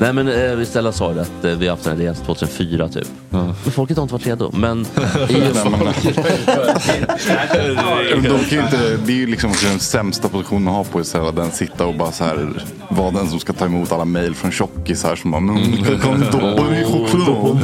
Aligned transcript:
Nej 0.00 0.12
men 0.12 0.28
eh, 0.28 0.54
vi 0.56 0.66
Stella 0.66 0.92
sa 0.92 1.12
ju 1.12 1.20
att 1.20 1.44
eh, 1.44 1.50
vi 1.50 1.66
har 1.66 1.72
haft 1.76 1.84
den 1.84 1.96
här 1.96 2.02
idén 2.02 2.14
sedan 2.14 2.24
2004 2.26 2.88
typ. 2.88 3.08
Men 3.30 3.54
folket 3.54 3.96
har 3.96 4.02
inte 4.02 4.14
varit 4.14 4.26
redo. 4.26 4.50
Men 4.54 4.80
i 5.28 5.34
och 8.14 8.22
De 8.22 8.38
kan 8.38 8.58
ju 8.58 8.60
inte, 8.60 8.96
det 9.06 9.12
är 9.12 9.16
ju 9.16 9.26
liksom 9.26 9.52
den 9.64 9.78
sämsta 9.78 10.28
positionen 10.28 10.68
att 10.68 10.74
ha 10.74 10.84
på 10.84 11.04
sig, 11.04 11.20
den 11.36 11.50
sitta 11.50 11.86
och 11.86 11.94
bara 11.94 12.12
så 12.12 12.24
här 12.24 12.62
vara 12.90 13.10
den 13.10 13.28
som 13.28 13.40
ska 13.40 13.52
ta 13.52 13.64
emot 13.64 13.92
alla 13.92 14.04
mejl 14.04 14.34
från 14.34 14.50
tjockisar 14.50 15.16
som 15.16 15.30
bara, 15.30 15.40
men 15.40 15.76
kan 16.02 16.20
du 16.20 16.26
doppa 16.26 16.62
den 16.62 16.74
i 16.74 16.84
choklad? 16.84 17.58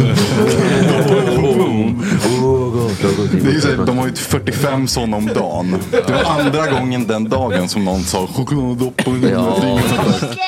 Det 3.32 3.48
är 3.48 3.52
ju 3.52 3.60
så 3.60 3.68
här, 3.68 3.86
de 3.86 3.98
har 3.98 4.06
ju 4.06 4.14
45 4.14 4.88
sådana 4.88 5.16
om 5.16 5.26
dagen. 5.26 5.76
Det 5.90 6.12
var 6.12 6.40
andra 6.40 6.70
gången 6.70 7.06
den 7.06 7.28
dagen 7.28 7.68
som 7.68 7.84
någon 7.84 8.02
sa 8.02 8.26
chokladdoppa 8.26 9.02
den 9.10 9.24
i 9.24 9.30
Ja. 9.30 9.56
fingret. 9.60 10.38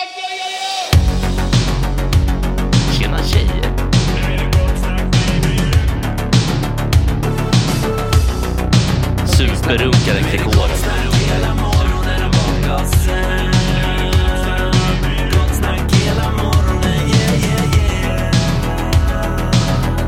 Berunkade 9.69 10.21
dekoren. 10.33 10.71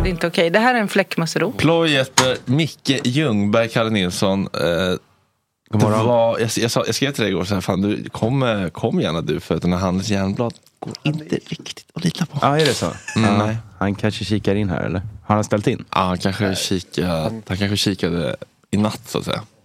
Det 0.03 0.09
är 0.09 0.11
inte 0.11 0.27
okej. 0.27 0.51
Det 0.51 0.59
här 0.59 0.75
är 0.75 0.79
en 0.79 0.89
fläckmussero. 0.89 1.53
Ploj 1.53 1.93
Jesper, 1.93 2.37
Micke 2.45 3.01
Ljungberg, 3.05 3.69
Kalle 3.69 3.91
Nilsson. 3.91 4.49
Eh, 4.55 4.61
morgon. 5.71 6.07
var, 6.07 6.39
jag, 6.39 6.51
jag, 6.57 6.71
sa, 6.71 6.83
jag 6.87 6.95
skrev 6.95 7.13
till 7.13 7.23
dig 7.23 7.31
igår, 7.31 7.45
så 7.45 7.55
här, 7.55 7.61
fan, 7.61 7.83
du, 7.83 8.09
kom, 8.09 8.43
eh, 8.43 8.69
kom 8.69 9.01
gärna 9.01 9.21
du 9.21 9.41
för 9.41 9.61
den 9.61 9.73
här 9.73 9.81
Hannes 9.81 10.09
Järnblad 10.09 10.55
går 10.81 10.95
inte 11.03 11.25
riktigt 11.35 11.85
att 11.95 12.05
lita 12.05 12.27
på. 12.27 12.39
Ja, 12.43 12.49
ah, 12.49 12.59
är 12.59 12.65
det 12.67 12.75
så? 12.75 12.93
Mm. 13.17 13.41
Mm. 13.41 13.57
Han 13.79 13.95
kanske 13.95 14.25
kikar 14.25 14.55
in 14.55 14.69
här 14.69 14.81
eller? 14.81 15.03
Har 15.25 15.35
han 15.35 15.45
ställt 15.45 15.67
in? 15.67 15.79
Ja, 15.79 16.01
ah, 16.01 16.05
han 16.05 16.19
han 17.47 17.57
kanske 17.57 17.77
kikade 17.77 18.37
i 18.71 18.77
natt 18.77 19.01
så 19.09 19.19
att 19.19 19.25
säga. 19.25 19.43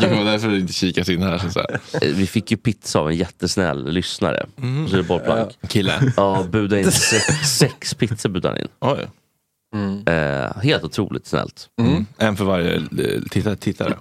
det 0.00 0.08
var 0.16 0.24
därför 0.24 0.48
det 0.48 0.58
inte 0.58 0.72
kikas 0.72 1.08
in 1.08 1.22
här. 1.22 1.38
Så 1.38 1.46
att 1.46 1.52
säga. 1.52 1.66
Eh, 2.02 2.08
Vi 2.14 2.26
fick 2.26 2.50
ju 2.50 2.56
pizza 2.56 2.98
av 2.98 3.08
en 3.10 3.16
jättesnäll 3.16 3.92
lyssnare. 3.92 4.46
Mm. 4.58 4.88
Så 4.88 4.94
det 4.96 5.02
är 5.02 5.06
bollplank. 5.06 5.58
Kille. 5.68 6.12
Ja, 6.16 6.44
budade 6.50 6.80
in 6.82 6.90
sex, 6.92 7.24
sex 7.58 7.94
pizzor 7.94 8.28
budade 8.28 8.60
in. 8.60 8.68
Oj. 8.80 9.06
Eh, 10.06 10.56
helt 10.62 10.84
otroligt 10.84 11.26
snällt. 11.26 11.68
Mm. 11.80 12.06
En 12.18 12.36
för 12.36 12.44
varje 12.44 12.74
eh, 12.76 12.82
tittare. 13.30 13.56
tittare. 13.56 13.90
Eh, 13.90 13.96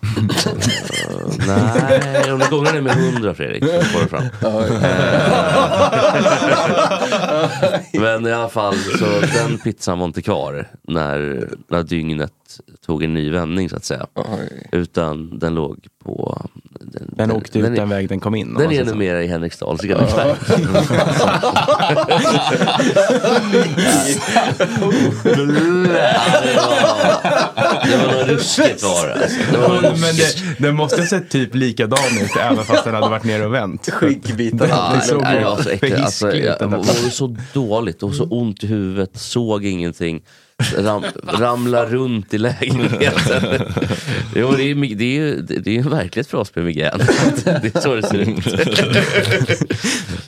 nej, 1.47 2.31
om 2.31 2.39
du 2.39 2.49
gånger 2.49 2.73
det 2.73 2.81
med 2.81 2.95
hundra 2.95 3.33
Fredrik 3.35 3.63
så 3.65 3.81
får 3.81 4.01
du 4.01 4.07
fram. 4.07 4.23
Eh, 4.23 4.29
Men 8.01 8.27
i 8.27 8.31
alla 8.33 8.49
fall, 8.49 8.75
så 8.75 9.05
den 9.33 9.57
pizzan 9.57 9.99
var 9.99 10.05
inte 10.05 10.21
kvar 10.21 10.67
när, 10.87 11.49
när 11.67 11.83
dygnet 11.83 12.33
tog 12.85 13.03
en 13.03 13.13
ny 13.13 13.29
vändning 13.29 13.69
så 13.69 13.75
att 13.75 13.85
säga. 13.85 14.07
Utan 14.71 15.39
den 15.39 15.55
låg 15.55 15.87
på... 16.03 16.41
Den, 16.81 17.09
Den 17.17 17.31
åkte 17.31 17.59
ut 17.59 17.65
den, 17.65 17.75
den 17.75 17.89
väg 17.89 18.09
den 18.09 18.19
kom 18.19 18.35
in. 18.35 18.53
den 18.53 18.71
är 18.71 18.83
numera 18.85 19.23
i 19.23 19.27
Henriksdals 19.27 19.83
reningsverk. 19.83 20.37
Det 27.83 27.97
var 27.97 28.13
något 28.17 28.27
ruskigt 28.27 28.83
var 28.83 29.07
det. 29.07 29.13
Alltså. 29.13 29.37
det 29.51 29.57
var 29.57 29.67
något 29.81 29.99
Men 29.99 30.15
det, 30.15 30.35
den 30.59 30.75
måste 30.75 31.01
ha 31.01 31.07
sett 31.07 31.29
typ 31.29 31.55
likadan 31.55 31.99
ut 32.21 32.35
även 32.39 32.63
fast 32.65 32.83
den 32.83 32.93
hade 32.95 33.09
varit 33.09 33.23
ner 33.23 33.45
och 33.45 33.53
vänt. 33.53 33.89
Skyggbitarna. 33.93 34.67
Ja, 34.69 34.93
Det 34.95 35.01
såg 35.01 35.21
ju 35.21 35.43
var 35.43 35.61
så 35.63 35.69
äckligt. 35.69 35.95
för 35.95 36.01
Alltså, 36.03 36.25
hiskligt 36.27 36.45
jag 36.59 36.61
ut. 36.61 36.71
var 36.71 37.09
så 37.09 37.35
dåligt 37.53 38.03
och 38.03 38.13
så 38.15 38.23
ont 38.23 38.63
i 38.63 38.67
huvudet, 38.67 39.17
såg 39.19 39.65
ingenting. 39.65 40.21
Ram, 40.77 41.03
ramla 41.27 41.85
runt 41.85 42.33
i 42.33 42.37
lägenheten. 42.37 43.61
Jo, 44.35 44.51
det 44.57 44.63
är, 44.63 44.95
det 44.95 45.03
är, 45.05 45.19
ju- 45.19 45.41
det 45.41 45.75
är 45.75 45.79
en 45.79 45.89
verklighet 45.89 46.27
för 46.27 46.37
oss 46.37 46.55
med 46.55 46.65
migrän. 46.65 46.99
Det 47.43 47.75
är 47.75 47.81
så 47.81 47.95
det 47.95 48.03
ser 48.03 48.17
ut. 48.17 48.45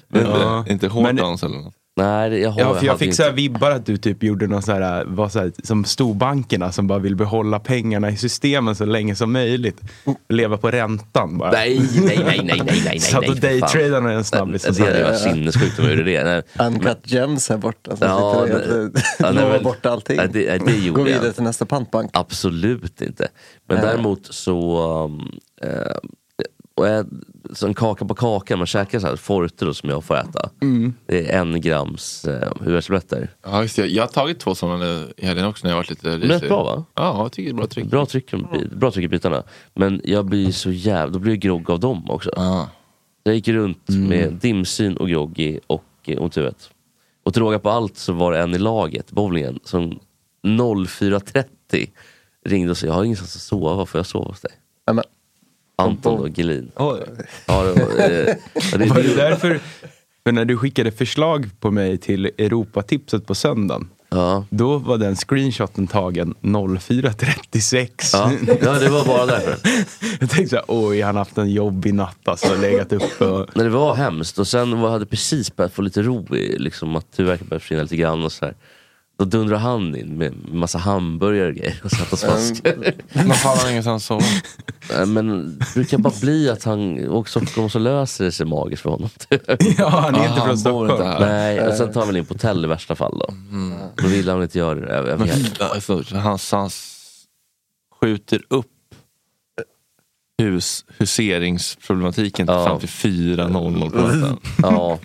Men, 0.08 0.26
Ja. 0.26 0.60
inte, 0.60 0.72
inte 0.74 0.88
hårt 0.88 1.04
Men- 1.04 1.16
dans 1.16 1.44
eller 1.44 1.58
något. 1.58 1.74
Nej, 1.96 2.30
det- 2.30 2.38
jag, 2.40 2.50
har, 2.50 2.62
Ja, 2.62 2.74
för 2.76 2.86
jag 2.86 3.00
fick 3.00 3.06
inte- 3.06 3.18
så 3.18 3.24
här 3.24 3.32
vibbar 3.32 3.72
att 3.72 3.86
du 3.86 3.98
typ 3.98 4.24
gjorde 4.24 4.48
någon 4.48 4.62
så 4.62 4.72
här, 4.72 5.06
var 5.06 5.30
så 5.30 5.40
här, 5.40 5.52
som 5.64 5.86
storbankerna 5.86 6.72
som 6.72 6.88
bara 6.88 7.00
vill 7.00 7.16
behålla 7.16 7.60
pengarna 7.60 8.10
i 8.10 8.18
systemen 8.18 8.76
så 8.76 8.86
länge 8.86 9.16
som 9.16 9.32
möjligt. 9.32 9.82
Leva 10.30 10.58
på 10.58 10.72
räntan 10.72 11.38
bara. 11.38 11.52
Nej, 11.52 11.82
nej, 11.96 12.04
nej, 12.06 12.18
nej, 12.26 12.42
nej, 12.46 12.62
nej, 12.66 12.82
nej. 12.86 13.00
Satt 13.00 13.30
och 13.30 13.36
daytradade 13.38 14.02
med 14.02 14.16
en 14.18 14.24
snabbis. 14.24 14.66
och 14.66 14.70
Det 14.74 14.76
så. 14.78 14.84
det 14.86 15.04
var 15.04 15.14
sinnessjukt 15.14 15.80
om 15.80 15.86
jag 15.86 15.94
gjorde 15.98 16.12
det. 16.12 16.24
Nej, 16.24 16.42
Uncut 16.68 17.00
gems 17.12 17.50
här 17.50 17.58
borta. 17.58 17.98
Så 17.98 18.06
Ja, 18.06 18.46
ja, 18.50 18.56
nej. 18.58 18.68
det, 18.68 19.02
Ja, 19.20 19.32
nej, 19.32 19.34
lova 19.34 19.50
men- 19.54 19.64
bort 19.64 19.86
allting. 19.86 20.18
Nej, 20.18 20.28
det- 20.34 20.58
det 20.66 20.72
gjorde 20.78 21.00
Gå 21.00 21.06
vidare 21.06 21.32
till 21.34 21.44
nästa 21.44 21.66
pantbank. 21.66 22.10
Absolut 22.14 23.02
inte. 23.02 23.28
Men 23.68 23.78
Nej. 23.78 23.86
däremot 23.86 24.26
så, 24.30 24.88
um, 25.06 25.32
eh, 25.62 25.70
och 26.76 26.88
jag, 26.88 27.08
så 27.54 27.68
en 27.68 27.74
kaka 27.74 28.06
på 28.06 28.16
kakan, 28.16 28.58
man 28.58 28.68
käkar 28.68 29.00
så 29.00 29.08
här 29.08 29.16
forte 29.16 29.66
då 29.66 29.74
som 29.74 29.90
jag 29.90 30.04
får 30.04 30.16
äta. 30.18 30.50
Mm. 30.62 30.94
Det 31.06 31.32
är 31.32 31.40
en 31.42 31.62
grams 31.62 32.26
eh, 32.26 32.52
huvudvärkstabletter. 32.60 33.30
Ja, 33.44 33.62
just 33.62 33.76
det. 33.76 33.88
Jag 33.88 34.04
har 34.04 34.08
tagit 34.08 34.40
två 34.40 34.56
sådana 34.56 34.86
i 35.18 35.26
helgen 35.26 35.46
också 35.46 35.64
när 35.68 35.72
jag 35.72 35.78
varit 35.78 35.90
lite 35.90 36.08
Men 36.08 36.22
rätt 36.22 36.48
bra 36.48 36.64
va? 36.64 36.86
Ja, 36.96 37.18
jag 37.24 37.32
tycker 37.32 37.50
det 37.50 37.54
är 37.54 37.58
bra 37.58 37.68
tryck. 37.68 37.86
Bra 37.86 38.06
tryck, 38.06 38.32
bra 38.72 38.92
tryck 38.92 39.06
i 39.06 39.08
bitarna. 39.08 39.44
Men 39.74 40.02
jag 40.04 40.26
blir 40.26 40.52
så 40.52 40.72
jävla, 40.72 41.14
då 41.14 41.20
blir 41.20 41.32
jag 41.32 41.40
grogg 41.40 41.70
av 41.70 41.80
dem 41.80 42.10
också. 42.10 42.32
Ja. 42.36 42.70
Jag 43.24 43.36
gick 43.36 43.48
runt 43.48 43.90
Mm. 43.90 44.08
med 44.10 44.34
dimsyn 44.34 44.98
och 44.98 45.10
groggy 45.10 45.60
och 45.68 45.84
eh, 46.06 46.22
ont 46.22 46.38
i 46.38 46.40
huvudet. 46.40 46.70
Och 47.24 47.34
till 47.34 47.42
råga 47.42 47.60
på 47.60 47.70
allt 47.70 47.98
så 47.98 48.14
var 48.14 48.32
det 48.32 48.40
en 48.40 48.54
i 48.56 48.58
laget, 48.58 49.12
bowlingen, 49.12 49.60
som 49.64 50.00
04.30 50.44 51.90
ringde 52.46 52.72
och 52.72 52.78
sa 52.78 52.88
jag 52.88 52.94
har 52.94 53.04
ingenstans 53.04 53.36
att 53.36 53.42
sova, 53.42 53.86
får 53.86 54.00
jag 54.00 54.06
sova 54.06 54.26
hos 54.30 54.42
dig? 54.42 54.52
Ja, 54.86 54.94
men, 54.94 55.04
Anton 55.82 56.20
och 56.20 56.38
Gelin. 56.38 56.72
Oj. 56.76 57.00
Ja, 57.46 57.64
det, 57.64 57.74
var, 57.74 58.00
eh, 58.00 58.36
ja, 58.72 58.78
det, 58.78 58.86
Var 58.90 58.96
det 58.96 59.04
det, 59.04 59.16
därför, 59.16 59.60
för 60.24 60.32
när 60.32 60.46
du 60.46 60.58
skickade 60.58 60.92
förslag 60.92 61.50
på 61.60 61.72
mig 61.72 61.98
till 61.98 62.26
Europatipset 62.26 63.28
på 63.28 63.36
söndagen. 63.36 63.90
ja. 64.10 64.46
Då 64.50 64.78
var 64.78 64.98
den 64.98 65.16
screenshoten 65.16 65.88
tagen 65.88 66.36
04.36. 66.42 67.90
Ja, 68.14 68.32
ja, 68.62 68.80
det 68.80 68.90
var 68.90 69.06
bara 69.06 69.26
därför. 69.26 69.58
Jag 70.20 70.30
tänkte 70.30 70.50
så 70.50 70.56
här, 70.56 70.66
oj 70.68 71.02
han 71.02 71.16
har 71.16 71.22
haft 71.22 71.38
en 71.38 71.52
jobbig 71.52 71.94
natt 71.94 72.28
alltså, 72.28 72.56
legat 72.56 72.94
uppe 72.94 73.26
och... 73.26 73.50
Men 73.56 73.66
det 73.66 73.72
var 73.72 73.96
hemskt 73.96 74.40
och 74.40 74.48
sen 74.48 74.82
var, 74.82 74.90
hade 74.90 75.06
precis 75.06 75.56
börjat 75.56 75.74
få 75.74 75.82
lite 75.82 76.02
ro 76.02 76.36
i 76.36 76.60
liksom, 76.60 76.96
att 76.96 77.08
huvudvärken 77.20 77.48
började 77.48 77.62
försvinna 77.62 77.82
lite 77.82 77.96
grann 77.96 78.24
och 78.24 78.32
så 78.32 78.46
här. 78.46 78.56
Då 79.22 79.26
dundrade 79.26 79.62
han 79.62 79.96
in 79.96 80.18
med 80.18 80.34
massa 80.54 80.78
hamburgare 80.78 81.48
och 81.48 81.54
grejer 81.56 81.82
och 81.84 81.92
satt 81.92 82.14
oss 82.14 82.22
fast. 82.24 82.64
Man 83.14 83.32
har 83.32 83.70
ingenstans 83.70 84.04
att 84.04 84.08
sova. 84.08 84.26
Nej, 84.98 85.06
Men 85.06 85.58
det 85.60 85.74
brukar 85.74 85.98
bara 85.98 86.14
bli 86.22 86.50
att 86.50 86.64
han 86.64 87.10
åker 87.10 87.30
Stockholm 87.30 87.70
så 87.70 87.80
löser 87.80 88.26
det 88.26 88.32
sig 88.32 88.46
magiskt 88.46 88.82
för 88.82 88.90
honom. 88.90 89.10
Ja, 89.78 89.90
han 89.90 90.16
är 90.16 90.20
Ah, 90.20 90.24
inte 90.26 90.36
från 90.36 90.48
han 90.48 90.58
Stockholm. 90.58 91.16
Nej, 91.20 91.68
och 91.68 91.74
sen 91.74 91.94
tar 91.94 92.02
han 92.02 92.08
väl 92.08 92.18
in 92.18 92.26
på 92.26 92.34
hotell 92.34 92.66
i 92.66 92.68
värsta 92.68 92.96
fall 92.96 93.20
då. 93.20 93.34
Då 94.04 94.08
vill 94.08 94.30
han 94.30 94.44
inte 94.44 94.58
göra 94.60 94.80
det. 94.80 94.96
Jag, 94.96 95.08
jag 95.08 95.20
Men 95.20 95.28
vet. 95.28 95.62
alltså, 95.62 96.04
han, 96.14 96.40
han 96.52 96.70
skjuter 98.02 98.42
upp 98.50 98.66
hus, 100.38 100.86
huseringsproblematiken 100.98 102.48
Ja. 102.50 102.66
fram 102.66 102.80
till 102.80 102.90
4.00 102.90 103.90
på 103.90 103.98
natten. 103.98 104.38
Ja. 104.62 105.00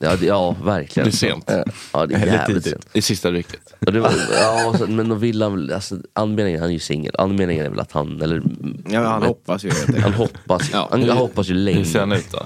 Ja, 0.00 0.16
det, 0.16 0.26
ja, 0.26 0.56
verkligen. 0.64 1.08
Det 1.08 1.14
är 1.14 1.16
sent. 1.16 1.50
Ja, 1.92 2.06
det 2.06 2.14
är 2.14 2.26
jävligt 2.26 2.46
tidigt. 2.46 2.64
sent. 2.64 2.88
I 2.92 3.02
sista 3.02 3.30
rycket. 3.32 3.60
Och 3.86 3.92
det 3.92 4.00
var, 4.00 4.12
ja, 4.40 4.74
så, 4.78 4.86
men 4.86 5.08
då 5.08 5.14
vill 5.14 5.42
han 5.42 5.54
väl, 5.54 5.72
alltså, 5.72 5.96
anledningen, 6.12 6.60
han 6.60 6.68
är 6.68 6.72
ju 6.72 6.78
singel, 6.78 7.14
anledningen 7.18 7.66
är 7.66 7.70
väl 7.70 7.80
att 7.80 7.92
han, 7.92 8.20
eller 8.22 8.42
Ja, 8.90 9.00
han 9.08 9.22
hoppas 9.22 9.64
ju 9.64 9.70
han 10.02 10.12
hoppas, 10.14 10.70
Ja. 10.72 10.88
han, 10.90 11.08
han 11.08 11.18
hoppas 11.18 11.48
ju 11.48 11.54
Hur 11.54 11.60
länge. 11.60 11.84
ser 11.84 12.00
han 12.00 12.12
ut 12.12 12.30
då? 12.32 12.38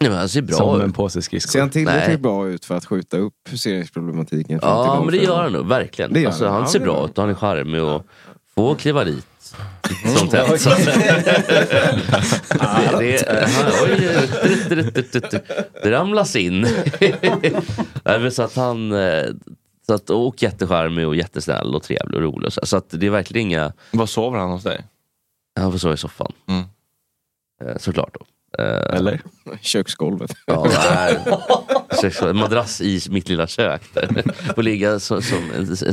Nej, 0.00 0.10
men 0.10 0.18
han 0.18 0.28
ser 0.28 0.42
bra 0.42 0.56
Som 0.56 0.76
ut. 0.76 0.82
en 0.84 0.92
påse 0.92 1.12
Ser 1.12 1.20
skridskor. 1.20 1.60
han 1.60 1.70
tillräckligt 1.70 2.20
bra 2.20 2.48
ut 2.48 2.64
för 2.64 2.74
att 2.76 2.84
skjuta 2.86 3.16
upp 3.16 3.34
till 3.64 3.86
Ja, 4.62 5.00
men 5.04 5.12
det 5.18 5.24
gör 5.24 5.42
han 5.42 5.52
nog, 5.52 5.66
verkligen. 5.66 6.12
Det 6.12 6.20
gör 6.20 6.28
alltså, 6.28 6.44
han. 6.44 6.54
han 6.54 6.68
ser 6.68 6.80
bra 6.80 7.04
ut 7.04 7.18
och 7.18 7.22
han 7.24 7.30
är 7.30 7.34
charmig 7.34 7.82
och 7.82 8.06
får 8.54 8.74
kliva 8.74 9.04
dit. 9.04 9.26
Som 10.16 10.28
tätt. 10.28 10.60
Så 10.60 10.70
det, 10.70 10.86
det, 12.98 13.48
oj, 13.82 14.12
det 15.82 15.90
ramlas 15.90 16.36
in. 16.36 16.66
Nej, 18.04 18.30
så 18.30 18.42
att 18.42 18.56
han, 18.56 18.92
eh, 18.92 19.24
så 19.86 19.94
att, 19.94 20.10
och 20.10 20.42
jättecharmig 20.42 21.06
och 21.06 21.16
jättesnäll 21.16 21.74
och 21.74 21.82
trevlig 21.82 22.14
och 22.16 22.22
rolig. 22.22 22.46
och 22.46 22.52
Så, 22.52 22.60
så 22.66 22.76
att 22.76 22.86
det 22.90 23.06
är 23.06 23.10
verkligen 23.10 23.46
inga, 23.46 23.72
Var 23.90 24.06
sover 24.06 24.38
han 24.38 24.50
hos 24.50 24.62
dig? 24.62 24.84
han 25.60 25.72
får 25.72 25.78
sova 25.78 25.94
i 25.94 25.96
soffan. 25.96 26.32
Mm. 26.48 26.64
Eh, 27.64 27.76
Såklart 27.78 28.16
då. 28.20 28.26
Eh, 28.64 28.96
Eller? 28.96 29.20
Köksgolvet. 29.60 30.32
Ja, 30.46 30.66
En 32.22 32.36
madrass 32.36 32.80
i 32.80 33.00
mitt 33.10 33.28
lilla 33.28 33.46
kök 33.46 33.82
där. 33.94 34.22
Får 34.54 34.62
ligga 34.62 35.00
som 35.00 35.20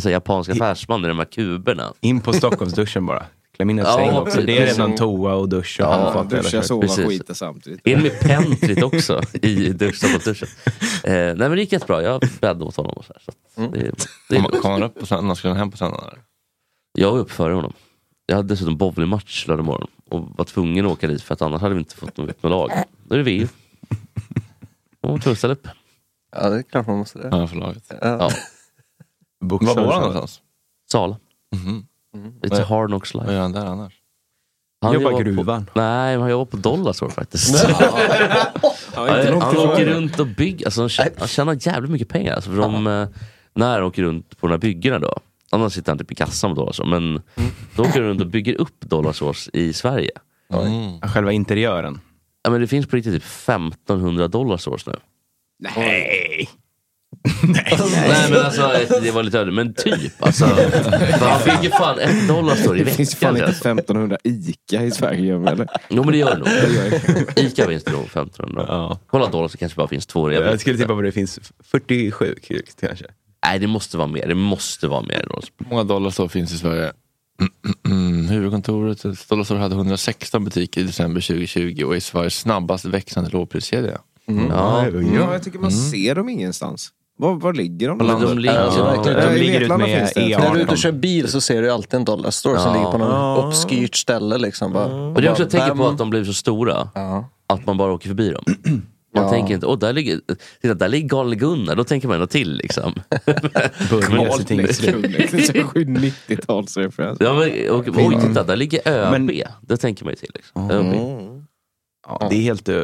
en, 0.06 0.12
japansk 0.12 0.50
affärsman 0.50 1.06
i 1.06 1.08
de 1.08 1.18
här 1.18 1.26
kuberna. 1.26 1.94
In 2.02 2.22
på 2.22 2.34
Stockholmsduschen 2.34 3.06
bara. 3.06 3.26
Kläm 3.60 3.70
in 3.70 3.80
en 3.80 3.86
Ja, 3.86 3.94
säng 3.96 4.10
också. 4.18 4.42
Det 4.42 4.58
är 4.58 4.66
redan 4.66 4.96
toa 4.96 5.34
och 5.36 5.50
dusch 5.50 5.80
och 5.80 5.86
Ja, 5.86 5.92
handfat. 6.14 6.30
Duscha, 6.30 6.62
sova, 6.64 6.82
Precis. 6.82 7.06
skita 7.08 7.34
samtidigt. 7.34 7.88
In 7.88 8.02
med 8.02 8.20
pentrit 8.20 8.84
också 8.94 9.22
i 9.34 9.70
dusch- 9.74 9.94
Stockholmsduschen. 9.96 10.48
Eh, 11.04 11.12
nej 11.14 11.36
men 11.36 11.52
det 11.52 11.60
gick 11.60 11.72
jättebra, 11.72 12.02
jag 12.04 12.22
bäddade 12.42 12.66
åt 12.66 12.76
honom. 12.76 12.92
Och 12.96 13.06
så 13.06 13.14
här, 13.14 13.22
så 13.56 13.72
det, 13.72 13.92
det 14.30 14.42
Kom, 14.42 14.62
kom 14.62 14.72
han 14.72 14.84
upp 14.84 15.00
på 15.00 15.06
söndagen? 15.06 15.36
Skulle 15.36 15.52
han 15.52 15.58
hem 15.60 15.72
på 15.72 15.78
söndagen? 15.78 16.20
Jag 16.94 17.12
var 17.12 17.20
uppe 17.20 17.34
före 17.34 17.54
honom. 17.54 17.74
Jag 18.26 18.36
hade 18.36 18.48
dessutom 18.48 18.78
bowlingmatch 18.78 19.48
lördag 19.48 19.66
morgon 19.66 19.88
och 20.10 20.22
var 20.38 20.46
tvungen 20.46 20.86
att 20.86 20.92
åka 20.92 21.08
dit 21.08 21.22
för 21.24 21.34
att 21.34 21.42
annars 21.42 21.62
hade 21.62 21.74
vi 21.76 21.80
inte 21.80 21.96
fått 21.96 22.18
något 22.18 22.44
med 22.44 22.50
lag. 22.50 22.72
Då 23.04 23.16
är 23.16 23.18
det 23.18 23.24
vi. 23.24 23.44
Och 23.44 25.10
var 25.10 25.18
tvungen 25.18 25.32
att 25.32 25.38
ställa 25.38 25.54
upp. 25.54 25.68
Ja, 26.36 26.50
det 26.50 26.58
är 26.58 26.64
klart 26.64 26.88
man 26.88 26.98
måste 26.98 27.20
det. 27.20 27.30
Ja, 27.38 27.48
för 27.48 27.56
laget. 27.56 27.84
Ja. 27.90 27.98
Ja. 28.02 28.30
Var 29.40 29.60
bor 29.60 29.92
han 29.92 30.02
någonstans? 30.02 30.42
Sala. 30.92 31.18
Mhm. 32.16 32.34
It's 32.42 32.62
a 32.62 32.66
hard 32.70 32.90
knocks 32.90 33.14
Vad 33.14 33.24
life. 33.24 33.34
gör 33.34 33.42
han 33.42 33.52
där 33.52 33.66
annars? 33.66 33.94
Han 34.82 34.94
Jobbar 34.94 35.12
jobbar 35.12 35.24
gruvan. 35.24 35.66
På, 35.66 35.80
nej, 35.80 36.18
han 36.18 36.30
jobbar 36.30 36.46
på 36.46 36.58
Dollarstore 36.58 37.12
faktiskt. 37.12 37.64
han, 38.94 39.10
han 39.42 39.58
åker 39.58 39.86
runt 39.86 40.20
och 40.20 40.28
bygger, 40.28 40.66
alltså, 40.66 40.82
han, 40.82 40.90
tjänar, 40.90 41.12
han 41.20 41.28
tjänar 41.28 41.58
jävligt 41.68 41.92
mycket 41.92 42.10
pengar. 42.10 42.34
Alltså, 42.36 42.50
för 42.50 42.58
de, 42.58 42.88
eh, 42.88 43.08
när 43.56 43.74
han 43.74 43.84
åker 43.84 44.04
runt 44.04 44.38
på 44.38 44.48
de 44.48 44.52
här 44.54 44.58
byggena 44.60 45.00
då, 45.00 45.20
annars 45.52 45.74
sitter 45.74 45.92
han 45.92 45.98
typ 46.00 46.12
i 46.12 46.16
kassan 46.16 46.52
på 46.52 46.56
Dollarstore, 46.62 46.90
men 46.90 47.22
då 47.76 47.84
åker 47.84 47.94
han 47.94 48.02
runt 48.10 48.22
och 48.22 48.28
bygger 48.28 48.56
upp 48.56 48.80
Dollarstores 48.82 49.50
i 49.54 49.74
Sverige. 49.74 50.12
Mm. 50.54 51.02
Själva 51.02 51.32
interiören. 51.32 52.00
Ja, 52.44 52.50
men 52.50 52.62
det 52.62 52.68
finns 52.68 52.88
på 52.88 52.96
riktigt 52.96 53.14
typ 53.14 53.24
1500 53.24 54.28
Dollarstores 54.28 54.86
nu. 54.86 54.96
Nej! 55.76 56.50
Nej 57.44 58.30
men 58.32 58.46
alltså 58.46 58.72
det 59.02 59.12
var 59.12 59.24
lite 59.24 59.40
öde. 59.40 59.52
Men 59.52 59.74
typ 59.74 60.14
alltså. 60.20 60.46
Han 61.20 61.40
fick 61.40 61.64
ju 61.64 61.70
fan 61.70 62.00
ett 62.00 62.28
dollar 62.28 62.56
står 62.56 62.74
det 62.74 62.80
i 62.80 62.84
Det 62.84 62.92
finns 62.92 63.16
fan 63.16 63.34
veckan. 63.34 63.50
inte 63.50 63.70
1500 63.70 64.18
ICA 64.24 64.84
i 64.84 64.92
Sverige. 64.92 65.36
Eller? 65.36 65.68
Jo 65.90 66.04
men 66.04 66.12
det 66.12 66.18
gör 66.18 66.36
det 66.36 66.38
nog. 66.38 66.48
Ica 67.46 67.68
finns 67.68 67.84
det 67.84 67.92
nog 67.92 68.06
1500. 68.06 68.98
Kolla 69.08 69.30
dollar 69.30 69.48
så 69.48 69.58
kanske 69.58 69.76
bara 69.76 69.88
finns 69.88 70.06
två. 70.06 70.28
vet 70.28 70.40
Jag 70.40 70.60
skulle 70.60 70.78
tippa 70.78 70.96
på 70.96 71.02
det 71.02 71.12
finns 71.12 71.40
47 71.64 72.36
kanske. 72.80 73.06
Nej 73.46 73.60
det 73.60 73.68
måste 73.68 73.98
vara 73.98 74.08
mer. 74.08 74.28
Det 74.28 74.36
måste 74.36 74.88
vara 74.88 75.02
mer. 75.02 75.28
Hur 75.60 75.70
många 75.70 75.84
dollarstore 75.84 76.30
finns 76.30 76.54
i 76.54 76.58
Sverige? 76.58 76.92
Mm, 77.88 78.28
huvudkontoret 78.30 79.30
Dollarstore 79.30 79.60
hade 79.60 79.76
116 79.76 80.44
butiker 80.46 80.82
i 80.82 80.84
december 80.84 81.22
2020 81.22 81.84
och 81.86 81.96
är 81.96 82.00
Sveriges 82.00 82.40
snabbast 82.40 82.86
växande 82.86 83.30
lågpriskedja. 83.30 84.00
Ja. 84.26 84.86
Ja, 85.14 85.34
jag 85.34 85.44
tycker 85.44 85.60
man 85.60 85.72
ser 85.72 86.16
dem 86.16 86.30
ingenstans. 86.30 86.92
Var, 87.22 87.36
var 87.36 87.54
ligger 87.54 87.88
de? 87.88 87.98
På 87.98 88.04
landet. 88.06 88.30
De 88.30 88.40
ligger, 88.40 88.56
Ja, 88.56 89.04
De 89.04 89.36
i 89.36 89.40
ligger 89.40 89.62
ut 89.62 89.70
med. 89.70 89.80
E18. 89.80 90.40
När 90.40 90.54
du 90.54 90.60
är 90.60 90.64
ute 90.64 90.72
och 90.72 90.78
kör 90.78 90.92
bil 90.92 91.28
så 91.28 91.42
ser 91.42 91.62
du 91.62 91.72
alltid 91.72 91.94
en 91.94 92.06
dollarstore 92.06 92.60
som 92.60 92.68
Ja. 92.72 92.74
ligger 92.78 92.92
på 92.92 92.98
något 92.98 93.46
obskyrt 93.46 93.96
ställe. 93.96 94.38
Liksom. 94.38 94.74
Bara, 94.74 94.86
Och 94.96 95.22
det 95.22 95.28
är 95.28 95.32
också 95.32 95.46
tecken 95.50 95.78
på 95.78 95.88
att 95.88 95.98
de 95.98 96.10
blev 96.10 96.26
så 96.26 96.34
stora. 96.34 96.90
Ja. 96.96 97.30
Att 97.48 97.66
man 97.66 97.78
bara 97.78 97.92
åker 97.94 98.08
förbi 98.08 98.30
dem. 98.30 98.44
Man 99.16 99.24
Ja. 99.24 99.30
tänker 99.30 99.54
inte, 99.54 99.66
åh 99.66 99.80
där 99.80 99.94
ligger, 99.94 100.20
titta, 100.62 100.74
där 100.74 100.90
ligger 100.90 101.08
galne 101.10 101.36
Gunnar, 101.36 101.76
då 101.76 101.84
tänker 101.84 102.08
man 102.08 102.16
ändå 102.16 102.28
till 102.28 102.54
liksom. 102.56 102.94
Inslut. 104.50 105.06
90-talsreferens. 105.76 107.18
Ja, 107.20 107.34
men, 107.34 107.70
och, 107.70 107.88
oj, 107.98 108.18
titta, 108.28 108.44
där 108.44 108.56
ligger 108.56 108.88
ÖB. 108.88 109.12
Men- 109.12 109.42
det 109.62 109.78
tänker 109.78 110.04
man 110.06 110.12
ju 110.12 110.16
till. 110.16 110.32
Liksom. 110.36 110.72
ÖB. 110.72 110.94
Ja, 112.08 112.28
det 112.30 112.36
är 112.36 112.42
helt 112.42 112.70
uh, 112.70 112.84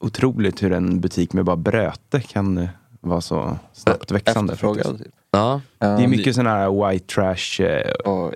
otroligt 0.00 0.62
hur 0.62 0.72
en 0.72 1.00
butik 1.00 1.32
med 1.32 1.44
bara 1.44 1.56
bröte 1.56 2.20
kan 2.20 2.68
eh, 3.06 3.10
vara 3.10 3.20
så 3.20 3.58
snabbt 3.72 4.10
växande. 4.10 4.56
Faktiskt. 4.56 4.98
Typ. 4.98 5.06
Ja. 5.30 5.60
Det 5.78 5.86
är 5.86 6.08
mycket 6.08 6.34
sådana 6.34 6.50
här 6.50 6.90
white 6.90 7.14
trash 7.14 7.62
eh, 7.64 7.90
Och, 7.92 8.34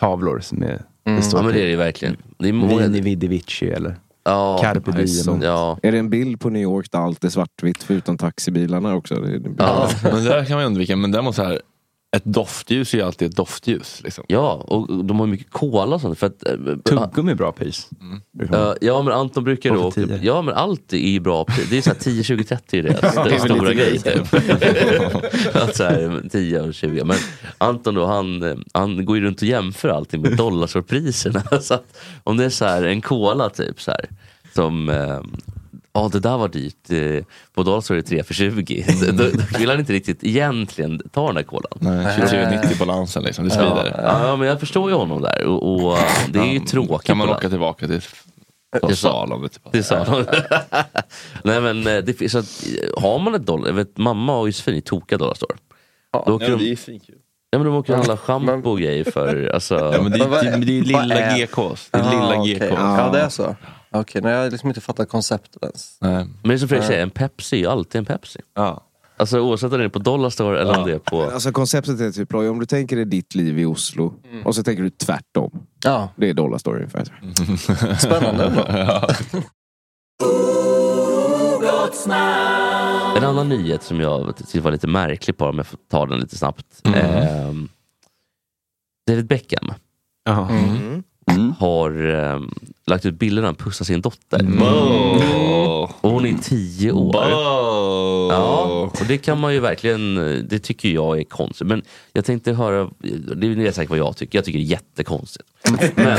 tavlor 0.00 0.40
som 0.40 0.62
är, 0.62 0.82
Mm. 1.04 1.20
det 1.20 1.22
står 1.26 1.40
ja, 1.40 1.44
men 1.44 1.54
det 1.54 1.60
är 1.60 1.62
typ 1.64 1.72
det 1.72 1.76
verkligen. 1.84 2.16
Det 2.38 2.48
är 2.48 2.52
många, 2.52 2.78
Vini 2.78 3.00
Vidi 3.00 3.28
Vici 3.28 3.70
eller 3.70 3.96
ja, 4.24 4.58
Carpe 4.62 4.90
Diem. 4.92 5.42
ja. 5.42 5.78
Är 5.82 5.92
det 5.92 5.98
en 5.98 6.10
bild 6.10 6.40
på 6.40 6.50
New 6.50 6.62
York 6.62 6.90
där 6.92 6.98
allt 6.98 7.24
är 7.24 7.28
svartvitt 7.28 7.82
förutom 7.82 8.18
taxibilarna 8.18 8.94
också? 8.94 9.14
Det 9.14 9.34
är- 9.34 9.42
Ja. 9.58 9.88
Men 10.02 10.14
det 10.14 10.22
där 10.28 10.44
kan 10.44 10.56
man 10.56 10.66
undvika. 10.66 10.96
Men 10.96 11.10
däremot 11.12 11.34
så 11.34 11.42
här, 11.42 11.60
ett 12.16 12.24
doftljus 12.24 12.94
är 12.94 12.98
ju 12.98 13.04
alltid 13.04 13.28
ett 13.28 13.36
doftljus. 13.36 14.00
Liksom. 14.04 14.24
ja, 14.28 14.52
och 14.52 15.04
de 15.04 15.20
har 15.20 15.26
mycket 15.26 15.50
cola 15.50 15.94
och 15.94 16.00
sånt. 16.00 16.18
För 16.18 16.26
att, 16.26 16.46
eh, 16.46 16.56
Tuggummi 16.84 17.32
är 17.32 17.36
bra 17.36 17.52
pris. 17.52 17.88
Ja, 18.52 18.76
ja 18.80 19.02
men 19.02 19.14
Anton 19.14 19.44
brukar 19.44 19.74
då 19.74 19.84
åka. 19.84 20.00
Ja 20.22 20.42
men 20.42 20.54
allt 20.54 20.92
är 20.92 21.20
bra 21.20 21.44
pris. 21.44 21.70
Det 21.70 21.78
är 21.78 21.82
så 21.82 21.90
här 21.90 21.96
10, 21.96 22.22
20, 22.22 22.44
30 22.44 22.78
är 22.78 22.82
det. 22.82 23.02
Alltså, 23.02 23.24
det 23.24 23.34
är 23.34 23.38
stora 23.38 23.74
grejer. 23.74 23.98
Typ. 23.98 25.54
Att 25.56 25.76
så 25.76 25.84
här, 25.84 26.28
10 26.30 26.60
och 26.60 26.74
20. 26.74 27.04
Men 27.04 27.16
Anton 27.58 27.94
då 27.94 28.06
han, 28.06 28.42
eh, 28.42 28.56
han 28.72 29.04
går 29.04 29.16
ju 29.16 29.22
runt 29.22 29.42
och 29.42 29.48
jämför 29.48 29.88
allting 29.88 30.22
med. 30.22 30.36
Så 31.60 31.74
att, 31.74 31.98
om 32.24 32.36
det 32.36 32.44
är 32.44 32.50
så 32.50 32.64
här 32.64 32.82
en 32.82 33.00
cola 33.00 33.50
typ 33.50 33.80
så 33.80 33.90
här. 33.90 34.08
Som 34.54 34.88
eh, 35.94 36.02
Ja 36.02 36.08
det 36.12 36.20
där 36.20 36.38
var 36.38 36.48
dyrt. 36.48 36.90
Eh, 36.90 37.24
På 37.54 37.62
Dollarstore 37.62 37.98
är 37.98 38.02
det 38.02 38.08
3 38.08 38.22
för 38.22 38.34
20. 38.34 38.84
Då, 39.12 39.12
då 39.12 39.58
vill 39.58 39.70
han 39.70 39.78
inte 39.80 39.92
riktigt 39.92 40.24
egentligen 40.24 41.00
ta 41.12 41.26
den 41.26 41.34
där 41.34 41.42
kolan. 41.42 41.72
Nej, 41.80 42.16
2090 42.16 42.76
balansen 42.78 43.22
liksom, 43.22 43.44
det 43.44 43.50
sprider. 43.50 44.00
Ja, 44.02 44.26
ja 44.28 44.36
men 44.36 44.48
jag 44.48 44.60
förstår 44.60 44.90
ju 44.90 44.96
honom 44.96 45.22
där. 45.22 45.44
Och, 45.44 45.74
och 45.84 45.98
eh, 45.98 46.04
det 46.28 46.38
är 46.38 46.44
ju 46.52 46.60
tråkigt. 46.60 47.06
Kan 47.06 47.16
man 47.16 47.28
åka 47.28 47.48
tillbaka 47.48 47.86
till 47.86 48.00
Det 48.72 48.86
är 48.86 48.88
så. 48.88 48.96
Salom? 48.96 49.48
Typ. 49.48 49.62
Det 49.72 49.82
sa 49.82 50.04
de. 50.04 50.24
Nej 51.44 51.60
men 51.60 51.86
eh, 51.86 51.96
det 52.04 52.30
så 52.30 52.38
att, 52.38 52.64
eh, 52.96 53.02
har 53.02 53.18
man 53.18 53.34
ett 53.34 53.46
dollar, 53.46 53.66
jag 53.66 53.74
vet 53.74 53.96
mamma 53.98 54.32
har 54.32 54.46
ju 54.46 54.52
svin 54.52 54.82
tokiga 54.82 55.18
dollarstore. 55.18 55.56
Då 56.26 56.34
åker 56.34 56.56
de, 56.58 56.70
är 56.72 56.76
finkul. 56.76 57.14
ja, 57.50 57.58
men 57.58 57.66
de 57.66 57.74
åker 57.76 57.92
och 57.92 57.96
handlar 57.98 58.16
schampo 58.16 58.70
och 58.70 58.78
grejer 58.80 59.04
för, 59.04 59.50
alltså, 59.54 59.74
Ja, 59.94 60.02
men 60.02 60.12
det, 60.12 60.18
är, 60.18 60.44
är- 60.46 60.58
det, 60.58 60.64
det 60.64 60.78
är 60.78 60.82
lilla 60.82 61.14
är- 61.14 61.46
GKs. 61.46 61.88
Det 61.90 61.98
är 61.98 62.10
lilla 62.10 62.22
Ah, 62.36 62.40
okej. 62.40 62.54
GK. 62.54 62.64
Ja, 62.78 63.10
det 63.12 63.20
är 63.20 63.28
så. 63.28 63.56
Okej, 63.90 64.22
nej, 64.22 64.32
jag 64.32 64.42
har 64.42 64.50
liksom 64.50 64.68
inte 64.68 64.80
fattat 64.80 65.08
konceptet 65.08 65.62
ens. 65.62 65.98
Nej. 66.00 66.12
men 66.14 66.48
det 66.48 66.54
är 66.54 66.58
som 66.58 66.68
Fredrik 66.68 66.86
säger, 66.86 67.02
en 67.02 67.10
Pepsi 67.10 67.64
är 67.64 67.68
alltid 67.68 67.98
en 67.98 68.04
Pepsi. 68.04 68.40
Ja. 68.54 68.84
Alltså 69.16 69.40
oavsett 69.40 69.72
om 69.72 69.78
det 69.78 69.84
är 69.84 69.88
på 69.88 69.98
Dollarstore 69.98 70.60
eller 70.60 70.78
om 70.78 70.86
det 70.86 70.94
är 70.94 70.98
på... 70.98 71.22
Alltså 71.22 71.52
konceptet 71.52 72.00
är 72.00 72.10
typ, 72.10 72.34
om 72.34 72.58
du 72.60 72.66
tänker 72.66 72.96
dig 72.96 73.04
ditt 73.04 73.34
liv 73.34 73.58
i 73.58 73.64
Oslo 73.64 74.14
och 74.44 74.54
så 74.54 74.62
tänker 74.62 74.82
du 74.82 74.90
tvärtom. 74.90 75.66
Ja, 75.84 76.08
Det 76.16 76.30
är 76.30 76.34
Dollarstore 76.34 76.76
ungefär. 76.76 77.04
spännande 77.98 78.44
ändå. 78.44 79.42
En 83.16 83.24
annan 83.24 83.48
nyhet 83.48 83.82
som 83.82 84.00
jag 84.00 84.36
tyckte 84.36 84.60
var 84.60 84.70
lite 84.70 84.86
märklig 84.86 85.36
på, 85.36 85.44
om 85.44 85.56
jag 85.56 85.66
får 85.66 85.78
ta 85.90 86.06
den 86.06 86.20
lite 86.20 86.38
snabbt. 86.38 86.80
Mm. 86.84 87.00
Ehm, 87.00 87.68
David 89.06 89.26
Beckham 89.26 89.72
Ja. 90.24 90.50
Mm. 90.50 91.02
Har 91.58 92.06
ehm, 92.06 92.50
lagt 92.86 93.06
ut 93.06 93.14
bilder 93.18 93.42
när 93.42 93.48
han 93.48 93.54
pussar 93.54 93.84
sin 93.84 94.00
dotter. 94.00 94.40
Mm. 94.40 94.62
Och 96.00 96.10
hon 96.10 96.26
är 96.26 96.34
tio 96.42 96.92
år. 96.92 97.16
Ja, 98.30 98.90
och 99.00 99.06
det 99.08 99.18
kan 99.18 99.40
man 99.40 99.54
ju 99.54 99.60
verkligen, 99.60 100.14
det 100.48 100.58
tycker 100.58 100.88
jag 100.88 101.18
är 101.18 101.24
konstigt. 101.24 101.66
Men 101.66 101.82
jag 102.12 102.24
tänkte 102.24 102.52
höra, 102.52 102.90
det 103.36 103.46
är 103.46 103.72
säkert 103.72 103.90
vad 103.90 103.98
jag 103.98 104.16
tycker, 104.16 104.38
jag 104.38 104.44
tycker 104.44 104.58
det 104.58 104.64
är 104.64 104.68
jättekonstigt. 104.68 105.48
Men, 105.94 106.18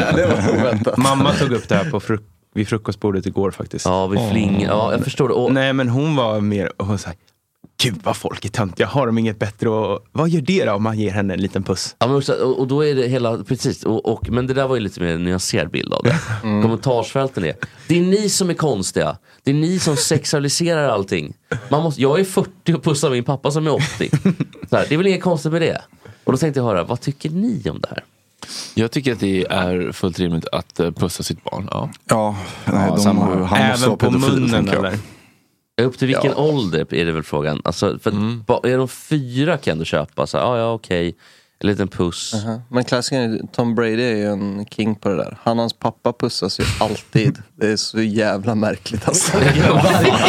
Det 0.16 0.26
var 0.26 0.60
oväntat. 0.60 0.96
Mamma 0.96 1.32
tog 1.32 1.52
upp 1.52 1.68
det 1.68 1.74
här 1.74 1.90
på 1.90 2.00
fruk- 2.00 2.28
vid 2.54 2.68
frukostbordet 2.68 3.26
igår 3.26 3.50
faktiskt. 3.50 3.84
ja 3.86 4.06
vi 4.06 4.28
fling, 4.30 4.62
ja 4.62 4.92
jag 4.92 5.04
förstår 5.04 5.28
det. 5.28 5.34
Och, 5.34 5.52
Nej 5.52 5.72
men 5.72 5.88
hon 5.88 6.16
var 6.16 6.40
mer, 6.40 6.72
och 6.76 6.86
hon 6.86 6.98
sa 6.98 7.10
Gud 7.82 8.00
vad 8.02 8.16
folk 8.16 8.44
är 8.44 8.48
töntiga, 8.48 8.86
har 8.86 9.06
de 9.06 9.18
inget 9.18 9.38
bättre 9.38 9.68
och 9.68 10.06
Vad 10.12 10.28
gör 10.28 10.40
det 10.40 10.64
då 10.64 10.72
om 10.72 10.82
man 10.82 10.98
ger 10.98 11.10
henne 11.10 11.34
en 11.34 11.40
liten 11.40 11.62
puss? 11.62 11.96
Ja, 11.98 12.06
men 12.06 12.16
också, 12.16 12.32
och, 12.32 12.58
och 12.58 12.66
då 12.66 12.84
är 12.84 12.94
det 12.94 13.08
hela, 13.08 13.38
precis, 13.44 13.84
och, 13.84 14.06
och, 14.06 14.30
men 14.30 14.46
det 14.46 14.54
där 14.54 14.68
var 14.68 14.74
ju 14.74 14.80
lite 14.80 15.00
mer 15.00 15.14
en 15.14 15.24
nyanserad 15.24 15.70
bild 15.70 15.92
av 15.92 16.02
det. 16.02 16.18
Kommentarsfälten 16.42 17.44
är, 17.44 17.56
det 17.88 17.98
är 17.98 18.02
ni 18.02 18.28
som 18.28 18.50
är 18.50 18.54
konstiga. 18.54 19.16
Det 19.42 19.50
är 19.50 19.54
ni 19.54 19.78
som 19.78 19.96
sexualiserar 19.96 20.88
allting. 20.88 21.34
Man 21.70 21.82
måste, 21.82 22.02
jag 22.02 22.20
är 22.20 22.24
40 22.24 22.74
och 22.74 22.82
pussar 22.82 23.10
min 23.10 23.24
pappa 23.24 23.50
som 23.50 23.66
är 23.66 23.74
80. 23.74 24.10
Så 24.70 24.76
här, 24.76 24.86
det 24.88 24.94
är 24.94 24.96
väl 24.96 25.06
inget 25.06 25.22
konstigt 25.22 25.52
med 25.52 25.62
det. 25.62 25.82
Och 26.24 26.32
då 26.32 26.38
tänkte 26.38 26.60
jag 26.60 26.64
höra, 26.64 26.84
vad 26.84 27.00
tycker 27.00 27.30
ni 27.30 27.70
om 27.70 27.80
det 27.80 27.88
här? 27.88 28.04
Jag 28.74 28.90
tycker 28.90 29.12
att 29.12 29.20
det 29.20 29.46
är 29.50 29.92
fullt 29.92 30.18
rimligt 30.18 30.48
att 30.52 30.80
eh, 30.80 30.90
pussa 30.90 31.22
sitt 31.22 31.44
barn. 31.44 31.68
Ja. 31.70 31.90
Ja, 32.04 32.36
nej, 32.64 32.88
de, 32.88 32.98
samma. 32.98 33.24
han 33.24 33.40
måste 33.40 33.56
Även 33.56 33.80
vara 33.80 33.96
på 33.96 34.10
munnen 34.10 34.68
eller? 34.68 34.98
Upp 35.80 35.98
till 35.98 36.06
vilken 36.08 36.34
ålder 36.34 36.94
är 36.94 37.04
det 37.04 37.12
väl 37.12 37.22
frågan? 37.22 37.60
Alltså, 37.64 37.98
för, 37.98 38.10
ba- 38.46 38.60
Är 38.66 38.78
de 38.78 38.88
fyra 38.88 39.56
kan 39.58 39.78
du 39.78 39.84
köpa, 39.84 40.26
så 40.26 40.38
här, 40.38 40.44
ja 40.44 40.58
ja 40.58 40.72
okej, 40.72 41.16
en 41.58 41.66
liten 41.68 41.88
puss. 41.88 42.32
Ja, 42.46 42.60
Men 42.70 42.84
klassikern, 42.84 43.48
Tom 43.48 43.74
Brady 43.74 44.02
är 44.02 44.16
ju 44.16 44.26
en 44.26 44.66
king 44.70 44.94
på 44.94 45.08
det 45.08 45.16
där. 45.16 45.38
Han 45.42 45.58
och 45.58 45.62
hans 45.62 45.72
pappa 45.72 46.12
pussas 46.12 46.60
ju 46.60 46.64
alltid. 46.80 47.38
Det 47.56 47.68
är 47.72 47.76
så 47.76 48.02
jävla 48.02 48.54
märkligt 48.54 49.08
alltså. 49.08 49.32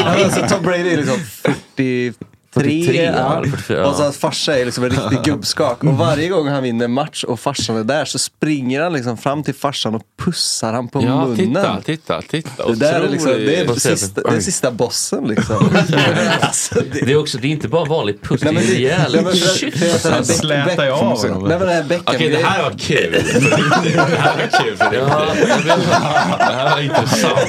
Alltså 0.05 0.45
Tom 0.55 0.63
Brady 0.63 0.89
är 0.89 0.97
liksom 0.97 1.19
43, 1.19 2.13
43, 2.53 3.03
ja, 3.05 3.12
ja. 3.12 3.41
44, 3.51 3.77
ja. 3.79 3.86
och 3.88 3.95
så 3.95 4.03
hans 4.03 4.17
farsa 4.17 4.57
är 4.60 4.65
liksom 4.65 4.83
en 4.83 4.89
riktig 4.89 5.22
gubbskak. 5.24 5.83
Och 5.83 5.98
varje 5.98 6.29
gång 6.29 6.48
han 6.48 6.63
vinner 6.63 6.88
match 6.88 7.24
och 7.24 7.39
farsan 7.39 7.77
är 7.77 7.83
där 7.83 8.05
så 8.05 8.19
springer 8.19 8.81
han 8.81 8.93
liksom 8.93 9.17
fram 9.17 9.43
till 9.43 9.53
farsan 9.55 9.95
och 9.95 10.01
pussar 10.25 10.74
han 10.74 10.88
på 10.88 11.03
Ja, 11.03 11.25
munnen. 11.25 11.36
titta, 11.36 11.81
titta, 11.81 12.22
titta. 12.22 12.67
Det 12.67 12.75
där 12.75 13.01
är 13.01 13.10
liksom, 13.10 13.31
det 13.31 13.55
är, 13.60 13.74
sista, 13.75 14.22
det 14.22 14.36
är 14.36 14.39
sista 14.39 14.72
bossen 14.72 15.24
liksom. 15.27 15.55
alltså, 16.41 16.75
det, 16.91 17.05
Det 17.05 17.12
är 17.12 17.17
också, 17.17 17.38
det 17.38 17.48
är 17.48 17.51
inte 17.51 17.67
bara 17.67 17.86
vanlig 17.86 18.22
puss, 18.22 18.41
det 18.41 18.48
är 18.48 18.53
en 18.53 18.57
rejäl 18.62 19.36
kyss. 19.36 20.05
Han 20.05 20.25
slätar 20.25 20.86
ju 20.86 20.91
av 20.91 21.00
honom. 21.00 21.43
Nej 21.48 21.57
men 21.60 21.67
det 21.67 21.74
här 21.74 21.83
Beckham 21.83 22.15
Okej, 22.15 22.29
det 22.29 22.43
här 22.45 22.63
var 22.63 22.72
kul. 22.79 23.12
det 23.12 24.17
här 24.19 24.38
var 24.38 24.63
kul 24.63 24.77
för. 24.77 24.91
Det 24.93 26.53
här 26.53 26.75
var 26.75 26.81
intressant. 26.81 27.39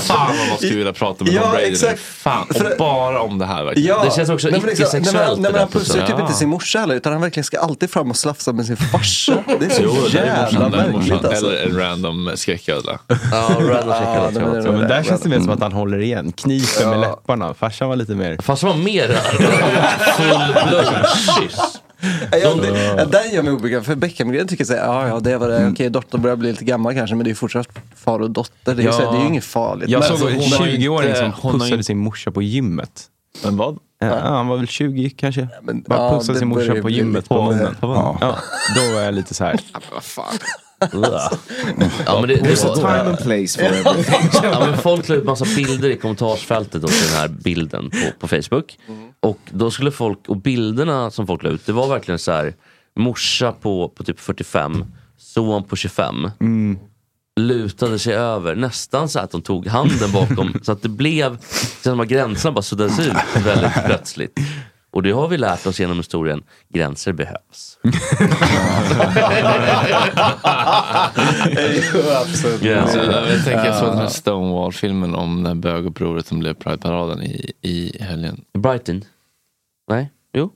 Fan 0.00 0.36
vad 0.38 0.48
man 0.48 0.56
skulle 0.56 0.74
vilja 0.76 0.92
prata 0.92 1.24
med 1.24 1.32
Ja, 1.32 1.42
Tom 1.42 1.50
Brady. 1.50 1.96
Fan, 1.96 2.46
och 2.54 2.78
bara 2.78 3.20
om 3.20 3.38
det 3.38 3.46
här 3.46 3.64
verkligen. 3.64 3.88
Känns 4.26 4.30
också 4.30 4.48
nej, 4.48 4.60
men 4.60 4.68
liksom- 4.68 4.84
icke-sexuellt, 4.98 5.40
Nej, 5.40 5.50
men, 5.52 5.60
han 5.60 5.68
pussar 5.68 5.94
ju 5.94 6.00
typ 6.06 6.14
Ja. 6.18 6.20
inte 6.20 6.32
sin 6.32 6.48
morsa 6.48 6.78
heller 6.78 6.94
utan 6.94 7.12
han 7.12 7.22
verkligen 7.22 7.44
ska 7.44 7.58
alltid 7.58 7.90
fram 7.90 8.10
och 8.10 8.16
slafsa 8.16 8.52
med 8.52 8.66
sin 8.66 8.76
farsa. 8.76 9.32
Det 9.60 9.66
är 9.66 9.70
så 9.70 9.82
Jo, 9.84 9.94
jävla 10.12 10.68
märkligt 10.68 11.24
alltså. 11.24 11.46
Eller 11.46 11.66
en 11.66 11.76
random 11.78 12.30
skräcködla. 12.34 12.98
Ja, 13.08 13.16
random 13.60 14.52
det- 14.52 14.62
Ja, 14.64 14.72
men 14.72 14.80
där 14.80 14.88
det- 14.98 15.04
känns 15.04 15.20
det 15.20 15.28
mer 15.28 15.40
som 15.40 15.50
att 15.50 15.60
han 15.62 15.72
håller 15.72 15.98
igen, 15.98 16.32
kniper 16.32 16.86
med 16.86 17.00
läpparna. 17.00 17.54
Farsan 17.54 17.88
var 17.88 17.96
lite 17.96 18.14
mer... 18.14 18.30
Det 18.30 18.62
var 18.66 18.74
mer 18.76 19.08
full. 20.16 21.50
Ja, 22.32 22.54
det, 22.54 23.04
den 23.10 23.34
gör 23.34 23.42
mig 23.42 23.52
obekväm 23.52 23.84
för 23.84 23.94
Beckham-grejen 23.94 24.48
tycker 24.48 24.60
jag 24.62 24.68
säga, 24.68 24.84
ja 24.86 25.08
ja 25.08 25.20
det 25.20 25.36
var 25.38 25.48
det, 25.48 25.68
okej 25.68 25.90
dottern 25.90 26.22
börjar 26.22 26.36
bli 26.36 26.50
lite 26.50 26.64
gammal 26.64 26.94
kanske 26.94 27.16
men 27.16 27.24
det 27.24 27.30
är 27.30 27.34
fortsatt 27.34 27.68
far 27.96 28.18
och 28.18 28.30
dotter. 28.30 28.74
Det 28.74 28.82
är, 28.82 28.86
Ja. 28.86 28.92
så, 28.92 29.10
det 29.12 29.18
är 29.18 29.20
ju 29.20 29.26
inget 29.28 29.44
farligt. 29.44 29.88
Jag 29.88 30.04
såg 30.04 30.12
alltså, 30.12 30.28
en 30.28 30.34
hon 30.34 30.52
har- 30.52 30.66
20-åring 30.66 31.14
som 31.14 31.52
pussade 31.52 31.84
sin 31.84 31.98
morsa 31.98 32.30
på 32.30 32.42
gymmet. 32.42 33.04
Men 33.44 33.56
vad? 33.56 33.78
Ja, 34.06 34.18
han 34.36 34.48
var 34.48 34.56
väl 34.56 34.66
20 34.66 35.10
kanske. 35.10 35.48
men- 35.62 35.82
Bara 35.82 35.98
ja, 35.98 36.18
pussade 36.18 36.38
sin 36.38 36.48
morsa 36.48 36.74
på 36.82 36.90
gymmet 36.90 37.28
på 37.28 37.42
munnen. 37.42 37.74
På 37.80 37.86
munnen. 37.86 38.16
Ja, 38.20 38.36
då 38.76 38.94
var 38.94 39.00
jag 39.00 39.14
lite 39.14 39.34
så 39.34 39.44
här. 39.44 39.60
Ja, 40.92 42.20
men 42.20 42.28
det, 42.28 42.34
det 42.34 42.40
There's 42.42 42.66
a 42.72 42.74
time 42.74 42.88
and 43.10 43.18
place 43.18 43.58
for 43.58 43.62
everything. 43.90 44.30
ja, 44.42 44.66
men 44.70 44.78
folk 44.78 45.08
la 45.08 45.14
ut 45.14 45.24
massa 45.24 45.44
bilder 45.56 45.90
i 45.90 45.96
kommentarsfältet 45.96 46.86
till 46.86 47.06
den 47.08 47.16
här 47.18 47.28
bilden 47.28 47.90
på, 47.90 47.96
på 48.20 48.28
Facebook. 48.28 48.78
Och 49.20 49.38
då 49.50 49.70
skulle 49.70 49.90
folk, 49.90 50.18
och 50.28 50.36
bilderna 50.36 51.10
som 51.10 51.26
folk 51.26 51.42
la 51.42 51.50
ut, 51.50 51.66
det 51.66 51.72
var 51.72 51.88
verkligen 51.88 52.18
så 52.18 52.32
här 52.32 52.54
morsa 52.96 53.52
på, 53.52 53.88
på 53.88 54.04
typ 54.04 54.20
45, 54.20 54.84
son 55.18 55.64
på 55.64 55.76
25. 55.76 56.30
Lutade 57.40 57.98
sig 57.98 58.14
över, 58.14 58.54
nästan 58.54 59.08
så 59.08 59.18
att 59.18 59.30
de 59.30 59.42
tog 59.42 59.66
handen 59.66 60.12
bakom. 60.12 60.54
så 60.62 60.72
att 60.72 60.82
det 60.82 60.88
blev, 60.88 61.38
så 61.82 62.00
att 62.00 62.08
gränserna 62.08 62.52
bara 62.52 62.62
suddades 62.62 62.98
ut 62.98 63.16
väldigt 63.44 63.84
plötsligt. 63.86 64.38
Och 64.90 65.02
det 65.02 65.10
har 65.10 65.28
vi 65.28 65.38
lärt 65.38 65.66
oss 65.66 65.80
genom 65.80 65.96
historien, 65.96 66.42
gränser 66.68 67.12
behövs. 67.12 67.78
absolut. 72.20 72.60
Gränser 72.60 73.12
Jag, 73.12 73.44
tänker 73.44 73.64
jag 73.64 73.76
såg 73.78 73.88
den 73.88 73.98
här 73.98 74.08
Stonewall-filmen 74.08 75.14
om 75.14 75.46
här 75.46 75.54
bögupproret 75.54 76.26
som 76.26 76.38
blev 76.38 76.54
Pride-paraden 76.54 77.22
i, 77.22 77.52
i 77.60 78.02
helgen. 78.02 78.44
Brighton? 78.58 79.04
Nej? 79.90 80.10
Jo? 80.32 80.50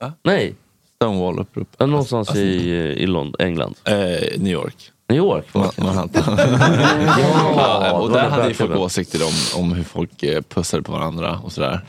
Va? 0.00 0.12
Nej? 0.24 0.54
Stonewall-upprop. 1.00 1.68
Ja, 1.78 1.86
Någonstans 1.86 2.36
i, 2.36 2.70
i 2.98 3.06
London, 3.06 3.34
England. 3.38 3.74
Eh, 3.84 3.94
New 4.38 4.52
York. 4.52 4.92
New 5.08 5.16
York? 5.18 5.46
Ma- 5.52 5.84
Manhattan. 5.84 6.38
Ja, 7.56 7.92
och 7.92 8.10
där 8.10 8.28
hade 8.28 8.48
ju 8.48 8.54
folk 8.54 8.76
åsikter 8.76 9.20
om, 9.26 9.62
om 9.62 9.72
hur 9.72 9.84
folk 9.84 10.22
eh, 10.22 10.42
pussade 10.42 10.82
på 10.82 10.92
varandra 10.92 11.38
och 11.44 11.52
sådär. 11.52 11.80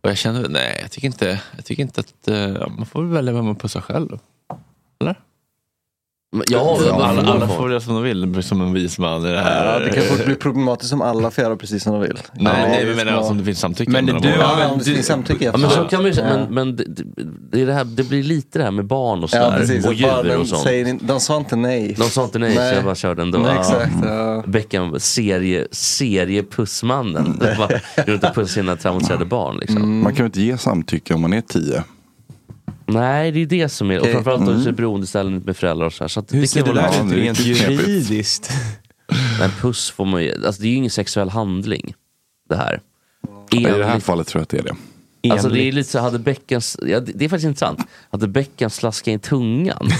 Och 0.00 0.10
jag 0.10 0.16
kände, 0.18 0.48
nej 0.48 0.78
jag 0.82 0.90
tycker 0.90 1.06
inte, 1.06 1.40
jag 1.56 1.64
tycker 1.64 1.82
inte 1.82 2.00
att, 2.00 2.28
eh, 2.28 2.68
man 2.76 2.86
får 2.86 3.02
väl 3.02 3.12
välja 3.12 3.32
vem 3.32 3.44
man 3.44 3.56
pussar 3.56 3.80
själv. 3.80 4.18
Eller? 5.00 5.14
Ja, 6.46 6.78
alla, 6.92 7.22
alla, 7.32 7.48
får 7.48 7.70
göra 7.70 7.80
som 7.80 7.94
de 7.94 8.02
vill, 8.02 8.42
som 8.42 8.60
en 8.60 8.72
vis 8.72 8.98
man 8.98 9.26
i 9.26 9.32
det 9.32 9.40
här. 9.40 9.72
Ja, 9.72 9.78
det 9.78 9.90
kan 9.92 10.02
få 10.02 10.24
bli 10.24 10.34
problematiskt 10.34 10.92
om 10.92 11.02
alla 11.02 11.30
får 11.30 11.44
göra 11.44 11.56
precis 11.56 11.82
som 11.82 11.92
de 11.92 12.00
vill. 12.02 12.18
Nej, 12.32 12.52
Ja, 12.62 12.68
nej, 12.68 12.80
det 12.80 12.86
men 12.86 12.96
menar 12.96 13.12
vara- 13.20 13.30
om 13.30 13.38
det 13.38 13.44
finns 13.44 13.58
samtycke. 13.60 13.90
Men 13.90 14.04
mellan 14.04 14.22
du 14.22 14.28
Ja, 14.28 14.68
om 14.70 14.78
det 14.78 14.84
finns 14.84 15.06
samtycke, 15.06 15.44
Ja, 15.44 15.56
men 15.56 15.70
så 15.70 15.84
kan 15.84 15.98
man 15.98 16.06
ju 16.06 16.14
säga, 16.14 16.28
Ja. 16.30 16.36
men, 16.38 16.54
men 16.54 16.76
det, 16.76 16.84
det, 17.52 17.60
är 17.62 17.66
det, 17.66 17.72
här, 17.74 17.84
det 17.84 18.02
blir 18.08 18.22
lite 18.22 18.58
det 18.58 18.64
här 18.64 18.70
med 18.70 18.86
barn 18.86 19.18
och 19.24 19.30
Ja, 19.32 19.44
sådär. 19.44 19.58
precis. 19.58 19.86
och 19.86 19.94
djur 19.94 20.38
och 20.40 20.46
sånt. 20.48 20.62
säger, 20.62 20.98
de 21.00 21.20
sa 21.20 21.36
inte 21.36 21.56
nej. 21.56 21.94
De 21.98 22.04
sa 22.10 22.24
inte 22.24 22.38
nej, 22.38 22.54
så 22.54 22.60
jag 22.74 22.84
bara 22.84 22.94
körde 22.94 23.22
ändå. 23.22 23.38
Nej, 23.38 23.52
Ja. 23.54 23.60
exakt. 23.60 23.92
Ja. 24.04 24.42
Beckham, 24.46 25.00
serie, 25.00 25.66
seriepussmannen. 25.70 27.38
Det 27.40 27.56
var 27.58 27.80
runt 28.06 28.24
och 28.24 28.34
pussa 28.34 28.52
sina 28.54 28.76
traumatiserade 28.76 29.24
barn. 29.24 29.56
Liksom. 29.60 29.76
Mm. 29.76 30.00
Man 30.02 30.14
kan 30.14 30.24
ju 30.24 30.26
inte 30.26 30.40
ge 30.42 30.58
samtycke 30.58 31.14
om 31.14 31.20
man 31.20 31.32
är 31.32 31.40
tio. 31.40 31.82
Nej, 32.86 33.32
det 33.32 33.40
är 33.40 33.46
det 33.46 33.68
som 33.68 33.90
är, 33.90 34.00
och 34.00 34.06
framförallt 34.06 34.48
mm. 34.48 34.68
I 34.68 34.72
beroendeställning 34.72 35.40
med 35.40 35.56
föräldrar 35.56 35.86
och 35.86 35.92
så 35.92 36.04
här. 36.04 36.08
Så 36.08 36.20
att 36.20 36.34
Hur 36.34 36.40
det 36.40 36.46
ser 36.46 36.62
kan 36.62 36.74
det 36.74 36.80
där 36.80 37.06
ut 37.06 37.12
rent 37.12 37.40
juridiskt? 37.40 38.50
Men 39.40 39.50
puss 39.50 39.90
får 39.90 40.04
man 40.04 40.22
ju, 40.22 40.46
alltså 40.46 40.62
det 40.62 40.68
är 40.68 40.70
ju 40.70 40.76
ingen 40.76 40.90
sexuell 40.90 41.28
handling. 41.28 41.94
Det 42.48 42.56
här. 42.56 42.80
I 43.52 43.58
det 43.58 43.70
här 43.70 43.80
Enligt- 43.80 44.04
fallet 44.04 44.26
tror 44.26 44.40
jag 44.40 44.42
att 44.42 44.48
det 44.48 44.58
är 44.58 44.62
det. 44.62 45.32
Alltså 45.32 45.48
det 45.48 45.54
är 45.54 45.60
Enligt- 45.60 45.74
lite 45.74 45.90
så, 45.90 45.98
hade 45.98 46.18
bäcken, 46.18 46.60
ja, 46.82 47.00
det 47.00 47.12
det 47.14 47.24
är 47.24 47.28
faktiskt 47.28 47.46
intressant. 47.46 47.80
Hade 48.10 48.28
bäcken 48.28 48.70
slaskat 48.70 49.08
in 49.12 49.20
tungan? 49.20 49.76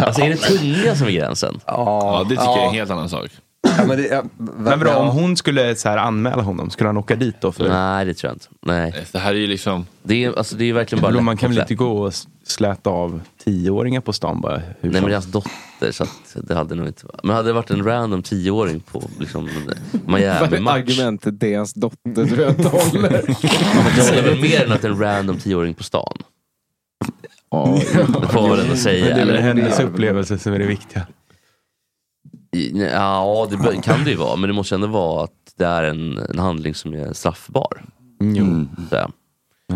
alltså 0.00 0.22
är 0.22 0.28
det 0.30 0.36
tungan 0.36 0.96
som 0.96 1.06
är 1.06 1.10
gränsen? 1.10 1.60
Ja, 1.66 2.26
det 2.28 2.30
tycker 2.30 2.44
jag 2.44 2.62
är 2.62 2.68
en 2.68 2.74
helt 2.74 2.90
annan 2.90 3.08
sak. 3.08 3.30
Ja, 3.62 3.86
men 3.86 3.96
det, 3.96 4.06
ja, 4.06 4.24
Men 4.36 4.78
vadå, 4.78 4.94
om 4.94 5.08
hon 5.08 5.36
skulle 5.36 5.76
så 5.76 5.88
här 5.88 5.96
anmäla 5.96 6.42
honom, 6.42 6.70
skulle 6.70 6.88
han 6.88 6.96
åka 6.96 7.16
dit 7.16 7.40
då? 7.40 7.52
För 7.52 7.68
Nej 7.68 8.04
det 8.04 8.14
tror 8.14 8.28
jag 8.28 8.34
inte. 8.34 8.46
Nej. 8.62 9.06
Det 9.12 9.18
här 9.18 9.30
är 9.30 9.38
ju 9.38 9.46
liksom, 9.46 9.86
Det 10.02 10.24
är, 10.24 10.38
alltså, 10.38 10.56
det 10.56 10.64
är 10.64 10.72
verkligen 10.72 11.02
bara 11.02 11.20
man 11.20 11.36
kan 11.36 11.50
väl 11.50 11.58
inte 11.58 11.74
gå 11.74 12.02
och 12.02 12.12
släta 12.44 12.90
av 12.90 13.20
tioåringar 13.44 14.00
på 14.00 14.12
stan 14.12 14.40
bara? 14.40 14.56
Hur 14.56 14.90
Nej 14.90 15.00
men 15.00 15.02
det 15.02 15.10
är 15.10 15.12
hans 15.12 15.26
dotter 15.26 15.92
så 15.92 16.02
att 16.02 16.36
det 16.48 16.54
hade 16.54 16.74
nog 16.74 16.86
inte 16.86 17.06
varit. 17.06 17.24
Men 17.24 17.36
hade 17.36 17.48
det 17.48 17.52
varit 17.52 17.70
en 17.70 17.84
random 17.84 18.22
tioåring 18.22 18.80
på 18.80 19.02
liksom, 19.18 19.48
Miami-match. 20.06 20.74
Argumentet, 20.74 21.40
det 21.40 21.54
är 21.54 21.56
hans 21.56 21.74
dotter, 21.74 22.26
tror 22.26 22.40
jag 22.40 22.50
inte 22.50 22.68
håller. 22.68 23.10
Det 23.96 24.08
håller 24.08 24.22
väl 24.22 24.40
mer 24.40 24.64
än 24.64 24.72
att 24.72 24.84
en 24.84 24.98
random 24.98 25.38
tioåring 25.38 25.74
på 25.74 25.82
stan? 25.82 26.18
Det 28.20 28.28
får 28.28 28.40
man 28.40 28.50
väl 28.50 28.60
ändå 28.60 28.76
säga. 28.76 29.04
Men 29.04 29.16
det 29.16 29.22
är 29.22 29.26
väl 29.26 29.36
hennes 29.36 29.80
upplevelse 29.80 30.38
som 30.38 30.52
är 30.52 30.58
det 30.58 30.66
viktiga. 30.66 31.06
Ja, 32.92 33.48
det 33.50 33.82
kan 33.82 34.04
det 34.04 34.10
ju 34.10 34.16
vara. 34.16 34.36
Men 34.36 34.48
det 34.48 34.54
måste 34.54 34.74
ändå 34.74 34.86
vara 34.86 35.24
att 35.24 35.30
det 35.56 35.64
är 35.64 35.82
en, 35.82 36.18
en 36.18 36.38
handling 36.38 36.74
som 36.74 36.94
är 36.94 37.12
straffbar. 37.12 37.84
Jo. 38.20 38.66
Så, 38.90 38.96
ja. 38.96 39.10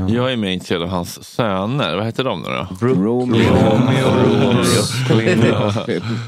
jag 0.08 0.32
är 0.32 0.36
mer 0.36 0.50
intresserad 0.50 0.82
av 0.82 0.88
hans 0.88 1.24
söner. 1.24 1.96
Vad 1.96 2.04
heter 2.04 2.24
de 2.24 2.42
nu 2.42 2.48
då? 2.48 2.86
Romeo. 2.86 3.44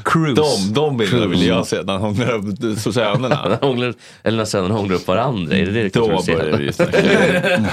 Cruise. 0.03 0.41
De, 0.41 0.73
de 0.73 0.97
bilderna 0.97 1.27
vill 1.27 1.45
jag 1.45 1.67
se 1.67 1.83
när 1.83 1.93
han 1.93 2.01
hånglar 2.01 2.33
upp 2.33 2.77
sönerna. 2.79 3.59
Eller 4.23 4.37
när 4.37 4.45
sönerna 4.45 4.75
hånglar 4.75 4.95
upp 4.95 5.07
varandra. 5.07 5.55
Är 5.55 5.65
det 5.65 5.71
det 5.71 5.83
du 5.83 5.89
Då 5.89 6.07
börjar 6.07 6.57
vi 6.57 6.73
snacka. 6.73 7.01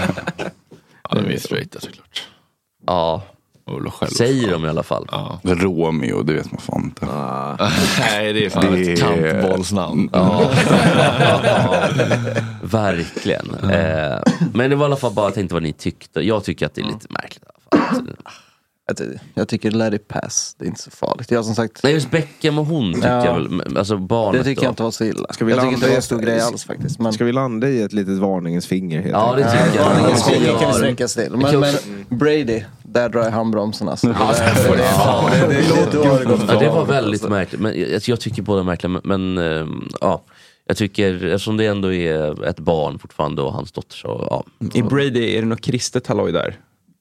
Ja, 1.10 1.20
de 1.20 1.34
är 1.34 1.38
straighta 1.38 1.80
såklart. 1.80 2.22
Ja, 2.86 3.22
Själv. 3.66 4.10
säger 4.10 4.50
de 4.50 4.64
i 4.64 4.68
alla 4.68 4.82
fall. 4.82 5.08
Ja. 5.12 5.40
Romeo, 5.42 6.22
det 6.22 6.32
vet 6.32 6.52
man 6.52 6.60
fan 6.60 6.84
inte. 6.84 7.06
Nej, 8.00 8.32
det 8.32 8.46
är 8.46 8.50
fan 8.50 8.72
Det 8.72 8.92
ett 8.92 9.00
kantbollsnamn. 9.00 10.10
Ja. 10.12 10.50
Verkligen. 12.62 13.54
Eh, 13.54 14.18
men 14.54 14.70
det 14.70 14.76
var 14.76 14.84
i 14.84 14.86
alla 14.86 14.96
fall 14.96 15.12
bara, 15.12 15.26
jag 15.26 15.34
tänkte 15.34 15.54
vad 15.54 15.62
ni 15.62 15.72
tyckte. 15.72 16.20
Jag 16.20 16.44
tycker 16.44 16.66
att 16.66 16.74
det 16.74 16.80
är 16.80 16.86
lite 16.86 17.06
märkligt. 17.10 17.44
Jag, 18.86 18.96
ty- 18.96 19.18
jag 19.34 19.48
tycker 19.48 19.70
let 19.70 19.94
it 19.94 20.08
pass, 20.08 20.56
det 20.58 20.64
är 20.64 20.66
inte 20.66 20.82
så 20.82 20.90
farligt. 20.90 21.30
Jag 21.30 21.44
som 21.44 21.54
sagt, 21.54 21.80
Nej, 21.82 21.92
just 21.92 22.10
Beckham 22.10 22.58
och 22.58 22.66
hon 22.66 22.94
tycker 22.94 23.08
Ja. 23.08 23.24
jag 23.26 23.34
väl. 23.34 23.76
Alltså 23.78 23.96
barnet 23.96 24.40
det 24.40 24.44
tycker 24.44 24.60
då. 24.62 24.66
jag 24.66 24.72
inte 24.72 24.82
var 24.82 24.90
så 24.90 25.04
illa. 25.04 25.32
Ska 25.32 25.44
vi 25.44 25.52
jag 25.52 25.60
tycker 25.60 25.70
landa 25.72 25.74
inte 25.74 25.86
det 25.86 25.88
var 25.88 25.92
i- 25.94 25.96
en 25.96 26.02
stor 26.02 26.18
grej 26.18 26.40
alls 26.40 26.64
faktiskt. 26.64 26.98
Men, 26.98 27.12
Ska 27.12 27.24
vi 27.24 27.32
landa 27.32 27.68
i 27.68 27.82
ett 27.82 27.92
litet 27.92 28.18
varningens 28.18 28.66
finger? 28.66 29.00
Helt 29.00 29.12
Ja, 29.12 29.34
det 29.36 29.44
tycker 29.52 29.76
jag. 29.80 29.84
Varningens 29.90 30.24
finger 30.28 30.46
ja. 30.46 30.58
kan 30.58 30.68
vi 30.68 30.74
sträcka 30.74 31.04
oss 31.04 31.14
till. 31.14 31.30
Men, 31.30 31.60
men 31.60 31.74
Brady, 32.18 32.62
där 32.82 33.08
drar 33.08 33.22
jag 33.22 33.30
handbromsen 33.30 33.88
alltså. 33.88 34.06
Det, 34.06 34.14
Ja, 36.64 36.72
var 36.74 36.84
väldigt 36.86 37.28
märkligt. 37.28 37.60
Men 37.60 37.80
jag, 37.80 38.00
jag 38.06 38.20
tycker 38.20 38.42
båda 38.42 38.60
är 38.60 38.64
märkliga. 38.64 38.88
Men, 38.90 39.02
men 39.34 39.38
ehm, 39.38 39.88
ja, 40.00 40.24
jag 40.66 40.76
tycker, 40.76 41.24
eftersom 41.24 41.56
det 41.56 41.66
ändå 41.66 41.92
är 41.92 42.44
ett 42.44 42.58
barn 42.60 42.98
fortfarande 42.98 43.42
och 43.42 43.52
hans 43.52 43.72
dotter 43.72 43.96
så 43.96 44.26
ja. 44.30 44.44
I 44.74 44.82
Brady, 44.82 45.36
är 45.36 45.40
det 45.42 45.48
något 45.48 45.60
kristet 45.60 46.06
halloj 46.06 46.32
där? 46.32 46.56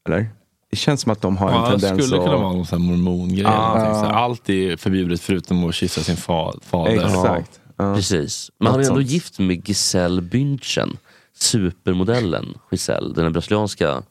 Eller? 0.09 0.27
Det 0.73 0.77
känns 0.77 1.01
som 1.01 1.11
att 1.11 1.21
de 1.21 1.37
har 1.37 1.49
en 1.49 1.55
Ja, 1.55 1.61
det 1.61 1.79
tendens 1.79 2.05
skulle 2.05 2.23
kunna 2.23 2.33
att... 2.35 2.41
vara 2.41 2.53
någon 2.53 2.65
sån 2.65 2.81
här 2.81 2.87
mormongrej. 2.89 3.43
Här, 3.45 4.05
Allt 4.11 4.49
är 4.49 4.77
förbjudet 4.77 5.21
förutom 5.21 5.69
att 5.69 5.75
kyssa 5.75 6.01
sin 6.01 6.17
fa 6.17 6.53
fader. 6.61 7.05
Exakt. 7.05 7.59
Ja. 7.77 7.95
Precis. 7.95 8.51
Men 8.59 8.67
han 8.71 8.75
är 8.75 8.83
Något 8.83 8.87
ändå 8.89 9.01
sånt. 9.01 9.11
gift 9.11 9.39
med 9.39 9.67
Giselle 9.69 10.21
Bündchen. 10.21 10.97
Supermodellen 11.37 12.57
Giselle, 12.71 13.13
den 13.13 13.33
brasilianska 13.33 14.03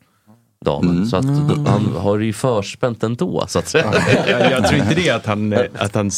damen. 0.62 1.06
Så 1.06 1.16
att 1.16 1.24
han 1.66 1.94
har 1.98 2.18
det 2.18 2.24
ju 2.24 2.32
förspänt 2.32 3.02
ändå 3.02 3.44
så 3.48 3.58
att 3.58 3.68
säga. 3.68 3.92
Jag, 4.28 4.50
jag 4.52 4.66
tror 4.68 4.80
inte 4.80 4.94
det 4.94 5.10
att 5.10 5.26
han, 5.26 5.54
att 5.78 5.94
han 5.94 6.10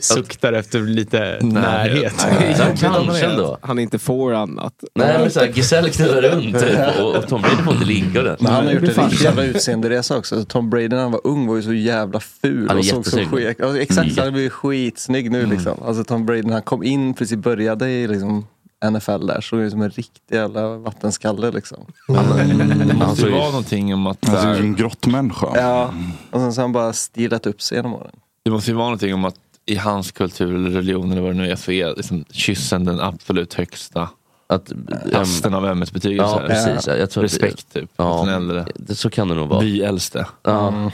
suktar 0.00 0.52
efter 0.52 0.80
lite 0.80 1.38
närhet. 1.40 2.26
Ja, 2.58 2.64
kanske 2.80 3.26
ändå. 3.26 3.58
Han 3.60 3.78
inte 3.78 3.98
får 3.98 4.34
annat. 4.34 4.72
Nej 4.94 5.16
men 5.20 5.30
såhär, 5.30 5.46
Giselle 5.48 5.90
knullar 5.90 6.22
runt 6.22 6.60
typ, 6.60 7.00
och, 7.00 7.16
och 7.16 7.28
Tom 7.28 7.42
Brady 7.42 7.56
får 7.56 7.72
inte 7.72 7.86
ligga. 7.86 8.36
Men 8.40 8.52
han 8.52 8.66
har 8.66 8.72
gjort 8.72 8.82
en 8.82 8.88
riktig 9.08 9.24
jävla 9.24 9.44
utseenderesa 9.44 10.16
också. 10.16 10.44
Tom 10.44 10.70
Brady 10.70 10.88
när 10.88 11.02
han 11.02 11.12
var 11.12 11.20
ung 11.24 11.46
var 11.46 11.56
ju 11.56 11.62
så 11.62 11.72
jävla 11.72 12.20
ful. 12.20 12.68
Han 12.68 12.76
är 12.76 12.80
och 12.98 13.06
såg 13.06 13.06
så. 13.06 13.18
Ja, 13.58 13.78
exakt, 13.78 13.98
Mm. 14.08 14.14
han 14.16 14.24
har 14.24 14.30
blivit 14.32 14.52
skitsnygg 14.52 15.30
nu 15.30 15.46
liksom. 15.46 15.82
Alltså 15.86 16.04
Tom 16.04 16.26
Brady 16.26 16.42
när 16.42 16.52
han 16.52 16.62
kom 16.62 16.82
in, 16.82 17.14
precis 17.14 17.36
började 17.38 17.90
i 17.90 18.08
liksom 18.08 18.46
NFL 18.90 19.26
där, 19.26 19.40
såg 19.40 19.60
ut 19.60 19.70
som 19.72 19.82
en 19.82 19.90
riktig 19.90 20.34
jävla 20.36 20.76
vattenskalle 20.76 21.50
liksom. 21.50 21.86
Det 22.08 22.14
Han 22.14 22.98
måste 22.98 23.16
såg 23.20 23.30
ju 23.30 23.34
vara 23.36 23.44
någonting 23.50 23.94
om 23.94 24.06
att 24.06 24.24
Han 24.26 24.36
ser 24.42 24.50
ut 24.50 24.56
som 24.56 24.66
en 24.66 24.76
grottmänniska. 24.76 25.46
Ja, 25.54 25.94
och 26.30 26.40
sen 26.40 26.52
så 26.52 26.60
har 26.60 26.64
han 26.64 26.72
bara 26.72 26.92
stilat 26.92 27.46
upp 27.46 27.62
sig 27.62 27.78
genom 27.78 27.94
åren. 27.94 28.10
det 28.44 28.50
måste 28.50 28.70
ju 28.70 28.76
vara 28.76 28.86
någonting 28.86 29.14
om 29.14 29.24
att 29.24 29.34
i 29.66 29.76
hans 29.76 30.12
kultur 30.12 30.54
eller 30.54 30.70
religion 30.70 31.12
eller 31.12 31.22
vad 31.22 31.30
det 31.30 31.36
nu 31.36 31.50
är 31.50 31.56
så 31.56 31.72
är 31.72 31.94
liksom 31.96 32.24
kyssen 32.30 32.84
den 32.84 33.00
absolut 33.00 33.54
högsta 33.54 34.08
Att, 34.46 34.72
hasten 35.14 35.54
av 35.54 35.66
ämnesbetygelse. 35.66 36.30
Ja 36.40 36.42
precis. 36.46 36.86
Jag, 36.86 36.98
jag 36.98 37.10
tror 37.10 37.22
det- 37.22 37.26
Respekt 37.26 37.72
typ. 37.72 37.90
Ja. 37.96 38.30
Äldre. 38.30 38.66
Det, 38.74 38.94
så 38.94 39.10
kan 39.10 39.28
det 39.28 39.34
nog 39.34 39.48
vara. 39.48 39.60
Byäldste. 39.60 40.26
Ja. 40.42 40.90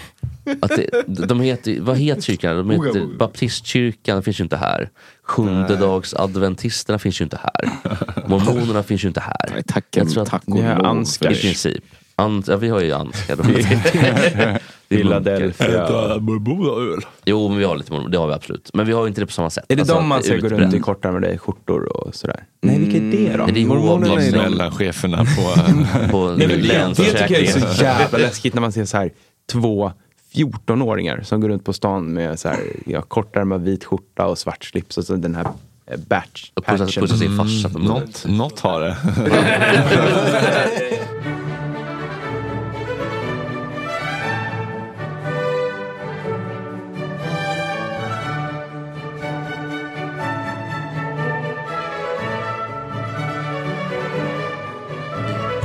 Att 0.61 0.71
det, 1.07 1.27
de 1.27 1.41
heter, 1.41 1.81
vad 1.81 1.97
heter 1.97 2.23
kyrkan? 2.23 2.57
De 2.57 2.71
heter, 2.71 3.19
baptistkyrkan 3.19 4.23
finns 4.23 4.41
ju 4.41 4.45
inte 4.45 4.57
här. 4.57 4.91
Sjundedagsadventisterna 5.23 6.99
finns 6.99 7.21
ju 7.21 7.25
inte 7.25 7.39
här. 7.43 7.71
Mormonerna 8.29 8.83
finns 8.83 9.05
ju 9.05 9.09
inte 9.09 9.21
här. 9.21 9.51
Nej, 9.53 9.63
tacken, 9.63 10.03
Jag 10.05 10.11
tror 10.13 10.23
att- 10.23 10.29
tack 10.31 10.43
och 10.47 10.57
lov. 10.57 10.87
anskar. 10.87 11.33
I 11.33 11.35
princip. 11.41 11.85
An, 12.17 12.43
ja, 12.47 12.57
vi 12.57 12.69
har 12.69 12.81
ju 12.81 12.91
är 12.93 14.59
Philadelphia. 14.89 16.21
Jo, 17.25 17.49
men 17.49 17.59
vi 17.59 17.65
har 17.65 17.77
lite 17.77 17.93
mormoner. 17.93 18.11
Det 18.13 18.19
har 18.19 18.27
vi 18.27 18.33
absolut. 18.35 18.71
Men 18.75 18.87
vi 18.87 18.93
har 18.93 19.07
inte 19.09 19.21
det 19.21 19.27
på 19.27 19.33
samma 19.33 19.51
sätt. 19.51 19.65
Är 19.69 19.77
det 19.77 19.83
Alltså, 19.83 19.95
de 19.95 20.09
man 20.09 20.23
ser 20.23 20.39
gå 20.39 20.49
runt 20.49 20.75
i 20.75 20.79
kortärmade 20.81 21.39
skjortor 21.39 21.97
och 21.97 22.15
sådär? 22.15 22.45
Nej, 22.63 22.79
vilka 22.79 22.97
är 22.99 23.31
det 23.31 23.37
då? 23.37 23.45
Är 23.45 23.53
det 23.53 23.67
Mormonerna 23.67 24.23
är 24.23 24.33
de- 24.33 24.39
Mellan 24.39 24.71
cheferna 24.71 25.17
på... 25.25 25.61
på 26.11 26.35
Nej, 26.39 26.49
men 26.49 26.63
det, 26.63 26.89
det 26.89 26.95
tycker 26.95 27.31
jag 27.35 27.43
är 27.43 27.47
så 27.75 27.83
jävla 27.83 28.19
läskigt 28.19 28.55
när 28.55 28.61
man 28.61 28.73
ser 28.73 28.85
så 28.85 28.97
här 28.97 29.11
två 29.53 29.93
14-åringar 30.35 31.23
som 31.23 31.41
går 31.41 31.49
runt 31.49 31.65
på 31.65 31.73
stan 31.73 32.13
med 32.13 32.39
så 32.39 32.49
här, 32.49 32.59
ja, 32.87 33.03
kortärmad 33.03 33.63
vit 33.63 33.85
skjorta 33.85 34.27
och 34.27 34.39
svart 34.39 34.65
slips 34.65 34.99
och 34.99 35.05
så 35.05 35.17
den 35.17 35.35
här 35.35 35.47
eh, 35.87 35.99
batch, 36.09 36.51
Och 36.55 36.65
pussar- 36.67 37.07
sin 37.17 37.37
farsa 37.37 37.69
på 37.69 37.79
munnen. 37.79 38.01
Något, 38.03 38.25
något 38.29 38.61
har 38.61 38.81
det. 38.81 38.97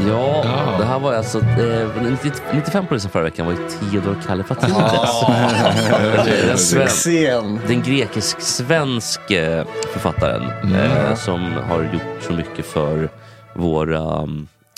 Ja, 0.07 0.75
det 0.79 0.85
här 0.85 0.99
var 0.99 1.13
alltså 1.13 1.39
eh, 1.39 2.03
90 2.12 2.31
95 2.53 2.88
poliser 2.88 3.09
förra 3.09 3.23
veckan 3.23 3.45
var 3.45 3.53
ju 3.53 3.59
Theodor 3.69 4.17
Kallifatides. 4.27 4.75
sven- 6.69 6.88
Succén. 6.88 7.59
den 7.67 7.83
grekisk-svensk 7.83 9.31
eh, 9.31 9.65
författaren 9.93 10.73
eh, 10.75 11.15
som 11.15 11.41
har 11.53 11.83
gjort 11.93 12.23
så 12.27 12.33
mycket 12.33 12.65
för 12.65 13.09
våra 13.55 14.27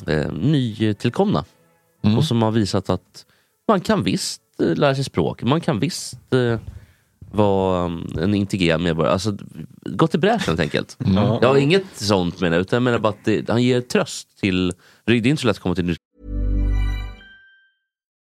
eh, 0.08 0.32
nytillkomna. 0.32 1.46
Och 2.18 2.24
som 2.24 2.42
har 2.42 2.52
visat 2.52 2.90
att 2.90 3.26
man 3.68 3.82
kan 3.82 4.04
visst 4.04 4.42
eh, 4.62 4.76
lära 4.76 4.96
sig 4.96 5.04
språk. 5.04 5.44
Man 5.44 5.62
kan 5.62 5.80
visst 5.80 6.14
eh, 6.34 6.60
vara 7.32 7.86
um, 7.86 8.16
en 8.22 8.34
integrerad 8.36 8.82
medborgare. 8.82 9.14
Alltså, 9.14 9.38
gå 9.86 10.08
till 10.08 10.20
bräschen 10.20 10.40
helt 10.48 10.60
enkelt. 10.60 10.98
Jag 11.42 11.48
har 11.50 11.58
inget 11.58 11.84
sånt 11.94 12.40
menar 12.40 12.58
jag, 12.58 12.62
utan 12.62 12.78
jag 12.78 12.84
menar 12.84 13.00
bara 13.00 13.10
att 13.10 13.26
det, 13.26 13.50
han 13.50 13.64
ger 13.64 13.82
tröst 13.82 14.40
till... 14.40 14.74
Det 15.12 15.18
är 15.18 15.28
inte 15.28 15.42
så 15.42 15.48
lätt 15.48 15.58
att 15.58 15.64
komma 15.64 15.76
till 15.76 15.86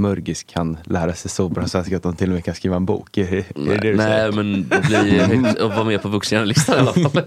Murgis 0.00 0.42
kan 0.42 0.78
lära 0.84 1.14
sig 1.14 1.30
så 1.30 1.48
bra 1.48 1.66
svenska 1.68 1.96
att 1.96 2.02
de 2.02 2.16
till 2.16 2.28
och 2.28 2.34
med 2.34 2.44
kan 2.44 2.54
skriva 2.54 2.76
en 2.76 2.84
bok? 2.86 3.18
Är, 3.18 3.24
det- 3.30 3.72
är 3.72 3.78
det 3.80 3.90
det 3.92 3.96
Nej, 3.96 4.32
men 4.32 4.68
bli 4.88 5.18
högt, 5.18 5.58
och 5.60 5.70
vara 5.70 5.84
med 5.84 6.02
på 6.02 6.08
vuxenlistan 6.08 6.76
i 6.76 6.80
alla 6.80 6.92
fall. 6.92 7.06
eh, 7.18 7.24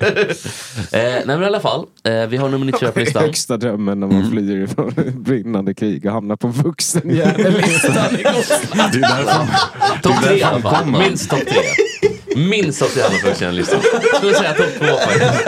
nej 0.92 1.24
men 1.26 1.44
i 1.44 1.46
alla 1.46 1.60
fall, 1.60 1.86
eh, 2.04 2.26
vi 2.28 2.38
har 2.38 2.50
nummer 2.50 2.66
94 2.66 2.92
på 2.92 3.00
listan. 3.00 3.24
Högsta 3.24 3.58
drömmen 3.58 4.00
när 4.00 4.08
man 4.08 4.32
flyr 4.32 4.64
ifrån 4.64 4.94
brinnande 5.16 5.74
krig 5.74 6.06
och 6.06 6.12
hamnar 6.12 6.36
på 6.36 6.48
vuxenjävellistan. 6.48 7.96
Det 8.14 8.98
är 8.98 9.02
därför 9.02 10.02
Topp 10.02 10.24
tre 10.24 10.38
i 10.38 10.44
alla 10.44 10.62
fall. 10.62 10.86
Minst 10.86 11.30
topp 11.30 11.40
tre. 11.40 11.62
Minst 12.36 12.80
topp 12.80 12.90
tre 12.94 13.04
på 13.22 13.28
vuxenlistan. 13.28 13.80
Skulle 14.18 14.34
säga 14.34 14.54
topp 14.54 14.70
två 14.80 14.86
faktiskt. 14.86 15.48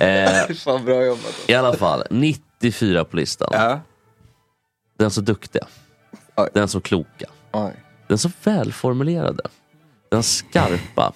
Eh, 0.00 0.56
Fan 0.64 0.84
bra 0.84 1.04
jobbat. 1.04 1.34
I 1.46 1.54
alla 1.54 1.72
fall, 1.76 2.02
94 2.10 3.04
på 3.04 3.16
listan. 3.16 3.80
Den 4.98 5.10
så 5.10 5.20
duktiga. 5.20 5.66
Den 6.52 6.68
så 6.68 6.80
kloka. 6.80 7.26
Den 8.08 8.18
så 8.18 8.30
välformulerade. 8.44 9.42
Den 10.08 10.22
skarpa. 10.22 11.12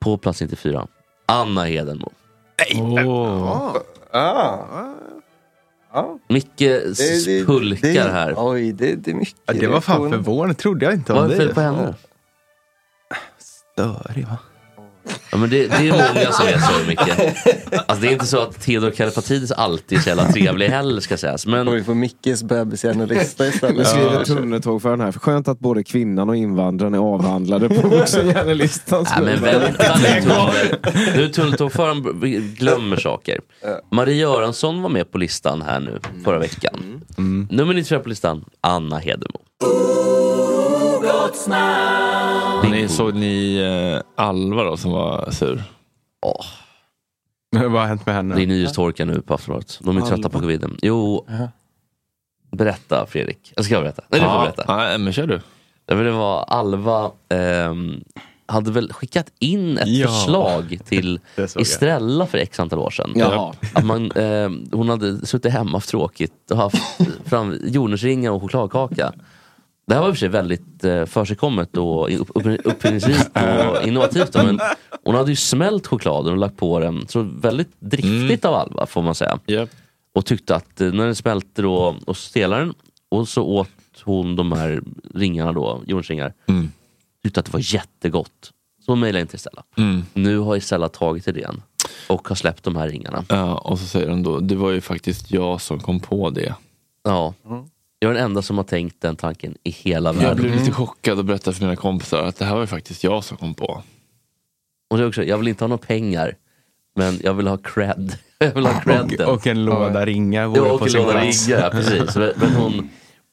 På 0.00 0.18
plats 0.18 0.40
94. 0.40 0.86
Anna 1.26 1.64
Hedenmo. 1.64 2.12
Micke 6.28 6.58
Det- 6.58 7.24
det- 7.24 7.44
pulkar 7.46 7.88
det- 7.88 8.00
här. 8.12 8.34
Oj, 8.36 8.72
det, 8.72 8.94
det 8.94 9.10
är 9.10 9.14
mycket. 9.14 9.36
Ja, 9.46 9.54
det 9.54 9.66
var 9.66 9.80
fan 9.80 10.10
förvånande. 10.10 10.54
trodde 10.54 10.84
jag 10.84 10.94
inte 10.94 11.12
om 11.12 11.18
Vad 11.18 11.24
är 11.32 11.36
dig. 11.36 11.46
fel 11.46 11.54
på 11.54 11.60
henne? 11.60 11.94
Störig 13.38 14.26
va? 14.26 14.38
Ja, 15.30 15.36
men 15.36 15.50
det, 15.50 15.66
det 15.66 15.88
är 15.88 15.92
många 15.92 16.32
som 16.32 16.46
är 16.46 16.58
så 16.58 16.86
mycket. 16.88 17.36
Alltså, 17.72 18.02
det 18.02 18.08
är 18.08 18.12
inte 18.12 18.26
så 18.26 18.38
att 18.40 18.60
Theodor 18.60 18.90
Kallifatides 18.90 19.52
alltid 19.52 19.98
är 19.98 20.02
så 20.02 20.08
jävla 20.08 20.32
trevlig 20.32 20.68
heller 20.68 21.00
ska 21.00 21.16
sägas. 21.16 21.46
Men... 21.46 21.72
Vi 21.72 21.84
får 21.84 21.94
Mickes 21.94 22.42
bebishjärnelista 22.42 23.46
istället. 23.46 23.76
Nu 23.76 23.84
skriver 23.84 24.24
tunneltågföraren 24.24 25.00
här. 25.00 25.12
Skönt 25.12 25.48
att 25.48 25.58
både 25.58 25.84
kvinnan 25.84 26.28
och 26.28 26.36
invandraren 26.36 26.94
är 26.94 26.98
avhandlade 26.98 27.68
på 27.68 27.88
vuxenhjärnelistan. 27.88 29.06
Nej 29.20 29.38
men 29.40 29.60
vänta 29.60 29.96
nu. 30.02 31.12
Nu 31.16 31.28
tunneltågföraren 31.28 32.02
glömmer 32.58 32.96
saker. 32.96 33.40
Marie 33.92 34.14
Göransson 34.16 34.82
var 34.82 34.88
med 34.88 35.12
på 35.12 35.18
listan 35.18 35.62
här 35.62 35.80
nu 35.80 35.98
förra 36.24 36.38
veckan. 36.38 37.02
Nummer 37.50 37.74
94 37.74 38.00
på 38.00 38.08
listan, 38.08 38.44
Anna 38.60 38.98
Hedemo. 38.98 39.40
Ni, 42.70 42.88
såg 42.88 43.14
ni 43.14 43.56
eh, 43.56 44.24
Alva 44.24 44.62
då 44.64 44.76
som 44.76 44.90
var 44.90 45.30
sur? 45.30 45.62
Vad 47.50 47.70
har 47.72 47.86
hänt 47.86 48.06
med 48.06 48.14
henne? 48.14 48.34
Det 48.34 48.42
är 48.42 48.46
nyhetstorka 48.46 49.04
nu 49.04 49.20
på 49.22 49.34
Aftonbladet. 49.34 49.78
De 49.82 49.96
är 49.96 50.00
trötta 50.00 50.28
på 50.28 50.40
coviden. 50.40 50.76
Jo, 50.82 51.26
berätta 52.52 53.06
Fredrik. 53.06 53.52
Jag 53.56 53.64
ska 53.64 53.80
berätta. 53.80 54.02
Nej, 54.08 54.20
du 54.20 54.26
får 54.26 54.34
Ja, 54.34 54.40
berätta. 54.42 54.76
Nej, 54.76 54.98
men 54.98 55.12
kör 55.12 55.26
du. 55.26 55.40
Det 55.84 56.10
var- 56.10 56.42
Alva 56.48 57.10
ehm, 57.28 58.00
hade 58.46 58.70
väl 58.70 58.92
skickat 58.92 59.32
in 59.38 59.78
ett 59.78 59.88
Ja. 59.88 60.06
förslag 60.08 60.78
till 60.84 61.20
jag. 61.36 61.60
Estrella 61.60 62.26
för 62.26 62.38
x 62.38 62.60
antal 62.60 62.78
år 62.78 62.90
sedan. 62.90 63.12
Jaha. 63.14 63.52
Att 63.74 63.84
man, 63.84 64.10
ehm, 64.12 64.64
hon 64.72 64.88
hade 64.88 65.26
suttit 65.26 65.52
hemma 65.52 65.72
haft 65.76 65.88
tråkigt 65.88 66.50
och 66.50 66.56
haft 66.56 66.76
fram 67.24 67.58
jordnötsringar 67.64 68.30
och 68.30 68.42
chokladkaka. 68.42 69.12
Det 69.86 69.94
här 69.94 70.00
var 70.00 70.08
i 70.08 70.12
och 70.12 70.14
för 70.14 70.18
sig 70.18 70.28
väldigt 70.28 70.84
eh, 70.84 71.04
försigkommet 71.04 71.76
och 71.76 72.10
upp- 72.20 72.30
upp- 72.34 72.60
uppfinningsrikt 72.66 73.30
och 73.68 73.82
innovativt. 73.88 74.32
Då, 74.32 74.42
men 74.42 74.60
hon 75.04 75.14
hade 75.14 75.30
ju 75.30 75.36
smält 75.36 75.86
chokladen 75.86 76.32
och 76.32 76.38
lagt 76.38 76.56
på 76.56 76.78
den. 76.80 77.08
Så 77.08 77.22
väldigt 77.22 77.70
driftigt 77.80 78.44
av 78.44 78.54
Alva 78.54 78.86
får 78.86 79.02
man 79.02 79.14
säga. 79.14 79.38
Och 80.14 80.26
tyckte 80.26 80.54
att 80.56 80.80
eh, 80.80 80.92
när 80.92 81.04
den 81.04 81.14
smälte 81.14 81.62
då 81.62 81.96
och 82.06 82.16
stelade 82.16 82.62
den 82.64 82.74
och 83.08 83.28
så 83.28 83.42
åt 83.44 83.68
hon 84.04 84.36
de 84.36 84.52
här 84.52 84.82
ringarna 85.14 85.52
då, 85.52 85.80
jordnötsringar. 85.86 86.32
Tyckte 87.24 87.40
att 87.40 87.46
det 87.46 87.52
var 87.52 87.74
jättegott. 87.74 88.52
Så 88.86 88.92
hon 88.92 89.00
mejlade 89.00 89.20
in 89.20 89.26
till 89.26 89.38
Stella. 89.38 89.62
Nu 90.14 90.38
har 90.38 90.58
Stella 90.60 90.88
tagit 90.88 91.28
idén 91.28 91.62
och 92.08 92.28
har 92.28 92.34
släppt 92.36 92.62
de 92.64 92.76
här 92.76 92.88
ringarna. 92.88 93.24
Ja, 93.28 93.54
och 93.58 93.78
så 93.78 93.86
säger 93.86 94.08
de 94.08 94.22
då, 94.22 94.40
det 94.40 94.54
var 94.54 94.70
ju 94.70 94.80
faktiskt 94.80 95.30
jag 95.30 95.60
som 95.60 95.80
kom 95.80 96.00
på 96.00 96.30
det. 96.30 96.54
Ja. 97.04 97.34
Jag 98.06 98.10
är 98.10 98.14
den 98.14 98.24
enda 98.24 98.42
som 98.42 98.56
har 98.56 98.64
tänkt 98.64 99.00
den 99.00 99.16
tanken 99.16 99.54
i 99.62 99.70
hela 99.70 100.12
världen. 100.12 100.28
Jag 100.28 100.36
blev 100.36 100.54
lite 100.54 100.72
chockad 100.72 101.18
och 101.18 101.24
berättade 101.24 101.56
för 101.56 101.64
mina 101.64 101.76
kompisar 101.76 102.22
att 102.22 102.36
det 102.36 102.44
här 102.44 102.54
var 102.54 102.60
ju 102.60 102.66
faktiskt 102.66 103.04
jag 103.04 103.24
som 103.24 103.36
kom 103.36 103.54
på. 103.54 103.82
Och 104.90 104.98
det 104.98 105.02
är 105.04 105.08
också, 105.08 105.24
jag 105.24 105.38
vill 105.38 105.48
inte 105.48 105.64
ha 105.64 105.68
några 105.68 105.86
pengar. 105.86 106.34
Men 106.96 107.20
jag 107.22 107.34
vill 107.34 107.46
ha 107.46 107.56
cred. 107.56 108.16
Jag 108.38 108.54
vill 108.54 108.66
ha 108.66 108.80
credden. 108.80 109.26
Och, 109.26 109.34
och 109.34 109.46
en 109.46 109.64
låda 109.64 110.06
ringar 110.06 110.42
Ja, 110.42 110.48
vore 110.48 110.60
och 110.70 110.78
på 110.78 110.84
en 110.84 110.90
sin 110.90 111.02
låda 111.02 111.12
plats. 111.20 111.48
ringar, 111.48 111.70
precis. 111.70 112.16
Men, 112.16 112.54
hon, 112.54 112.88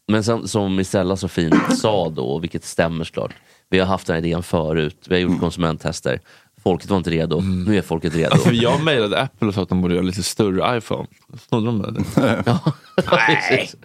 men 0.07 0.23
som, 0.23 0.47
som 0.47 0.79
Estella 0.79 1.17
så 1.17 1.27
fint 1.27 1.77
sa 1.77 2.09
då, 2.09 2.39
vilket 2.39 2.63
stämmer 2.65 3.03
såklart. 3.03 3.33
Vi 3.69 3.79
har 3.79 3.85
haft 3.85 4.07
den 4.07 4.13
här 4.13 4.25
idén 4.25 4.43
förut, 4.43 5.05
vi 5.09 5.15
har 5.15 5.21
gjort 5.21 5.39
konsumenttester. 5.39 6.19
Folket 6.63 6.89
var 6.89 6.97
inte 6.97 7.09
redo, 7.09 7.41
nu 7.41 7.77
är 7.77 7.81
folket 7.81 8.15
redo. 8.15 8.29
Ja, 8.35 8.37
för 8.37 8.51
jag 8.53 8.83
mejlade 8.83 9.21
Apple 9.21 9.47
och 9.47 9.53
sa 9.53 9.61
att 9.61 9.69
de 9.69 9.81
borde 9.81 9.93
göra 9.93 10.05
lite 10.05 10.23
större 10.23 10.77
iPhone. 10.77 11.07
Snodde 11.47 11.65
de 11.65 11.81
det? 11.81 12.03
Precis. 13.05 13.75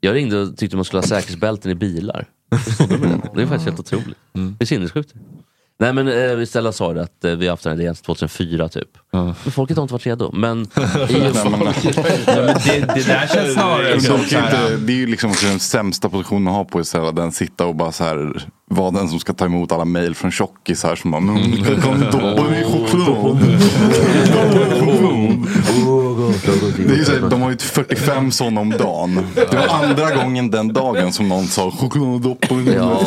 Jag 0.00 0.14
ringde 0.14 0.38
och 0.38 0.56
tyckte 0.56 0.76
man 0.76 0.84
skulle 0.84 1.00
ha 1.00 1.06
säkerhetsbälten 1.06 1.70
i 1.70 1.74
bilar. 1.74 2.26
Det 2.78 2.98
med 2.98 3.10
det. 3.10 3.30
det 3.34 3.42
är 3.42 3.46
faktiskt 3.46 3.66
helt 3.66 3.80
otroligt. 3.80 4.18
Det 4.32 4.64
är 4.64 4.66
sinnessjukt. 4.66 5.14
Nej 5.80 5.92
men 5.92 6.08
eh, 6.08 6.44
Stella 6.44 6.72
sa 6.72 6.92
det 6.92 7.02
att 7.02 7.24
eh, 7.24 7.32
vi 7.32 7.46
har 7.46 7.52
haft 7.52 7.64
den 7.64 7.72
här 7.72 7.80
idén 7.80 7.94
sedan 7.94 8.04
2004 8.04 8.68
typ. 8.68 8.88
Men 9.12 9.34
folket 9.34 9.76
har 9.76 9.82
inte 9.82 9.94
varit 9.94 10.06
redo. 10.06 10.30
Men, 10.32 10.62
i 10.62 10.66
det, 10.66 10.72
det 12.94 13.06
där 13.06 13.26
känns 13.34 13.54
snarare 13.54 13.94
De 13.94 14.00
som 14.00 14.18
kan 14.18 14.28
så 14.28 14.34
ju 14.34 14.40
här, 14.40 14.72
inte, 14.72 14.86
det 14.86 14.92
är 14.92 14.96
ju 14.96 15.06
liksom 15.06 15.32
den 15.42 15.60
sämsta 15.60 16.08
positionen 16.08 16.48
att 16.48 16.54
ha 16.54 16.64
på 16.64 16.84
sig, 16.84 17.00
att 17.00 17.16
den 17.16 17.32
sitta 17.32 17.66
och 17.66 17.76
bara 17.76 17.92
så 17.92 18.04
här 18.04 18.46
vara 18.70 18.90
den 18.90 19.08
som 19.08 19.20
ska 19.20 19.32
ta 19.32 19.44
emot 19.44 19.72
alla 19.72 19.84
mejl 19.84 20.14
från 20.14 20.30
tjockisar 20.30 20.96
som 20.96 21.10
bara 21.10 21.22
mm, 21.22 21.64
kan 21.82 22.00
du 22.00 22.06
doppa 22.10 22.56
i 22.56 22.64
choklad? 22.64 23.38
Det 26.86 26.94
är 26.94 27.04
så 27.04 27.12
här, 27.12 27.30
de 27.30 27.42
har 27.42 27.50
ju 27.50 27.56
45 27.56 28.30
sådana 28.30 28.60
om 28.60 28.70
dagen. 28.70 29.26
Det 29.34 29.56
var 29.56 29.84
andra 29.84 30.14
gången 30.14 30.50
den 30.50 30.72
dagen 30.72 31.12
som 31.12 31.28
någon 31.28 31.46
sa 31.46 31.70
choklad 31.70 32.22
doppa 32.22 32.54
den 32.54 32.68
i 32.68 32.74
Ja. 32.74 33.00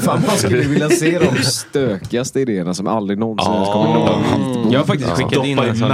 Fan, 0.00 0.22
man 0.26 0.36
skulle 0.36 0.68
vilja 0.68 0.88
se 0.90 1.18
de 1.18 1.42
stökigaste 1.42 2.40
idéerna 2.40 2.74
som 2.74 2.86
aldrig 2.86 3.18
någonsin 3.18 3.52
ens 3.54 3.68
kommer 3.68 3.94
nå 3.94 4.06
hit. 4.06 4.72
Jag 4.72 4.80
har 4.80 4.86
faktiskt 4.86 5.10
skickat 5.10 5.46
in 5.46 5.58
en 5.58 5.76
sån. 5.76 5.90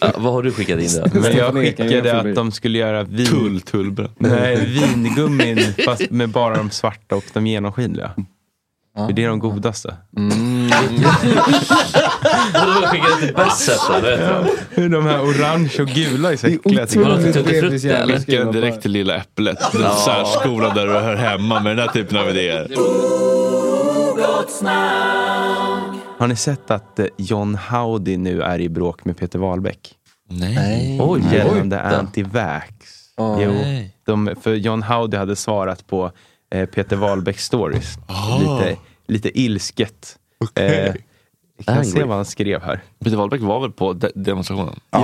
Ja, 0.00 0.12
vad 0.16 0.32
har 0.32 0.42
du 0.42 0.52
skickat 0.52 0.80
in 0.80 0.90
då? 1.04 1.20
Men 1.20 1.36
jag 1.36 1.54
skickade 1.54 2.20
att 2.20 2.34
de 2.34 2.52
skulle 2.52 2.78
göra 2.78 3.02
vin... 3.02 3.26
Tull, 3.26 3.60
tullbröd. 3.60 4.10
Nej, 4.18 4.56
vingummin 4.66 5.58
fast 5.84 6.10
med 6.10 6.28
bara 6.28 6.56
de 6.56 6.70
svarta 6.70 7.16
och 7.16 7.24
de 7.32 7.46
genomskinliga. 7.46 8.10
För 9.06 9.12
det 9.12 9.24
är 9.24 9.28
de 9.28 9.38
godaste. 9.38 9.96
Vadå 12.54 12.86
skickade 12.86 13.16
till 13.20 13.34
Besset 13.34 13.90
eller? 13.94 14.44
Hur 14.70 14.88
de 14.88 15.06
här 15.06 15.20
orange 15.22 15.72
och 15.80 15.86
gula 15.88 16.36
Frutti 16.36 17.88
eller? 17.88 18.18
Skicka 18.18 18.38
den 18.44 18.52
direkt 18.52 18.82
till 18.82 18.90
Lilla 18.90 19.16
Äpplet. 19.16 19.58
Den 19.72 19.94
särskola 19.96 20.74
där 20.74 20.86
du 20.86 20.92
hör 20.92 21.16
hemma 21.16 21.60
med 21.60 21.76
den 21.76 21.86
här 21.86 21.92
typen 21.94 22.18
av 22.18 22.30
idéer. 22.30 22.68
Har 26.18 26.26
ni 26.26 26.36
sett 26.36 26.70
att 26.70 26.98
eh, 26.98 27.06
John 27.16 27.54
Howdy 27.70 28.16
nu 28.16 28.42
är 28.42 28.60
i 28.60 28.68
bråk 28.68 29.04
med 29.04 29.16
Peter 29.16 29.38
Wahlbeck? 29.38 29.94
Nej. 30.30 30.98
Oj, 31.02 31.22
gällande 31.32 31.80
anti-vax. 31.80 32.64
Oj. 33.16 33.42
Jo, 33.44 33.52
de, 34.06 34.34
för 34.42 34.54
John 34.54 34.82
Howdy 34.82 35.16
hade 35.16 35.36
svarat 35.36 35.86
på 35.86 36.12
Peter 36.50 36.96
Wahlbecks 36.96 37.44
stories. 37.44 37.94
Ah. 38.06 38.38
Lite, 38.38 38.76
lite 39.06 39.40
ilsket. 39.40 40.18
Eh, 40.54 40.64
jag 40.64 40.94
kan 41.66 41.74
Angry. 41.78 41.90
se 41.90 42.04
vad 42.04 42.16
han 42.16 42.24
skrev 42.24 42.62
här. 42.62 42.82
Peter 43.04 43.16
Wahlbeck 43.16 43.40
var 43.40 43.60
väl 43.60 43.70
på 43.72 43.92
de- 43.92 44.10
demonstrationen? 44.14 44.80
Ja, 44.90 44.98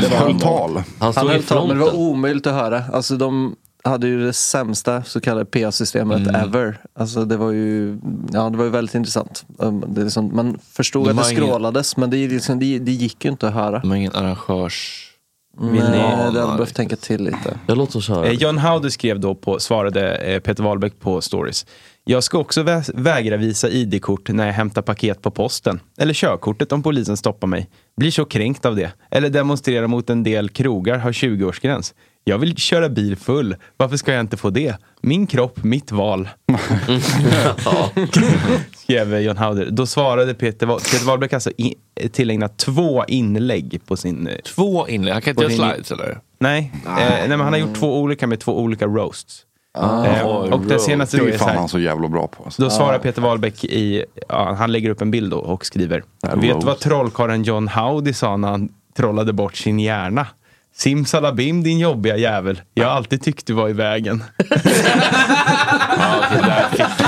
det 0.00 0.08
var 0.08 0.16
höll 0.16 0.40
tal. 0.40 0.82
Han 0.98 1.12
Han 1.16 1.28
höll 1.28 1.42
tal, 1.42 1.68
men 1.68 1.78
det 1.78 1.84
var 1.84 1.96
omöjligt 1.96 2.46
att 2.46 2.52
höra. 2.54 2.84
Alltså 2.92 3.16
de 3.16 3.56
hade 3.84 4.06
ju 4.06 4.26
det 4.26 4.32
sämsta 4.32 5.02
så 5.02 5.20
kallade 5.20 5.44
PA-systemet 5.44 6.28
Mm. 6.28 6.34
ever. 6.34 6.78
Alltså 6.94 7.24
det 7.24 7.36
var 7.36 7.50
ju, 7.50 7.98
ja, 8.32 8.50
det 8.50 8.56
var 8.56 8.64
ju 8.64 8.70
väldigt 8.70 8.94
intressant. 8.94 9.44
Um, 9.58 9.84
Det 9.88 10.00
är 10.00 10.04
liksom, 10.04 10.30
man 10.36 10.58
förstod 10.72 11.04
De 11.06 11.10
att 11.10 11.16
det 11.16 11.22
har 11.22 11.30
ingen- 11.30 11.44
skrålades 11.44 11.96
men 11.96 12.10
det, 12.10 12.28
liksom, 12.28 12.58
det, 12.58 12.78
det 12.78 12.92
gick 12.92 13.24
ju 13.24 13.30
inte 13.30 13.48
att 13.48 13.54
höra. 13.54 13.78
De 13.78 13.90
har 13.90 13.96
ingen 13.96 14.14
arrangörs... 14.14 15.10
Vill 15.60 15.72
ni- 15.72 15.80
Nej, 15.80 16.16
det 16.32 16.40
hade 16.40 16.52
behövt 16.56 16.74
tänka 16.74 16.96
till 16.96 17.24
lite. 17.24 17.58
Jag 17.66 17.78
låter 17.78 17.98
oss 17.98 18.08
höra. 18.08 18.26
Eh, 18.26 18.32
John 18.32 18.58
Howdy 18.58 18.90
skrev 18.90 19.20
då 19.20 19.34
på, 19.34 19.58
svarade 19.60 20.16
eh, 20.16 20.40
Peter 20.40 20.62
Wahlbeck 20.62 21.00
på 21.00 21.20
stories. 21.20 21.66
Jag 22.04 22.24
ska 22.24 22.38
också 22.38 22.62
vä- 22.62 22.90
vägra 22.94 23.36
visa 23.36 23.68
ID-kort 23.68 24.28
när 24.28 24.46
jag 24.46 24.52
hämtar 24.54 24.82
paket 24.82 25.22
på 25.22 25.30
posten. 25.30 25.80
Eller 25.98 26.14
körkortet 26.14 26.72
om 26.72 26.82
polisen 26.82 27.16
stoppar 27.16 27.46
mig. 27.48 27.68
Blir 27.96 28.10
så 28.10 28.24
kränkt 28.24 28.64
av 28.64 28.76
det. 28.76 28.90
Eller 29.10 29.30
demonstrera 29.30 29.86
mot 29.88 30.10
en 30.10 30.22
del 30.22 30.48
krogar 30.48 30.98
har 30.98 31.12
20-årsgräns. 31.12 31.94
Jag 32.26 32.38
vill 32.38 32.56
köra 32.56 32.88
bil 32.88 33.16
full. 33.16 33.56
Varför 33.76 33.96
ska 33.96 34.12
jag 34.12 34.20
inte 34.20 34.36
få 34.36 34.50
det? 34.50 34.76
Min 35.00 35.26
kropp, 35.26 35.64
mitt 35.64 35.92
val. 35.92 36.28
Skrev 38.76 39.20
John 39.20 39.36
Howdy. 39.36 39.64
Då 39.70 39.86
svarade 39.86 40.34
Peter, 40.34 40.66
Wa- 40.66 40.90
Peter 40.92 41.06
Wahlbeck 41.06 41.32
alltså 41.32 41.50
i, 41.50 41.74
tillägnat 42.12 42.58
två 42.58 43.04
inlägg 43.08 43.80
på 43.86 43.96
sin... 43.96 44.26
eh, 44.26 44.36
Två 44.38 44.88
inlägg? 44.88 45.12
Han 45.12 45.22
kan 45.22 45.30
inte 45.30 45.54
göra 45.54 45.72
slides 45.72 45.92
eller? 45.92 46.18
Nej, 46.38 46.72
eh, 46.86 46.90
nej 46.96 47.28
men 47.28 47.40
han 47.40 47.52
har 47.52 47.60
gjort 47.60 47.74
två 47.74 47.98
olika 48.00 48.26
med 48.26 48.40
två 48.40 48.58
olika 48.60 48.86
roasts. 48.86 49.42
Ah, 49.78 50.04
eh, 50.06 50.22
och 50.26 50.60
den 50.60 50.80
senaste 50.80 51.16
Det 51.16 51.20
då 51.20 51.24
är 51.24 51.28
är 51.28 51.32
ju 51.32 51.38
så 51.38 51.44
fan 51.44 51.52
här. 51.52 51.58
han 51.60 51.68
så 51.68 51.78
jävla 51.78 52.08
bra 52.08 52.26
på. 52.28 52.44
Alltså. 52.44 52.62
Då 52.62 52.70
svarar 52.70 52.98
Peter 52.98 53.22
Wahlbeck 53.22 53.64
i, 53.64 54.04
ja, 54.28 54.54
han 54.58 54.72
lägger 54.72 54.90
upp 54.90 55.00
en 55.00 55.10
bild 55.10 55.30
då 55.30 55.38
och 55.38 55.66
skriver. 55.66 56.02
Vet 56.34 56.60
du 56.60 56.66
vad 56.66 56.78
trollkarlen 56.78 57.42
John 57.42 57.68
Howdy 57.68 58.12
sa 58.12 58.36
när 58.36 58.48
han 58.48 58.68
trollade 58.96 59.32
bort 59.32 59.56
sin 59.56 59.80
hjärna? 59.80 60.26
Simsalabim 60.76 61.62
din 61.62 61.78
jobbiga 61.78 62.16
jävel. 62.16 62.60
Jag 62.74 62.88
har 62.88 62.96
alltid 62.96 63.22
tyckt 63.22 63.46
du 63.46 63.52
var 63.52 63.68
i 63.68 63.72
vägen. 63.72 64.24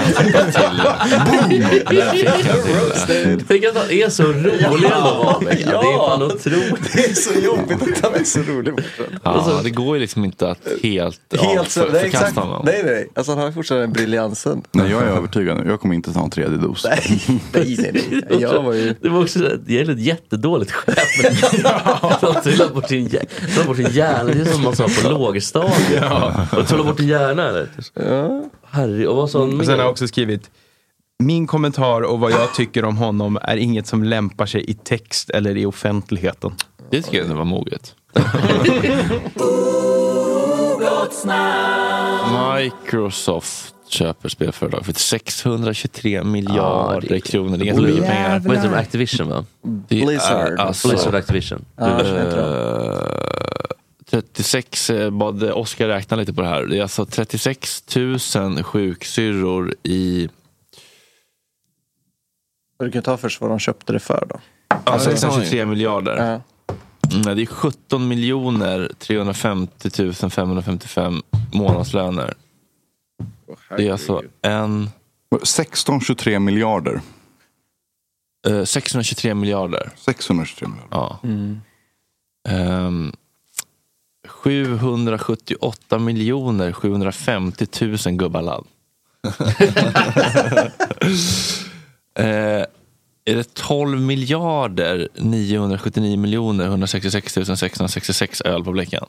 Tänk 3.49 3.64
att 3.64 3.77
han 3.77 3.90
är 3.90 4.09
så 4.11 4.23
rolig 4.23 4.62
ändå 4.64 5.23
Wahlbeck. 5.25 5.61
Ja, 5.61 5.71
det 5.71 5.88
är 5.88 6.09
fan 6.09 6.23
otroligt. 6.23 6.92
Det 6.92 7.05
är 7.05 7.14
så 7.14 7.40
jobbigt 7.40 7.83
att 7.83 8.05
han 8.05 8.21
är 8.21 8.25
så 8.25 8.40
rolig. 8.40 8.75
Ja, 9.23 9.61
det 9.64 9.71
går 9.71 9.97
ju 9.97 10.01
liksom 10.01 10.25
inte 10.25 10.51
att 10.51 10.59
helt, 10.83 11.21
Helt 11.40 11.73
för, 11.73 11.81
nej, 11.92 12.01
förkasta 12.01 12.07
exakt. 12.07 12.37
honom. 12.37 12.62
Nej, 12.64 12.83
nej. 12.85 13.09
Alltså 13.14 13.33
han 13.33 13.42
har 13.42 13.53
fortfarande 13.53 13.87
den 13.87 13.92
briljansen. 13.92 14.62
Nej, 14.73 14.90
jag 14.90 15.03
är 15.03 15.07
övertygad 15.07 15.57
nu. 15.57 15.71
Jag 15.71 15.81
kommer 15.81 15.95
inte 15.95 16.12
ta 16.12 16.25
en 16.25 16.31
tredje 16.31 16.59
dos. 16.59 16.85
Nej, 16.85 17.21
nej, 17.53 17.77
nej. 17.79 18.05
nej. 18.11 18.40
Jag 18.40 18.62
var 18.62 18.73
ju... 18.73 18.95
Det 19.01 19.09
var 19.09 19.23
också 19.23 19.53
ett 19.53 19.99
jättedåligt 19.99 20.73
skämt. 20.73 20.97
Han 22.21 22.42
trillade 22.42 22.75
bort 22.75 22.88
sin, 22.88 23.11
bort 23.66 23.77
sin 23.77 23.90
hjärna. 23.90 24.25
Det 24.25 24.40
är 24.40 24.45
som 24.45 24.62
man 24.62 24.77
sa 24.77 24.87
på 25.03 25.09
lågstadiet. 25.11 25.75
Ja. 26.01 26.47
Trillade 26.66 26.88
bort 26.88 26.97
din 26.99 27.09
hjärna 27.09 27.49
eller? 27.49 27.69
Herre, 28.76 29.06
och 29.06 29.16
vad 29.16 29.30
sa 29.30 29.40
han 29.40 29.60
Och 29.60 29.66
sen 29.66 29.74
har 29.74 29.80
jag 29.84 29.90
också 29.90 30.08
skrivit. 30.08 30.50
Min 31.18 31.46
kommentar 31.46 32.00
och 32.02 32.20
vad 32.20 32.32
jag 32.32 32.54
tycker 32.54 32.84
om 32.84 32.96
honom 32.96 33.38
är 33.42 33.56
inget 33.56 33.86
som 33.86 34.04
lämpar 34.04 34.46
sig 34.46 34.70
i 34.70 34.74
text 34.74 35.30
eller 35.30 35.56
i 35.56 35.66
offentligheten. 35.66 36.54
Det 36.90 37.02
tycker 37.02 37.18
jag 37.18 37.34
var 37.34 37.44
moget. 37.44 37.94
Microsoft 42.54 43.74
köper 43.88 44.28
spelföretag 44.28 44.86
för 44.86 44.92
623 44.92 46.24
miljarder 46.24 47.08
det 47.08 47.16
är- 47.16 47.20
kronor. 47.20 47.56
Det 47.56 47.64
är 47.64 47.66
ganska 47.66 47.82
mycket 47.86 48.06
pengar. 48.06 48.38
Vad 48.44 48.56
heter 48.56 48.70
de? 48.70 48.76
Activision 48.76 49.28
va? 49.28 49.44
Blizzard. 49.62 50.58
alltså- 50.60 50.88
Blizzard 50.88 51.14
Activision. 51.14 51.64
36, 54.11 54.90
eh, 54.90 55.11
bad 55.11 55.42
Oskar 55.42 55.88
räkna 55.88 56.16
lite 56.16 56.33
på 56.33 56.42
det 56.42 56.49
här. 56.49 56.62
Det 56.66 56.79
är 56.79 56.83
alltså 56.83 57.07
36 57.07 57.97
000 57.97 58.62
sjuksyrror 58.62 59.75
i... 59.83 60.29
Du 62.79 62.90
kan 62.90 63.03
ta 63.03 63.16
först 63.16 63.40
vad 63.40 63.51
de 63.51 63.59
köpte 63.59 63.92
det 63.92 63.99
för 63.99 64.27
då. 64.31 64.40
Alltså 64.85 65.11
ju. 65.11 65.16
623 65.16 65.66
miljarder. 65.66 66.16
Ja. 66.16 66.40
Mm, 67.12 67.37
det 67.37 67.42
är 67.42 67.47
17 67.47 68.09
miljoner 68.09 68.90
350 68.99 70.12
555 70.31 71.23
månadslöner. 71.53 72.35
Det 73.77 73.88
är 73.88 73.92
alltså 73.92 74.23
en... 74.42 74.90
1623 75.42 76.38
miljarder. 76.38 77.01
eh, 78.49 78.64
623 78.64 79.35
miljarder. 79.35 79.90
623 79.97 80.69
miljarder. 80.69 80.88
Ja. 80.90 81.19
Mm. 81.23 81.61
Ehm, 84.46 84.78
778 84.78 85.98
miljoner 85.98 86.72
750 86.72 87.66
000 87.80 87.96
gubbalad. 88.16 88.64
eh, 92.18 92.64
är 93.24 93.35
det 93.35 93.54
12 93.54 94.00
miljarder 94.00 95.09
979 95.14 96.18
miljoner 96.18 96.64
166 96.64 97.32
666 97.32 98.40
öl 98.40 98.64
på 98.64 98.72
Blecken? 98.72 99.04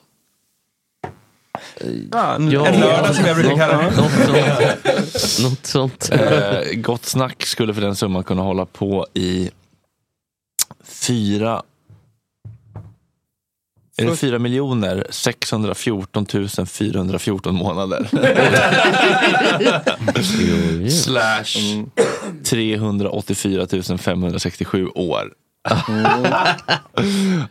Ja, 2.12 2.34
en, 2.34 2.42
en 2.42 2.80
lördag 2.80 3.14
som 3.14 3.24
jag 3.24 3.36
brukar 3.36 3.56
kalla 3.56 3.78
det. 3.78 3.96
Något 3.96 4.12
sånt. 4.12 5.50
Något 5.50 5.66
sånt. 5.66 6.10
Eh, 6.12 6.60
gott 6.74 7.04
snack 7.04 7.46
skulle 7.46 7.74
för 7.74 7.80
den 7.80 7.96
summan 7.96 8.24
kunna 8.24 8.42
hålla 8.42 8.66
på 8.66 9.06
i 9.14 9.50
fyra 10.84 11.62
Är 13.98 14.06
det 14.06 14.16
4 14.16 14.38
miljoner 14.38 15.06
614 15.10 16.26
414 16.66 17.54
månader? 17.54 18.08
Slash 20.90 21.84
384 22.44 23.66
567 23.98 24.88
år. 24.94 25.32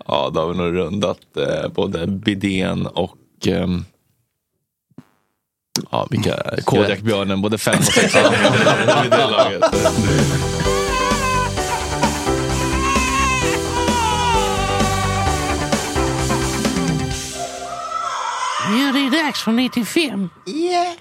ja, 0.08 0.32
då 0.34 0.40
har 0.40 0.48
vi 0.48 0.58
nog 0.58 0.76
rundat 0.76 1.20
eh, 1.38 1.70
både 1.70 2.08
bidén 2.08 2.88
och 2.88 3.18
ehm, 3.46 3.86
ja, 5.92 6.08
vilka, 6.10 6.44
Kodiakbjörnen, 6.66 7.42
både 7.42 7.58
fem 7.58 7.80
och 7.80 7.84
sex. 7.84 8.16
Månader 9.12 10.77
dags 19.25 19.43
för 19.43 19.51
95. 19.51 20.30
Yeah. 20.45 20.93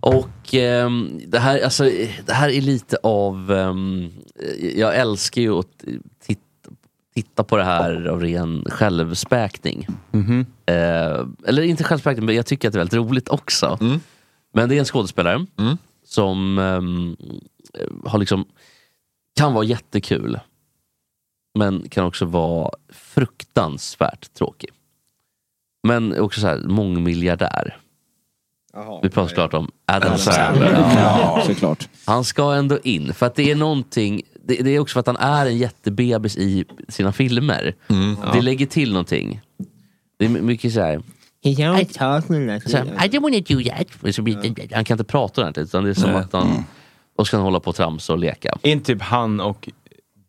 Och 0.00 0.54
ehm, 0.54 1.20
det, 1.26 1.38
här, 1.38 1.60
alltså, 1.60 1.84
det 2.26 2.32
här 2.32 2.48
är 2.48 2.60
lite 2.60 2.96
av... 3.02 3.52
ehm, 3.52 4.12
jag 4.74 4.96
älskar 4.96 5.42
ju 5.42 5.58
att 5.58 5.84
titta, 6.26 6.40
titta 7.14 7.44
på 7.44 7.56
det 7.56 7.64
här 7.64 8.06
av 8.06 8.20
ren 8.20 8.64
självspäkning. 8.70 9.86
Mhm. 10.10 10.46
Eh, 10.66 11.26
eller 11.46 11.62
inte 11.62 11.84
självspäkning, 11.84 12.26
men 12.26 12.34
jag 12.34 12.46
tycker 12.46 12.68
att 12.68 12.72
det 12.72 12.76
är 12.76 12.80
väldigt 12.80 12.98
roligt 12.98 13.28
också. 13.28 13.78
Men 14.54 14.68
det 14.68 14.74
är 14.74 14.78
en 14.78 14.84
skådespelare 14.84 15.46
som 16.04 16.58
ehm, 16.58 17.16
har 18.04 18.18
liksom 18.18 18.44
kan 19.36 19.52
vara 19.52 19.64
jättekul. 19.64 20.40
Men 21.58 21.88
kan 21.88 22.04
också 22.04 22.24
vara 22.24 22.70
fruktansvärt 22.88 24.34
tråkig. 24.34 24.70
Men 25.86 26.20
också 26.20 26.40
så 26.40 26.46
här 26.46 26.58
mångmiljardär. 26.58 27.76
Vi 29.02 29.10
pratar 29.10 29.28
såklart 29.28 29.54
om 29.54 29.70
Adam, 29.86 30.18
Sandler. 30.18 30.72
Ja. 30.72 30.88
Ja, 30.96 31.42
såklart. 31.46 31.88
Han 32.04 32.24
ska 32.24 32.52
ändå 32.54 32.78
in, 32.82 33.14
för 33.14 33.26
att 33.26 33.34
det 33.34 33.50
är 33.50 33.54
någonting, 33.56 34.22
det, 34.44 34.54
det 34.62 34.70
är 34.70 34.78
också 34.80 34.92
för 34.92 35.00
att 35.00 35.06
han 35.06 35.16
är 35.16 35.46
en 35.46 35.58
jättebebis 35.58 36.36
i 36.36 36.64
sina 36.88 37.12
filmer. 37.12 37.74
Det 38.32 38.42
lägger 38.42 38.66
till 38.66 38.92
någonting. 38.92 39.40
Det 40.18 40.24
är 40.24 40.28
mycket 40.28 40.72
så 40.72 40.80
här. 40.80 41.02
Så 41.42 41.50
här, 41.50 41.74
I 41.74 43.08
don't 43.08 43.20
wanna 43.20 43.40
do 43.40 43.62
that. 43.70 44.72
Han 44.72 44.84
kan 44.84 44.94
inte 44.94 45.04
prata 45.04 45.40
ordentligt, 45.40 45.64
utan 45.66 45.84
det 45.84 45.90
är 45.90 45.94
som 45.94 46.10
Nej. 46.10 46.20
att 46.20 46.32
han... 46.32 46.64
Och 47.16 47.26
så 47.26 47.30
kan 47.30 47.40
han 47.40 47.44
hålla 47.44 47.60
på 47.60 47.70
och 47.70 47.76
tramsa 47.76 48.12
och 48.12 48.18
leka. 48.18 48.58
Inte 48.62 48.86
typ 48.92 49.02
han 49.02 49.40
och 49.40 49.68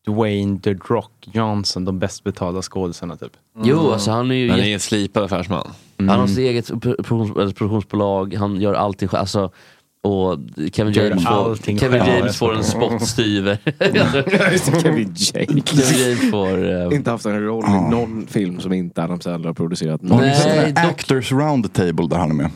Dwayne 0.07 0.59
The 0.59 0.73
Rock 0.73 1.11
Johnson 1.33 1.85
de 1.85 1.99
bäst 1.99 2.23
betalda 2.23 2.61
skådisarna 2.61 3.15
typ? 3.15 3.31
Jo, 3.63 3.91
alltså 3.91 4.11
han 4.11 4.31
är 4.31 4.35
ju... 4.35 4.49
Han 4.49 4.59
är 4.59 4.73
en 4.73 4.79
slipad 4.79 5.23
affärsman. 5.23 5.67
Han 5.97 6.09
har 6.09 6.27
sitt 6.27 6.37
eget 6.37 6.69
produktions- 6.71 7.41
eller 7.41 7.53
produktionsbolag, 7.53 8.33
han 8.33 8.61
gör 8.61 8.73
allting 8.73 9.07
själv. 9.07 9.19
Alltså, 9.19 9.51
och 10.03 10.37
Kevin 10.73 10.93
Gör 10.93 11.09
James, 11.09 11.23
får, 11.25 11.55
Kevin. 11.77 12.01
James 12.05 12.37
får 12.37 12.55
en 12.55 12.63
spottstyver. 12.63 13.57
Det, 13.77 14.81
Kevin 14.81 15.13
James. 15.15 15.69
Kevin 15.69 15.99
James 16.09 16.31
får... 16.31 16.75
eh, 16.91 16.95
Inte 16.97 17.11
haft 17.11 17.25
en 17.25 17.43
roll 17.43 17.63
i 17.65 17.91
någon 17.91 18.27
film 18.27 18.59
som 18.59 18.73
inte 18.73 19.03
Adam 19.03 19.21
Sandler 19.21 19.47
har 19.49 19.53
producerat. 19.53 20.01
Nej, 20.03 20.73
dock- 20.73 20.79
Actors 20.85 21.31
Round 21.31 21.73
the 21.73 21.85
Table 21.85 22.07
där 22.07 22.17
han 22.17 22.29
är 22.31 22.35
med? 22.35 22.49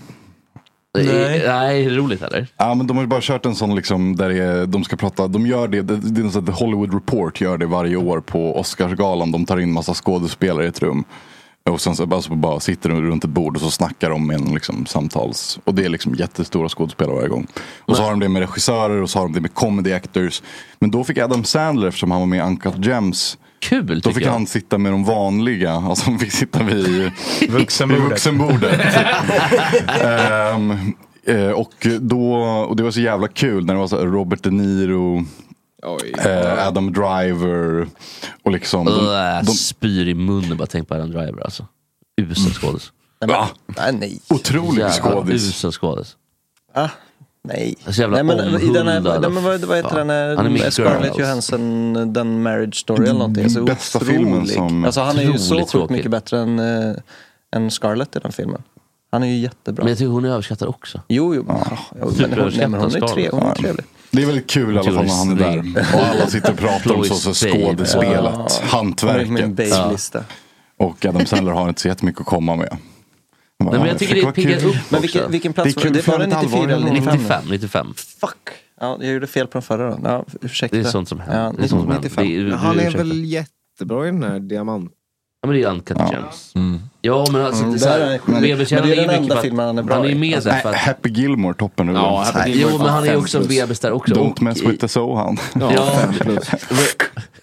Nej. 0.98 1.44
Nej, 1.48 1.86
är 1.86 1.90
det 1.90 1.96
roligt 1.96 2.22
eller? 2.22 2.48
Ja 2.58 2.76
men 2.76 2.88
de 2.88 2.98
har 2.98 3.04
ju 3.04 3.08
bara 3.08 3.22
kört 3.22 3.46
en 3.46 3.56
sån 3.56 3.76
liksom 3.76 4.16
där 4.16 4.30
är, 4.30 4.66
de 4.66 4.84
ska 4.84 4.96
prata, 4.96 5.28
de 5.28 5.48
gör 5.48 5.68
det, 5.68 5.82
det, 5.82 5.98
det 5.98 6.22
är 6.22 6.24
något 6.24 6.46
The 6.46 6.52
Hollywood 6.52 6.94
Report 6.94 7.42
gör 7.42 7.58
det 7.58 7.66
varje 7.66 7.96
år 7.96 8.20
på 8.20 8.60
Oscarsgalan. 8.60 9.32
De 9.32 9.46
tar 9.46 9.58
in 9.58 9.74
massa 9.74 9.94
skådespelare 9.94 10.66
i 10.66 10.68
ett 10.68 10.82
rum. 10.82 11.04
Och 11.70 11.82
sen 11.82 11.96
så 11.96 12.06
bara, 12.06 12.22
så 12.22 12.36
bara 12.36 12.60
sitter 12.60 12.90
de 12.90 13.02
runt 13.02 13.24
ett 13.24 13.30
bord 13.30 13.56
och 13.56 13.62
så 13.62 13.72
snackar 13.72 14.10
de 14.10 14.28
med 14.28 14.36
en 14.36 14.54
liksom 14.54 14.86
samtals. 14.86 15.60
Och 15.64 15.76
det 15.76 15.86
är 15.86 15.90
liksom 15.90 16.16
jättestora 16.16 16.70
skådespelare 16.70 17.16
varje 17.16 17.30
gång. 17.30 17.48
Och 17.80 17.98
så 17.98 18.04
har 18.04 18.10
de 18.10 18.20
det 18.20 18.30
med 18.30 18.40
regissörer 18.40 19.02
och 19.02 19.10
så 19.10 19.20
har 19.20 19.26
de 19.26 19.34
det 19.34 19.42
med 19.42 19.54
comedy 19.54 19.94
actors. 19.94 20.42
Men 20.80 20.92
då 20.92 21.04
fick 21.04 21.18
Adam 21.18 21.44
Sandler, 21.44 21.88
eftersom 21.88 22.12
han 22.12 22.20
var 22.20 22.28
med 22.28 22.40
i 22.40 22.42
Uncut 22.42 22.86
Gems. 22.86 23.38
Kul 23.62 24.02
Då 24.02 24.14
fick 24.14 24.26
jag. 24.26 24.32
han 24.32 24.48
sitta 24.48 24.78
med 24.78 24.92
de 24.92 25.04
vanliga, 25.04 25.72
alltså 25.72 26.06
han 26.10 26.20
fick 26.20 26.32
sitta 26.32 26.64
vid 26.64 27.12
Vuxenbordet. 27.50 28.10
vuxenbordet. 28.10 28.82
Eh, 31.24 31.52
och, 31.52 31.88
då, 32.00 32.34
och 32.44 32.76
det 32.76 32.84
var 32.84 32.92
så 32.92 33.02
jävla 33.02 33.28
kul 33.28 33.66
när 33.66 33.74
det 33.74 33.80
var 33.80 33.88
så 33.88 34.06
Robert 34.06 34.44
De 34.44 34.50
Niro, 34.50 35.26
eh, 36.26 36.68
Adam 36.68 36.94
Driver 36.94 37.88
och 38.44 38.52
liksom. 38.52 38.86
De, 38.86 39.42
de, 39.46 39.52
spyr 39.52 40.08
i 40.08 40.14
munnen 40.14 40.58
bara 40.58 40.68
tänk 40.68 40.88
på 40.88 40.96
Adam 40.96 41.12
Driver 41.12 41.42
alltså. 41.42 41.68
Usel 42.22 42.54
skådis. 42.54 42.92
va? 43.28 43.50
Nej, 43.66 43.94
nej. 43.94 44.20
Otrolig 44.30 44.86
skådis. 44.92 45.50
Usel 45.50 45.72
skådis. 45.72 46.16
Ah, 46.74 46.90
nej. 47.44 47.76
Så 47.88 48.02
jävla 48.02 48.24
nej, 48.24 48.36
men, 48.38 48.62
i 48.62 48.74
den 48.74 48.88
här, 48.88 49.00
nej, 49.20 49.30
men 49.30 49.44
vad, 49.44 49.62
vad 49.62 49.78
heter 49.78 49.96
den 50.06 50.10
Han 50.38 50.46
är 50.46 50.50
med 50.50 50.60
i 50.60 50.64
här 50.64 50.70
Scarlett. 50.70 51.18
Johansson, 51.20 51.94
den 52.14 52.42
Marriage 52.44 52.76
Story 52.76 53.04
eller 53.04 53.14
någonting. 53.14 53.50
Så 53.50 53.64
Bästa 53.64 53.98
otrolig. 54.00 54.16
filmen 54.18 54.48
som- 54.48 54.86
Alltså 54.86 55.02
han 55.02 55.18
är 55.18 55.24
ju 55.24 55.38
så 55.38 55.66
sjukt 55.66 55.90
mycket 55.90 56.12
bättre 56.12 56.40
än, 56.40 56.60
äh, 56.60 56.96
än 57.56 57.72
Scarlett 57.72 58.16
i 58.16 58.20
den 58.20 58.32
filmen. 58.32 58.62
Han 59.12 59.24
är 59.24 59.28
ju 59.28 59.38
jättebra. 59.38 59.84
Men 59.84 59.90
jag 59.92 59.98
tycker 59.98 60.10
hon 60.10 60.26
är 60.26 60.30
överskattad 60.30 60.68
också. 60.68 61.02
Jo, 61.08 61.36
jo. 61.36 61.46
Ja. 61.48 61.78
men, 61.92 62.04
hon, 62.40 62.52
nej, 62.58 62.68
men 62.68 62.80
hon 62.80 62.90
är 62.90 62.90
tre, 62.90 63.08
Superöverskattad 63.08 63.34
hon 63.34 63.44
är 63.44 63.48
Ja. 63.48 63.56
trevlig. 63.56 63.86
Det 64.12 64.22
är 64.22 64.26
väldigt 64.26 64.50
kul 64.50 64.76
i 64.76 64.80
alla 64.80 64.92
fall 64.92 65.06
när 65.06 65.16
han 65.16 65.32
är 65.32 65.36
där. 65.36 65.86
Och 65.94 66.06
alla 66.08 66.28
sitter 66.28 66.52
och 66.52 66.58
pratar 66.58 66.96
om 66.96 67.04
så, 67.04 67.16
så 67.16 67.34
skådespelet, 67.48 68.24
Ja. 68.24 68.48
Hantverket. 68.64 69.48
babylista. 69.56 70.24
Och 70.78 71.06
Adam 71.06 71.26
Sandler 71.26 71.52
har 71.54 71.70
inte 71.70 71.82
så 71.82 71.88
jättemycket 71.88 72.22
att 72.22 72.28
komma 72.28 72.56
med. 72.56 72.78
Nej, 73.66 73.74
men 73.74 73.82
"Ja, 73.82 73.88
jag 73.88 74.00
tycker 74.00 74.16
det 74.26 74.32
piggar 74.32 74.60
kul." 74.60 74.70
upp 74.70 74.76
Men 74.90 75.02
vilken, 75.02 75.32
vilken 75.32 75.54
plats 75.54 75.74
Det 75.76 75.84
var 75.86 75.92
det? 75.92 76.02
för 76.02 76.12
Var 76.12 76.20
det 76.20 76.26
lite 76.26 76.42
94 76.42 76.64
eller 76.64 76.74
allvar. 76.76 76.92
95? 76.94 77.18
95, 77.18 77.44
95. 77.50 77.94
Fuck! 78.22 78.50
Ja, 78.82 78.98
jag 79.02 79.14
gjorde 79.14 79.28
fel 79.28 79.48
på 79.48 79.52
den 79.54 79.62
förra 79.62 79.90
då. 79.92 80.00
Ja, 80.04 80.26
ursäkta. 80.42 80.78
Det 80.78 80.84
är 80.84 80.90
sånt 80.92 81.10
som 81.10 81.20
händer. 81.20 81.44
Ja, 81.44 81.54
det 81.58 81.64
är 81.64 81.68
sånt 81.68 81.82
som 81.82 81.92
händer. 81.92 82.10
95. 82.10 82.28
Det 82.28 82.44
du, 82.44 82.54
Han 82.56 82.76
är 82.80 82.82
ursäkta. 82.82 82.98
väl 82.98 83.26
jättebra 83.26 84.08
i 84.08 84.12
den 84.12 84.24
här 84.24 84.40
Diamant... 84.40 84.92
Ja 85.44 85.48
men 85.48 85.58
det 85.58 85.64
är 85.64 85.70
Uncut 85.72 85.98
Gems. 86.12 86.52
Ja 87.02 87.26
men 87.32 87.46
alltså 87.46 87.64
Mm, 87.64 87.78
det 87.78 87.86
är 87.86 88.00
där 88.00 88.00
är 88.00 88.00
så 88.00 88.02
han 88.02 88.12
här, 88.12 88.18
sjuk. 88.18 88.42
bebistjärnan 88.42 88.88
Men 88.88 88.98
det 88.98 89.04
är 89.04 89.08
den 89.08 89.22
mycket 89.22 89.22
enda 89.22 89.34
för 89.36 89.40
att- 89.40 89.46
filmen 89.46 89.66
han 89.66 89.78
är 89.78 89.84
bra 89.84 89.96
Han 89.96 90.06
är 90.06 90.10
ju 90.10 90.16
med 90.16 90.44
där 90.44 90.60
för 90.60 90.70
att... 90.70 90.76
Happy 90.76 91.10
Gilmore, 91.10 91.54
toppen 91.54 91.86
nu. 91.88 91.94
Ja, 91.94 92.24
Happy 92.34 92.52
Jo 92.56 92.78
men 92.78 92.88
han 92.88 93.04
är 93.04 93.12
ju 93.12 93.16
också 93.18 93.38
en 93.42 93.48
bebis 93.48 93.80
där 93.80 93.92
också. 93.92 94.14
Don't 94.14 94.32
Och 94.32 94.42
mess 94.42 94.62
with 94.64 94.80
the 94.82 94.88
Sohan. 94.88 95.38
Ja, 95.60 95.72
Ja. 95.74 96.02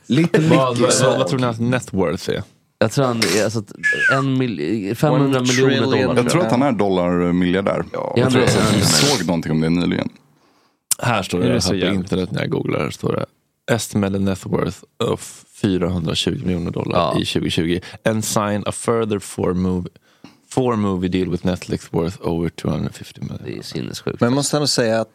Little 0.06 0.48
vad 0.48 1.28
tror 1.28 1.38
ni 1.38 1.44
hans 1.44 1.58
net 1.60 1.92
worth 1.92 2.30
är? 2.30 2.42
Jag 2.78 2.92
tror 2.92 3.04
han 3.04 3.16
alltså, 3.44 3.58
att 3.58 3.72
en 4.12 4.38
mil, 4.38 4.96
500 4.96 5.38
One 5.40 5.48
miljoner 5.48 5.80
dollar. 5.80 6.16
Jag 6.16 6.30
tror 6.30 6.42
att 6.42 6.50
han 6.50 6.62
är 6.62 6.72
dollarmiljardär. 6.72 7.84
Ja, 7.92 8.14
jag 8.16 8.30
tror 8.30 8.40
det 8.40 8.46
att 8.46 8.72
är- 8.74 8.78
jag 8.78 8.86
såg 8.86 9.26
någonting 9.26 9.52
om 9.52 9.60
det 9.60 9.68
nyligen. 9.70 10.08
Här 11.02 11.22
står 11.22 11.40
det, 11.40 11.52
det 11.52 11.60
så 11.60 11.66
här 11.72 11.80
på 11.80 11.84
jävligt? 11.86 12.00
internet 12.00 12.30
när 12.30 12.40
jag 12.40 12.50
googlar. 12.50 12.80
Här 12.80 12.90
står 12.90 13.12
det 13.12 13.26
Estimated 13.74 14.20
net 14.20 14.46
worth 14.46 14.78
of 15.04 15.44
420 15.62 16.30
miljoner 16.44 16.70
dollar 16.70 16.98
Ja. 16.98 17.20
i 17.20 17.24
2020. 17.24 17.80
And 18.04 18.24
sign 18.24 18.62
a 18.66 18.72
further 18.72 19.18
four 19.18 19.54
movie, 19.54 19.90
four 20.50 20.76
movie 20.76 21.08
deal 21.08 21.30
with 21.30 21.46
Netflix 21.46 21.92
worth 21.92 22.16
over 22.20 22.48
250 22.48 23.20
million. 23.20 23.38
Det 23.44 23.58
är 23.58 23.62
sinnessjukt. 23.62 24.20
Men 24.20 24.26
jag 24.26 24.34
måste 24.34 24.56
ändå 24.56 24.66
säga 24.66 25.00
att! 25.00 25.08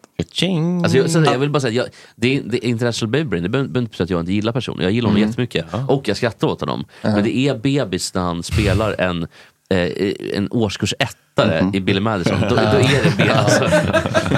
Alltså 0.84 0.98
jag, 0.98 1.10
så 1.10 1.20
jag 1.20 1.40
vill 1.40 1.50
bara 1.50 1.60
säga, 1.60 1.74
jag, 1.74 1.86
det, 2.16 2.38
är, 2.38 2.42
det 2.44 2.66
är 2.66 2.70
International 2.70 3.12
Baby 3.12 3.24
Brain, 3.30 3.44
det 3.44 3.50
behöver 3.50 3.80
inte 3.80 3.90
betyda 3.90 4.04
att 4.04 4.10
jag 4.10 4.20
inte 4.20 4.34
gillar 4.34 4.52
personen. 4.52 4.84
Jag 4.84 4.92
gillar 4.92 5.10
honom 5.10 5.22
jättemycket. 5.28 5.66
Och 5.88 6.08
jag 6.08 6.18
skrattar 6.18 6.48
åt 6.48 6.60
honom. 6.60 6.86
Men 7.02 7.24
det 7.24 7.38
är 7.38 7.56
bebis 7.58 8.14
när 8.14 8.22
han 8.22 8.44
spelar 8.44 9.02
en, 9.02 9.28
en 10.34 10.48
årskurs 10.52 10.94
ettare 11.00 11.72
i 11.74 11.80
Billy 11.80 12.00
Madison. 12.00 12.42
Då, 12.42 12.48
då 12.50 12.56
är 12.56 13.04
det 13.04 13.18
bebis. 13.18 13.32
Alltså. 13.36 13.64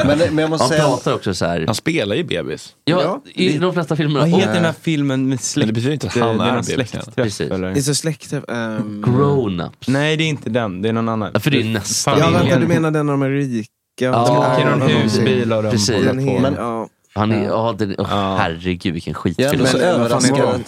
men, 0.08 0.18
men 0.18 0.38
jag 0.38 0.50
måste 0.50 0.64
Han 0.64 0.70
säga 0.70 0.84
pratar 0.84 1.14
också 1.14 1.34
så 1.34 1.46
här. 1.46 1.64
Han 1.66 1.76
spelar 1.76 2.16
ju 2.16 2.24
bebis. 2.24 2.76
Ja, 2.86 3.22
i 3.34 3.58
de 3.58 3.74
flesta 3.74 3.96
filmerna. 3.96 4.20
Vad 4.20 4.30
heter 4.30 4.54
den 4.54 4.66
här 4.66 4.74
filmen 4.82 5.30
med 5.30 5.42
släkt? 5.42 5.66
Men 5.66 5.68
det 5.68 5.74
betyder 5.74 5.94
inte 5.94 6.08
att 6.08 6.16
han 6.16 6.38
det 6.38 6.44
är 6.44 6.52
bebis. 6.52 6.74
släktträff 6.74 7.16
Precis. 7.16 7.52
eller? 7.52 7.68
Det 7.74 7.80
är 7.80 7.82
så 7.82 7.96
släktträff. 7.96 8.44
Um... 8.48 9.04
Grown-ups. 9.08 9.72
Nej 9.88 10.18
det 10.18 10.24
är 10.24 10.28
inte 10.30 10.50
den, 10.50 10.82
det 10.82 10.90
är 10.90 10.94
någon 10.94 11.10
annan. 11.10 11.32
Ja, 11.34 11.40
för 11.40 11.52
det 11.52 11.60
är 11.62 11.64
nästan- 11.64 12.20
Ja, 12.20 12.30
vänta, 12.30 12.60
du 12.60 12.68
menar 12.68 12.92
den 12.92 13.06
när 13.06 13.14
de 13.14 13.22
är 13.22 13.30
rika? 13.30 13.70
Ja, 14.02 14.12
De 14.12 14.38
åker 14.38 15.02
husbil 15.04 15.54
och 15.54 15.64
de 15.64 15.72
Precis. 15.72 16.06
Men- 16.42 16.54
ja. 16.58 16.88
Han 17.14 17.32
är, 17.32 17.46
ja. 17.46 17.76
den, 17.78 17.92
oh, 17.92 18.08
Ja. 18.10 18.36
herregud 18.40 18.94
vilken 18.94 19.12
är 19.12 19.16
skitfilm. 19.16 19.66
Men- 19.74 20.00
vad 20.10 20.62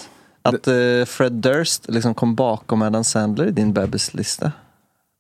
att, 0.48 0.68
eh, 0.68 1.06
Fred 1.08 1.32
Durst 1.34 1.86
liksom 1.90 2.14
kom 2.14 2.36
bakom 2.36 2.82
Adam 2.82 3.04
Sandler 3.04 3.48
i 3.48 3.52
din 3.52 3.74
bebislista. 3.74 4.52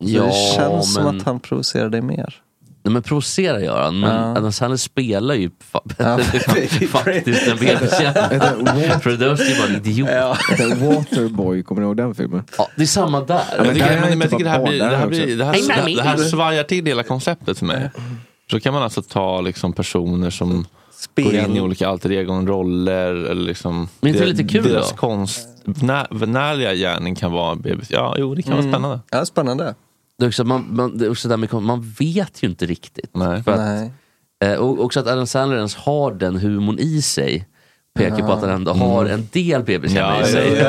Så 0.03 0.09
Ja, 0.09 0.23
det 0.23 0.31
känns 0.55 0.93
som 0.93 1.03
men- 1.03 1.17
att 1.19 1.25
han 1.25 1.39
provocerar 1.39 1.89
dig 1.89 2.01
mer. 2.01 2.35
Nej, 2.83 2.93
men 2.93 3.01
provocera 3.03 3.61
gör 3.61 3.81
han, 3.81 3.99
men 3.99 4.09
Ja. 4.15 4.31
Adam 4.37 4.51
Sandler 4.51 4.77
spelar 4.77 5.35
ju 5.35 5.49
fa- 5.71 5.93
Ja. 5.97 6.87
faktiskt 6.87 7.47
en 7.47 7.57
bebishjärna. 7.57 8.99
För 8.99 9.11
Durst 9.17 9.41
är 9.43 9.59
bara 9.59 9.67
en 9.67 9.75
idiot. 9.75 10.09
Ja. 10.11 10.37
Waterboy, 10.59 11.63
kommer 11.63 11.81
du 11.81 11.87
ihåg 11.87 11.97
den 11.97 12.15
filmen? 12.15 12.43
det 12.75 12.81
är 12.81 12.85
samma 12.85 13.21
där. 13.21 13.43
Jag 13.57 13.65
men 13.67 14.19
jag 14.21 14.29
tycker 14.29 14.43
det 14.43 14.49
här, 14.49 14.63
blir, 14.67 14.79
det, 14.79 14.97
här 14.97 15.07
blir, 15.07 15.37
det, 15.37 15.45
här, 15.45 15.51
också. 15.53 15.67
det, 15.67 15.73
här, 15.73 15.95
det 15.95 16.01
här 16.03 16.17
svajar 16.17 16.63
till 16.63 16.85
hela 16.85 17.03
konceptet 17.03 17.59
för 17.59 17.65
mig. 17.65 17.91
Så 18.51 18.59
kan 18.59 18.73
man 18.73 18.83
alltså 18.83 19.01
ta 19.01 19.41
liksom 19.41 19.73
personer 19.73 20.29
som 20.29 20.65
går 21.15 21.25
in 21.33 21.39
i 21.39 21.43
Spel. 21.43 21.59
olika 21.61 21.87
alter 21.87 22.11
egon 22.11 22.47
roller 22.47 23.13
eller 23.13 23.41
liksom 23.43 23.87
Men 23.99 24.09
inte 24.09 24.19
det- 24.25 24.29
lite 24.31 24.43
kul 24.43 24.63
deras 24.63 24.89
då? 24.91 24.97
konst 24.97 25.47
när, 25.65 26.25
när 26.25 26.75
gärning 26.75 27.15
kan 27.15 27.31
vara 27.31 27.55
bebis. 27.55 27.91
Ja, 27.91 28.15
jo, 28.19 28.35
det 28.35 28.41
kan 28.41 28.51
vara 28.51 28.59
Mm. 28.61 28.71
spännande. 28.73 28.99
Ja, 29.11 29.25
spännande. 29.25 29.75
Det 30.17 30.25
är 30.25 30.27
också, 30.27 30.43
man, 30.43 30.65
man, 30.75 30.97
det 30.97 31.05
är 31.05 31.09
också 31.11 31.27
där 31.29 31.37
med, 31.37 31.53
man 31.53 31.93
vet 31.99 32.43
ju 32.43 32.47
inte 32.47 32.65
riktigt. 32.65 33.09
Nej. 33.13 33.43
För 33.43 33.51
att, 33.51 33.57
Nej. 33.59 33.91
eh, 34.43 34.53
och 34.53 34.83
också 34.83 34.99
att 34.99 35.07
Adam 35.07 35.27
Sandler 35.27 35.57
ens 35.57 35.75
har 35.75 36.11
den 36.13 36.35
humorn 36.37 36.79
i 36.79 37.01
sig 37.01 37.47
pekar 37.97 38.27
på 38.27 38.31
att 38.33 38.41
han 38.41 38.49
ändå 38.49 38.73
har 38.73 39.05
en 39.05 39.27
del 39.31 39.63
bebisar 39.63 39.99
Ja, 39.99 40.21
i 40.21 40.25
sig. 40.25 40.65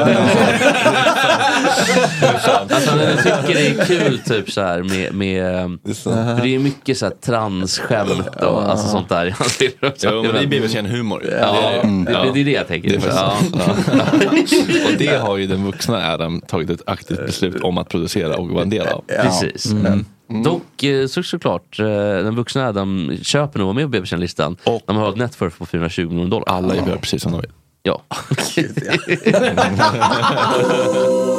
Alltså, 2.70 2.98
jag 2.98 3.18
tycker 3.46 3.54
det 3.54 3.66
är 3.68 3.84
kul 3.84 4.18
typ 4.18 4.50
så 4.50 4.60
här 4.60 4.82
med, 4.82 5.14
med 5.14 5.78
för 5.96 6.42
det 6.42 6.54
är 6.54 6.58
mycket 6.58 6.98
så 6.98 7.04
här 7.06 7.12
transskämt 7.12 8.36
och 8.42 8.70
alltså, 8.70 8.88
sånt 8.88 9.08
där 9.08 9.26
i 9.26 9.30
hans 9.30 9.52
filmer 9.56 9.88
också. 9.88 10.08
Jo, 10.12 10.22
men 10.22 10.32
det 10.32 10.38
är 10.40 10.46
bebishjärnhumor. 10.46 11.24
Ja, 11.40 11.70
Det 11.82 12.12
är 12.12 12.24
det, 12.24 12.32
det 12.34 12.40
är 12.40 12.44
det 12.44 12.50
jag 12.50 12.68
tänker. 12.68 12.88
Det 12.88 13.06
är. 13.06 14.86
Och 14.86 14.98
det 14.98 15.16
har 15.16 15.36
ju 15.36 15.46
den 15.46 15.64
vuxna 15.64 16.12
Adam 16.14 16.40
tagit 16.40 16.70
ett 16.70 16.82
aktivt 16.86 17.26
beslut 17.26 17.62
om 17.62 17.78
att 17.78 17.88
producera 17.88 18.36
och 18.36 18.48
vara 18.48 18.62
en 18.62 18.70
del 18.70 18.86
av. 18.86 19.04
Precis. 19.22 19.72
Mm. 19.72 20.04
Dock 20.28 20.82
eh, 20.82 21.06
så, 21.06 21.22
såklart, 21.22 21.78
eh, 21.78 21.86
den 21.86 22.36
vuxna 22.36 22.68
Adam 22.68 23.16
köper 23.22 23.58
nog 23.58 23.66
vara 23.66 23.74
med 23.74 23.84
på 23.84 23.88
bebislistan 23.88 24.56
när 24.64 24.80
man 24.86 24.96
har 24.96 25.10
ett 25.10 25.16
networth 25.16 25.58
på 25.58 25.66
420 25.66 26.08
miljoner 26.08 26.30
dollar. 26.30 26.48
Alla 26.48 26.76
gör 26.76 26.96
precis 26.96 27.22
som 27.22 27.32
de 27.32 27.40
vill. 27.40 27.50
Ja. 27.82 28.02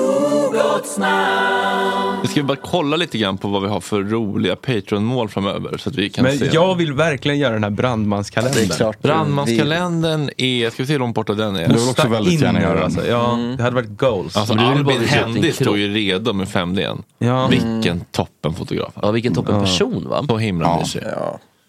Vi 2.21 2.27
ska 2.27 2.43
bara 2.43 2.57
kolla 2.57 2.97
lite 2.97 3.17
grann 3.17 3.37
på 3.37 3.47
vad 3.47 3.61
vi 3.61 3.67
har 3.67 3.79
för 3.81 4.03
roliga 4.03 4.55
Patreon-mål 4.55 5.29
framöver. 5.29 5.77
Så 5.77 5.89
att 5.89 5.95
vi 5.95 6.09
kan 6.09 6.23
Men 6.23 6.37
se. 6.37 6.49
jag 6.53 6.75
vill 6.75 6.93
verkligen 6.93 7.39
göra 7.39 7.53
den 7.53 7.63
här 7.63 7.69
brandmanskalendern. 7.71 8.93
Brandmanskalendern 9.01 10.29
är, 10.37 10.69
ska 10.69 10.83
vi 10.83 10.87
se 10.87 10.93
hur 10.93 10.99
långt 10.99 11.15
borta 11.15 11.33
den 11.33 11.55
är? 11.55 11.67
Det 11.67 11.73
vill 11.73 11.89
också 11.89 12.07
väldigt 12.07 12.41
gärna 12.41 12.61
göra. 12.61 12.83
Alltså. 12.83 13.07
Ja, 13.07 13.37
det 13.57 13.63
hade 13.63 13.75
varit 13.75 13.97
goals. 13.97 14.37
Alltså 14.37 14.53
det 14.53 14.61
är 14.61 14.71
Albin 14.71 15.45
en 15.45 15.53
står 15.53 15.77
ju 15.77 15.93
redo 15.93 16.33
med 16.33 16.47
5D. 16.47 17.03
Ja. 17.17 17.47
Vilken 17.47 17.99
toppenfotograf. 18.11 18.93
Ja, 19.01 19.11
vilken 19.11 19.33
toppen 19.35 19.55
Ja. 19.55 19.61
person 19.61 20.07
va? 20.09 20.25
Så 20.29 20.37
himla 20.37 20.67
Ja. 20.67 20.79
mysig. 20.79 21.01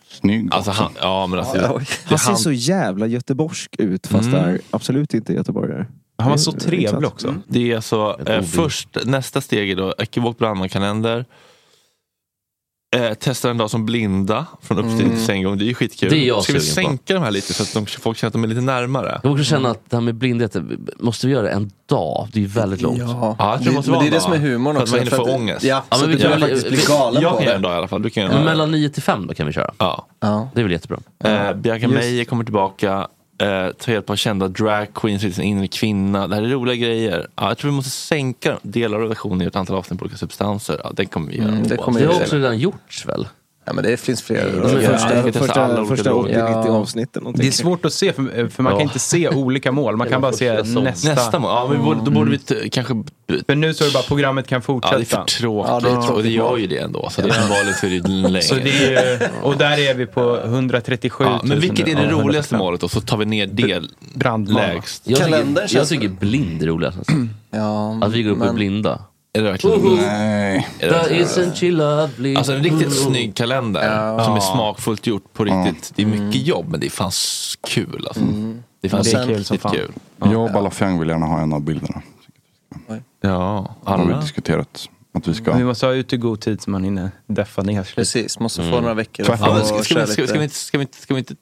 Snygg 0.08 0.48
Alltså 0.54 0.70
han, 0.70 0.92
ja 1.00 1.26
men 1.26 1.38
alltså. 1.38 1.56
Ja. 1.56 1.62
det 1.62 1.68
är 1.68 1.78
Han 2.08 2.18
ser 2.18 2.26
han- 2.26 2.36
så 2.36 2.52
jävla 2.52 3.06
göteborgsk 3.06 3.74
ut 3.78 4.06
fast 4.06 4.28
Mm. 4.28 4.44
är 4.44 4.60
absolut 4.70 5.14
inte 5.14 5.32
göteborgare. 5.32 5.86
Han 6.20 6.30
var 6.30 6.36
Det- 6.36 6.42
så 6.42 6.52
trevlig 6.52 7.08
också. 7.08 7.34
Det 7.48 7.72
är 7.72 7.76
alltså 7.76 8.18
eh, 8.26 8.42
först, 8.42 8.88
nästa 9.04 9.40
steg 9.40 9.70
är 9.70 9.76
då 9.76 9.94
Ekivokt 9.98 10.38
brandmankalender. 10.38 11.24
Eh, 12.96 13.10
testar 13.20 13.50
en 13.50 13.58
dag 13.58 13.70
som 13.70 13.86
blinda 13.86 14.46
från 14.62 14.78
uppstigning 14.78 15.06
Mm. 15.06 15.16
till 15.16 15.26
sänggång. 15.26 15.58
Det 15.58 15.64
är 15.64 15.66
ju 15.66 15.74
skitkul. 15.74 16.10
Det 16.10 16.16
är 16.16 16.28
jag 16.28 16.42
Ska 16.42 16.52
vi 16.52 16.60
sugen 16.60 16.84
på. 16.84 16.88
sänka 16.90 17.14
de 17.14 17.22
här 17.22 17.30
lite 17.30 17.54
så 17.54 17.62
att 17.62 17.74
de, 17.74 17.86
folk 17.86 18.18
känner 18.18 18.28
att 18.28 18.32
de 18.32 18.44
är 18.44 18.48
lite 18.48 18.60
närmare? 18.60 19.20
Jag 19.22 19.32
också 19.32 19.44
känna 19.44 19.70
att 19.70 19.90
det 19.90 19.96
här 19.96 20.00
med 20.00 20.14
blindhet, 20.14 20.56
måste 20.98 21.26
vi 21.26 21.32
göra 21.32 21.42
det 21.42 21.50
en 21.50 21.70
dag? 21.86 22.28
Det 22.32 22.38
är 22.38 22.40
ju 22.40 22.46
väldigt 22.46 22.80
långt. 22.82 22.98
Ja, 22.98 23.36
Ja, 23.38 23.50
jag 23.52 23.58
tror 23.62 23.70
det 23.70 23.76
måste 23.76 23.90
men 23.90 23.98
vara 23.98 24.04
det 24.04 24.10
är 24.10 24.14
det 24.14 24.20
som 24.20 24.32
är 24.32 24.38
humorn 24.38 24.74
För 24.74 24.82
att 24.82 24.82
också. 24.82 24.94
man 24.96 25.04
hinner 25.04 25.16
få 25.16 25.22
att- 25.22 25.28
ångest. 25.34 25.64
Ja, 25.64 25.84
Ja, 25.90 25.96
så 25.96 26.02
men 26.02 26.10
du 26.10 26.16
vi 26.16 26.22
kan 26.22 26.40
faktiskt 26.40 26.68
bli 26.68 26.76
vi- 26.76 26.86
galen 26.86 27.22
Jag 27.22 27.32
på 27.32 27.36
kan 27.38 27.44
göra 27.46 27.52
det. 27.52 27.56
en 27.56 27.62
dag 27.62 27.72
i 27.72 27.76
alla 27.76 27.88
fall. 27.88 28.02
Du 28.02 28.10
kan 28.10 28.22
göra 28.22 28.32
Men 28.32 28.40
en 28.40 28.46
dag. 28.46 28.52
mellan 28.52 28.70
9 28.70 28.90
till 28.90 29.02
5 29.02 29.26
då 29.26 29.34
kan 29.34 29.46
vi 29.46 29.52
köra. 29.52 29.74
Ja. 29.78 30.06
Ja. 30.20 30.48
Det 30.54 30.60
är 30.60 30.62
väl 30.64 30.72
jättebra. 30.72 30.98
Eh, 31.24 31.52
Bianca 31.54 31.82
Just. 31.86 31.94
Meijer 31.94 32.24
kommer 32.24 32.44
tillbaka. 32.44 33.08
Eh, 33.40 33.72
ta 33.72 33.92
hjälp 33.92 34.10
av 34.10 34.16
kända 34.16 34.48
drag 34.48 34.94
queens, 34.94 35.34
sin 35.34 35.44
inre 35.44 35.68
kvinna. 35.68 36.28
Det 36.28 36.34
här 36.34 36.42
är 36.42 36.48
roliga 36.48 36.76
grejer. 36.76 37.26
Ja, 37.36 37.48
jag 37.48 37.58
tror 37.58 37.70
vi 37.70 37.76
måste 37.76 37.90
sänka 37.90 38.58
delar 38.62 38.96
av 38.96 39.02
redaktionen 39.02 39.42
i 39.42 39.44
ett 39.44 39.56
antal 39.56 39.76
avsnitt 39.76 39.98
på 39.98 40.04
olika 40.04 40.18
substanser. 40.18 40.80
Ja, 40.84 40.92
det 40.94 41.06
kommer 41.06 41.30
vi 41.30 41.38
göra. 41.38 41.48
Mm, 41.48 41.68
det 41.68 41.76
kommer 41.76 42.00
Det 42.00 42.06
vi 42.06 42.12
har 42.12 42.20
också 42.20 42.36
redan 42.36 42.58
gjorts 42.58 43.06
väl? 43.06 43.26
Ja, 43.70 43.74
men 43.74 43.84
det 43.84 43.96
finns 43.96 44.22
fler. 44.22 44.52
Men 44.54 44.82
Ja, 44.82 44.90
första 44.90 45.32
första, 45.32 45.64
alla 45.64 45.74
olika 45.80 45.96
första 45.96 46.10
droger. 46.10 46.42
80-90 46.42 46.62
Ja. 46.66 46.72
avsnitten. 46.72 47.32
Det 47.34 47.46
är 47.46 47.50
svårt 47.50 47.84
att 47.84 47.92
se 47.92 48.12
för, 48.12 48.48
för 48.48 48.62
man 48.62 48.72
Ja. 48.72 48.78
kan 48.78 48.86
inte 48.86 48.98
se 48.98 49.28
olika 49.28 49.72
mål. 49.72 49.96
Man 49.96 50.08
kan 50.10 50.20
bara 50.20 50.32
se 50.32 50.52
nästa. 50.62 50.80
Nästa 51.08 51.38
mål. 51.38 51.50
Ja, 51.50 51.68
men 51.72 51.82
borde, 51.84 52.00
då 52.04 52.10
borde 52.10 52.30
vi 52.30 52.38
t- 52.38 52.68
kanske... 52.72 52.94
För 53.46 53.54
nu 53.54 53.74
så 53.74 53.84
är 53.84 53.88
det 53.88 53.94
bara 53.94 54.02
programmet 54.02 54.46
kan 54.46 54.56
Ja, 54.56 54.60
fortsätta. 54.60 54.96
det 54.96 55.02
är 55.02 55.04
för 55.04 55.24
tråkigt. 55.24 55.70
Ja, 55.72 55.80
det 55.80 55.88
är 55.88 55.92
tråkigt 55.92 56.10
och 56.10 56.22
det 56.22 56.28
gör 56.30 56.56
ju 56.56 56.66
det 56.66 56.78
ändå. 56.78 57.08
Så 57.10 57.22
det 57.22 57.28
är 57.28 57.32
är 57.86 58.00
det 58.00 58.08
längre. 58.08 58.42
Så 58.42 58.54
det 58.54 58.94
är, 58.94 59.12
ju- 59.20 59.28
och 59.42 59.56
där 59.56 59.78
är 59.90 59.94
vi 59.94 60.06
på 60.06 60.36
137 60.44 61.24
000. 61.24 61.32
ja, 61.32 61.40
men 61.44 61.60
vilket 61.60 61.88
är 61.88 61.94
det 61.94 62.02
Ja, 62.02 62.10
roligaste 62.10 62.54
145. 62.54 62.58
målet? 62.58 62.82
Och 62.82 62.90
så 62.90 63.00
tar 63.00 63.16
vi 63.16 63.24
ner 63.24 63.46
det 63.46 63.82
Brandman. 64.14 64.54
lägst. 64.62 65.02
Jag 65.06 65.18
tycker, 65.18 65.68
jag 65.78 65.88
tycker 65.88 66.08
blind 66.08 66.62
är 66.62 66.66
roligast. 66.66 66.98
Alltså. 66.98 67.12
Ja, 67.50 67.98
Att 68.02 68.12
vi 68.12 68.22
går 68.22 68.30
upp 68.32 68.38
men- 68.38 68.54
blinda. 68.54 68.98
Är 69.32 69.42
det 69.42 69.50
verkligen 69.50 69.96
Nej. 69.96 70.68
är 70.78 70.86
det 70.86 70.92
verkligen- 70.92 71.26
isn't 71.26 71.54
she 71.54 71.70
lovely? 71.70 72.34
Alltså 72.36 72.52
en 72.52 72.62
riktigt 72.62 72.92
snygg 73.02 73.34
kalender 73.34 73.82
Ja. 73.96 74.24
som 74.24 74.34
är 74.36 74.40
smakfullt 74.40 75.06
gjort 75.06 75.32
på 75.32 75.44
riktigt. 75.44 75.92
Det 75.96 76.02
är 76.02 76.06
mycket 76.06 76.46
jobb 76.46 76.66
men 76.68 76.80
det 76.80 76.86
är 76.86 76.90
fan 76.90 77.10
kul 77.68 78.04
alltså. 78.08 78.24
Det 78.80 78.86
är 78.86 78.90
fan 78.90 79.00
Och 79.00 79.06
sen- 79.06 79.28
riktigt 79.28 79.46
som 79.46 79.58
fan. 79.58 79.72
kul. 79.74 79.92
Jag 80.18 80.34
och 80.44 80.52
Balafiang 80.52 80.98
vill 80.98 81.08
gärna 81.08 81.26
ha 81.26 81.40
en 81.40 81.52
av 81.52 81.60
bilderna. 81.62 82.02
Ja, 83.20 83.74
Har 83.84 83.98
vi 83.98 84.02
alla. 84.12 84.20
diskuterat 84.20 84.88
att 85.14 85.28
vi 85.28 85.32
Vi 85.32 85.38
ska. 85.38 85.58
måste 85.58 85.86
ha 85.86 85.92
ut 85.92 86.12
i 86.12 86.16
god 86.16 86.40
tid 86.40 86.60
så 86.62 86.70
man 86.70 86.84
hinner 86.84 87.10
deffa 87.26 87.62
ner 87.62 87.82
sig. 87.82 87.94
Precis, 87.94 88.38
måste 88.38 88.62
få 88.62 88.80
några 88.80 88.94
veckor. 88.94 89.26
Ja, 89.28 89.60
och 89.60 89.66
ska, 89.66 89.76
vi, 89.78 89.84
ska, 89.84 90.06
ska, 90.06 90.22
vi 90.22 90.26
lite. 90.32 90.42
inte, 90.42 90.54
ska, 90.54 90.78
vi 90.78 90.82
inte, 90.82 90.96
ska 90.96 91.14
vi 91.14 91.18
inte 91.18 91.34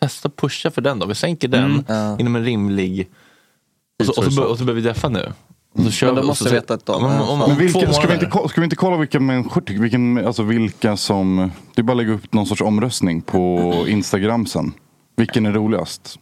testa 0.00 0.28
pusha 0.28 0.70
för 0.70 0.80
den 0.82 0.98
då? 0.98 1.06
Vi 1.06 1.14
sänker 1.14 1.48
den 1.48 1.84
Ja. 1.88 2.18
inom 2.18 2.36
en 2.36 2.44
rimlig... 2.44 3.08
Och 4.00 4.06
så, 4.06 4.12
och 4.12 4.32
så, 4.32 4.40
bör- 4.40 4.46
och 4.50 4.58
så 4.58 4.64
börjar 4.64 4.74
vi 4.76 4.80
deffa 4.88 5.08
nu. 5.08 5.32
Och 5.74 5.84
så 5.84 5.90
kör 5.90 6.12
Men 6.12 6.26
måste 6.26 6.44
så, 6.44 6.50
vi 6.50 6.56
veta 6.56 6.74
ett 6.74 6.86
datum. 6.86 7.04
Om, 7.06 7.20
om, 7.20 7.28
om, 7.28 7.38
Men 7.38 7.48
två 7.72 7.78
vilka, 7.80 7.92
ska, 7.92 8.06
vi 8.06 8.14
inte, 8.14 8.26
ko- 8.26 8.48
ska 8.48 8.60
vi 8.60 8.64
inte 8.64 8.76
kolla 8.76 8.96
vilka 8.96 9.20
människor, 9.20 9.62
vilken, 9.80 10.26
alltså 10.26 10.42
vilka 10.42 10.96
som... 10.96 11.50
Det 11.74 11.80
är 11.80 11.82
bara 11.82 11.92
att 11.92 11.96
lägga 11.96 12.12
upp 12.12 12.32
någon 12.32 12.46
sorts 12.46 12.60
omröstning 12.62 13.22
på 13.22 13.74
Instagram 13.88 14.46
sen. 14.46 14.72
Vilken 15.16 15.46
är 15.46 15.52
roligast? 15.52 16.16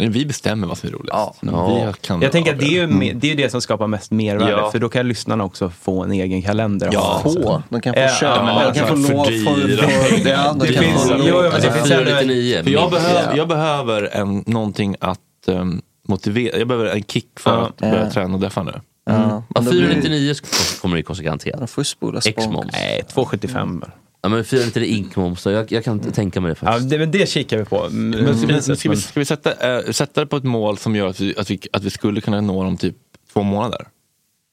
Vi 0.00 0.26
bestämmer 0.26 0.66
vad 0.68 0.78
som 0.78 0.88
är 0.88 0.92
roligast. 0.92 1.38
Ja. 1.40 1.84
Vi 1.86 1.92
kan 2.06 2.22
Jag 2.22 2.32
tänker 2.32 2.52
att 2.54 2.60
det 2.60 2.66
är, 2.66 2.70
ju 2.70 2.86
me- 2.86 3.14
det 3.14 3.32
är 3.32 3.36
det 3.36 3.50
som 3.50 3.60
skapar 3.60 3.86
mest 3.86 4.10
mervärde. 4.10 4.50
Ja. 4.50 4.70
För 4.70 4.78
då 4.78 4.88
kan 4.88 5.08
lyssnarna 5.08 5.44
också 5.44 5.70
få 5.70 6.04
en 6.04 6.12
egen 6.12 6.42
kalender. 6.42 6.90
Ja. 6.92 7.20
Få. 7.22 7.62
De 7.68 7.80
kan 7.80 7.94
få 7.94 8.00
Ja, 8.00 8.08
köpa. 8.20 8.44
men 8.44 8.72
de 8.74 8.78
kan 8.78 8.88
få 8.88 8.96
för 8.96 9.14
lov. 9.14 9.26
dyra 9.66 9.82
Få, 9.88 9.88
få, 10.16 10.28
ja, 10.28 10.52
de 10.52 10.66
Det 10.66 10.72
kan 10.74 10.84
finns- 10.84 11.08
få 11.08 11.14
lov. 11.14 11.42
det 11.42 11.52
Alltså 11.54 11.70
finns 11.72 11.90
ändå- 11.90 12.04
499. 12.04 12.60
För 12.64 12.70
jag, 12.70 12.90
behöver, 12.90 13.36
jag 13.36 13.48
behöver 13.48 14.02
en, 14.02 14.44
någonting 14.46 14.96
att 15.00 15.18
um, 15.46 15.82
motivera. 16.08 16.58
Jag 16.58 16.68
behöver 16.68 16.86
en 16.90 17.02
kick 17.02 17.28
för 17.40 17.50
Ja. 17.50 17.66
att 17.66 17.76
börja 17.76 18.04
Ja. 18.04 18.10
träna 18.10 18.34
och 18.34 18.40
deffa 18.40 18.62
nu. 18.62 18.72
Ja, 19.04 19.12
Ja, 19.14 19.42
men 19.54 19.64
då 19.64 19.70
blir- 19.70 19.80
499 19.80 20.32
sk- 20.32 20.80
kommer 20.80 20.96
det 20.96 21.02
kosta 21.02 21.22
garanterat. 21.24 21.58
De 21.58 21.68
får 21.68 21.80
ju 21.82 21.84
spola 21.86 22.20
spång. 22.20 22.64
Nej, 22.72 23.02
275. 23.12 23.80
bara. 23.80 23.90
Ja, 24.22 24.28
men 24.28 24.44
499 24.44 24.96
inkmoms, 24.96 25.46
jag, 25.46 25.72
jag 25.72 25.84
kan 25.84 25.94
inte 25.94 26.10
tänka 26.12 26.40
mig 26.40 26.48
det 26.50 26.56
Ja, 26.62 26.66
faktiskt. 26.66 26.90
det, 26.90 26.98
men 26.98 27.10
det 27.10 27.28
kikar 27.28 27.58
vi 27.58 27.64
på. 27.64 27.84
Mm, 27.86 28.10
Men 28.24 28.38
ska, 28.38 28.46
vi, 28.46 28.52
priset, 28.52 28.78
ska, 28.78 28.88
vi, 28.88 28.94
men- 28.94 29.02
ska 29.02 29.20
vi 29.20 29.24
sätta, 29.26 29.78
äh, 29.78 29.90
sätta 29.92 30.20
det 30.20 30.26
på 30.26 30.36
ett 30.36 30.44
mål 30.44 30.78
som 30.78 30.96
gör 30.96 31.06
att 31.06 31.20
vi, 31.20 31.34
att 31.38 31.50
vi, 31.50 31.60
att 31.72 31.84
vi 31.84 31.90
skulle 31.90 32.20
kunna 32.20 32.40
nå 32.40 32.64
dem 32.64 32.76
typ 32.76 32.96
två 33.32 33.42
månader? 33.42 33.88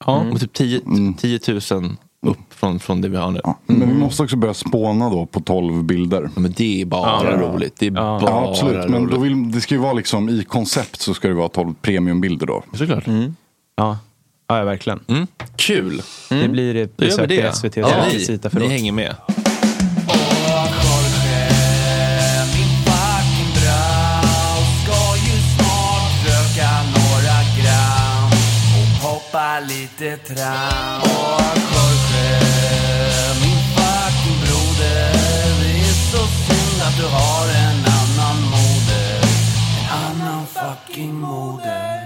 Ja. 0.06 0.12
Om 0.16 0.38
typ 0.38 0.52
10, 0.52 0.80
10 1.18 1.40
000 1.48 1.96
upp 2.26 2.38
från, 2.50 2.78
från 2.80 3.00
det 3.00 3.08
vi 3.08 3.16
har 3.16 3.30
nu. 3.30 3.40
Ja. 3.44 3.58
Men 3.66 3.88
vi 3.88 3.94
måste 3.94 4.22
också 4.22 4.36
börja 4.36 4.54
spåna 4.54 5.10
då 5.10 5.26
på 5.26 5.40
12 5.40 5.84
bilder. 5.84 6.22
Ja, 6.34 6.40
Men 6.40 6.52
det 6.56 6.82
är 6.82 6.86
bara 6.86 7.24
Ja. 7.24 7.36
roligt. 7.40 7.74
Det 7.78 7.86
är 7.86 7.90
Ja. 7.90 8.18
bara 8.22 8.30
Ja, 8.30 8.50
absolut. 8.50 8.88
Men 8.90 9.06
då 9.06 9.18
vill, 9.18 9.52
det 9.52 9.60
ska 9.60 9.74
ju 9.74 9.80
vara 9.80 9.92
liksom 9.92 10.28
i 10.28 10.44
koncept 10.44 11.00
så 11.00 11.14
ska 11.14 11.28
det 11.28 11.34
vara 11.34 11.48
12 11.48 11.74
premiumbilder 11.82 12.46
då. 12.46 12.62
Såklart. 12.74 13.04
Ja. 13.76 13.98
ja, 14.48 14.64
verkligen. 14.64 15.00
Mm. 15.08 15.26
Kul! 15.56 16.02
Det 16.28 16.48
blir 16.48 16.76
ett 16.76 16.96
besök 16.96 17.28
det. 17.28 17.34
i 17.48 17.52
SVT 17.52 17.76
Ja, 17.76 17.88
ni, 18.12 18.60
ni 18.60 18.68
hänger 18.68 18.92
med. 18.92 19.14
Lite 29.68 30.16
tram 30.16 31.65
du 36.96 37.02
har 37.02 37.46
en 37.48 37.78
annan 38.00 38.38
moder 38.50 39.20
En 39.80 40.04
annan 40.04 40.46
fucking 40.46 41.14
moder 41.14 41.96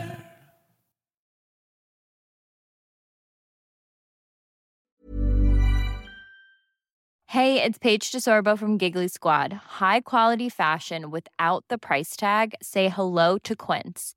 Hey, 7.26 7.62
it's 7.62 7.78
Paige 7.78 8.10
DeSorbo 8.10 8.58
from 8.58 8.76
Giggly 8.76 9.06
Squad. 9.06 9.52
High 9.52 10.00
quality 10.00 10.48
fashion 10.48 11.12
without 11.12 11.64
the 11.68 11.78
price 11.78 12.16
tag. 12.16 12.54
Say 12.60 12.88
hello 12.88 13.38
to 13.44 13.54
Quince. 13.54 14.16